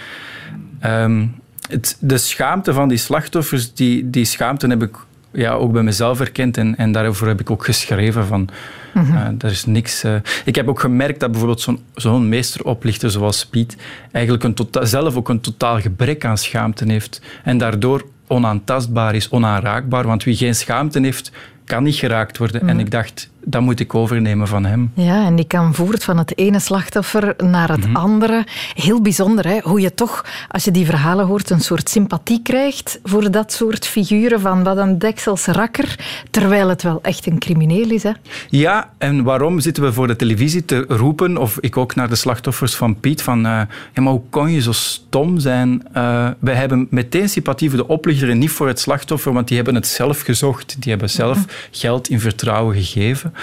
ehm, 0.80 1.26
het, 1.68 1.96
de 2.00 2.18
schaamte 2.18 2.72
van 2.72 2.88
die 2.88 2.98
slachtoffers, 2.98 3.74
die, 3.74 4.10
die 4.10 4.24
schaamte 4.24 4.66
heb 4.66 4.82
ik 4.82 4.96
ja, 5.32 5.52
ook 5.52 5.72
bij 5.72 5.82
mezelf 5.82 6.18
herkend. 6.18 6.56
En, 6.56 6.76
en 6.76 6.92
daarover 6.92 7.26
heb 7.26 7.40
ik 7.40 7.50
ook 7.50 7.64
geschreven 7.64 8.26
van... 8.26 8.48
Mhm. 8.94 9.16
eh, 9.16 9.26
er 9.38 9.50
is 9.50 9.64
niks... 9.64 10.02
eh. 10.04 10.14
Ik 10.44 10.54
heb 10.54 10.68
ook 10.68 10.80
gemerkt 10.80 11.20
dat 11.20 11.30
bijvoorbeeld 11.30 11.60
zo'n 11.60 11.78
zo'n 11.94 12.28
meesteroplichter 12.28 13.10
zoals 13.10 13.46
Piet 13.46 13.76
eigenlijk 14.12 14.44
een 14.44 14.54
tota- 14.54 14.84
zelf 14.84 15.16
ook 15.16 15.28
een 15.28 15.40
totaal 15.40 15.80
gebrek 15.80 16.24
aan 16.24 16.38
schaamte 16.38 16.84
heeft. 16.92 17.20
En 17.44 17.58
daardoor 17.58 18.04
onaantastbaar 18.26 19.14
is, 19.14 19.28
onaanraakbaar. 19.28 20.06
Want 20.06 20.24
wie 20.24 20.36
geen 20.36 20.54
schaamte 20.54 21.00
heeft, 21.00 21.30
kan 21.64 21.82
niet 21.82 21.94
geraakt 21.96 22.38
worden. 22.38 22.60
En 22.60 22.66
Mhm. 22.66 22.78
ik 22.78 22.90
dacht, 22.90 23.30
dat 23.44 23.62
moet 23.62 23.80
ik 23.80 23.94
overnemen 23.94 24.48
van 24.48 24.64
hem. 24.64 24.90
Ja, 24.94 25.24
en 25.26 25.36
die 25.36 25.46
kan 25.46 25.74
voort 25.74 26.04
van 26.04 26.18
het 26.18 26.38
ene 26.38 26.58
slachtoffer 26.60 27.34
naar 27.44 27.68
het 27.68 27.86
Mhm. 27.86 27.96
andere. 27.96 28.46
Heel 28.74 29.00
bijzonder, 29.00 29.46
hè? 29.48 29.58
hoe 29.62 29.80
je 29.80 29.94
toch, 29.94 30.24
als 30.48 30.64
je 30.64 30.70
die 30.70 30.84
verhalen 30.86 31.26
hoort, 31.26 31.50
een 31.50 31.60
soort 31.60 31.88
sympathie 31.88 32.40
krijgt 32.42 32.98
voor 33.02 33.30
dat 33.30 33.52
soort 33.52 33.86
figuren 33.86 34.40
van 34.40 34.62
wat 34.62 34.76
een 34.76 34.98
deksels 34.98 35.46
rakker, 35.46 35.98
terwijl 36.30 36.68
het 36.68 36.82
wel 36.82 36.98
echt 37.02 37.26
een 37.26 37.38
crimineel 37.38 37.90
is. 37.90 38.02
Hè? 38.02 38.10
Ja, 38.48 38.90
en 38.98 39.22
waarom 39.22 39.60
zitten 39.60 39.82
we 39.82 39.92
voor 39.92 40.06
de 40.06 40.16
televisie 40.16 40.64
te 40.64 40.84
roepen, 40.88 41.36
of 41.36 41.58
ik 41.60 41.76
ook 41.76 41.94
naar 41.94 42.08
de 42.08 42.14
slachtoffers 42.14 42.74
van 42.74 43.00
Piet, 43.00 43.22
van 43.22 43.46
eh, 43.46 43.60
ja, 43.94 44.02
maar 44.02 44.12
hoe 44.12 44.22
kon 44.30 44.50
je 44.50 44.60
zo 44.62 44.72
stom 44.72 45.38
zijn? 45.38 45.82
Eh, 45.92 46.28
wij 46.38 46.54
hebben 46.54 46.86
meteen 46.90 47.28
sympathie 47.28 47.68
voor 47.70 47.78
de 47.78 47.88
oplichter 47.88 48.30
en 48.30 48.38
niet 48.38 48.50
voor 48.50 48.66
het 48.66 48.80
slachtoffer, 48.80 49.32
want 49.32 49.46
die 49.48 49.56
hebben 49.56 49.74
het 49.74 49.86
zelf 49.86 50.20
gezocht. 50.20 50.76
Die 50.82 50.90
hebben 50.90 51.10
zelf 51.10 51.36
Mhm. 51.38 51.46
geld 51.70 52.08
in 52.08 52.20
vertrouwen 52.20 52.74
gegeven. 52.76 53.33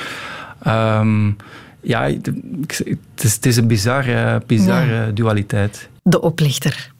Ehm, 0.63 1.31
ja, 1.81 2.05
ik- 2.05 2.25
het 3.15 3.23
is, 3.23 3.33
het 3.35 3.45
is 3.45 3.57
een 3.57 3.67
bizarre, 3.67 4.41
bizarre 4.47 5.13
dualiteit. 5.13 5.89
De 6.03 6.21
oplichter. 6.21 6.91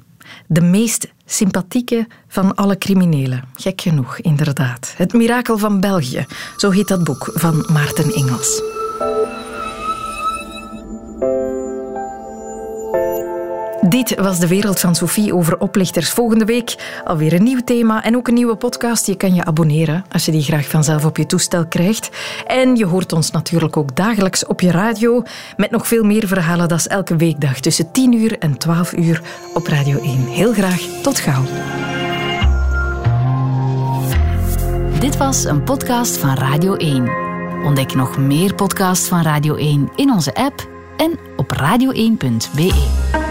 De 0.48 0.62
meest 0.62 1.08
sympathieke 1.26 2.08
van 2.28 2.56
alle 2.56 2.78
criminelen. 2.78 3.44
Gek 3.56 3.82
genoeg, 3.82 4.18
inderdaad. 4.20 4.94
Het 4.98 5.14
mirakel 5.14 5.58
van 5.58 5.80
België. 5.80 6.26
Zo 6.58 6.70
heet 6.70 6.88
dat 6.88 7.04
boek 7.04 7.32
van 7.34 7.66
Maarten 7.72 8.14
Engels. 8.14 8.62
Dit 13.92 14.16
was 14.16 14.40
de 14.40 14.48
wereld 14.48 14.80
van 14.80 14.96
Sophie 14.96 15.36
over 15.36 15.60
oplichters. 15.60 16.10
Volgende 16.10 16.46
week 16.46 17.02
alweer 17.04 17.34
een 17.34 17.44
nieuw 17.44 17.62
thema 17.66 18.04
en 18.04 18.16
ook 18.16 18.28
een 18.28 18.34
nieuwe 18.34 18.56
podcast. 18.56 19.06
Je 19.06 19.16
kan 19.16 19.34
je 19.34 19.46
abonneren 19.46 20.06
als 20.12 20.26
je 20.26 20.32
die 20.32 20.42
graag 20.42 20.68
vanzelf 20.68 21.06
op 21.06 21.18
je 21.18 21.26
toestel 21.26 21.66
krijgt. 21.66 22.10
En 22.48 22.76
je 22.76 22.86
hoort 22.86 23.14
ons 23.14 23.32
natuurlijk 23.32 23.78
ook 23.78 23.96
dagelijks 23.96 24.46
op 24.46 24.62
je 24.62 24.72
radio 24.72 25.24
met 25.58 25.72
nog 25.72 25.88
veel 25.88 26.04
meer 26.04 26.28
verhalen. 26.28 26.68
Dat 26.68 26.80
is 26.80 26.88
elke 26.88 27.16
weekdag 27.16 27.60
tussen 27.60 27.92
10 27.92 28.14
uur 28.14 28.38
en 28.40 28.58
12 28.58 28.94
uur 28.94 29.22
op 29.54 29.68
Radio 29.68 30.02
1. 30.02 30.26
Heel 30.26 30.54
graag, 30.54 30.82
tot 31.02 31.20
gauw. 31.20 31.44
Dit 35.00 35.18
was 35.18 35.44
een 35.44 35.64
podcast 35.64 36.18
van 36.18 36.36
Radio 36.36 36.76
1. 36.76 37.10
Ontdek 37.64 37.94
nog 37.94 38.18
meer 38.18 38.56
podcasts 38.56 39.08
van 39.08 39.22
Radio 39.22 39.56
1 39.56 39.90
in 39.96 40.12
onze 40.12 40.34
app 40.36 40.70
en 40.98 41.20
op 41.36 41.52
radio1.be. 41.54 43.31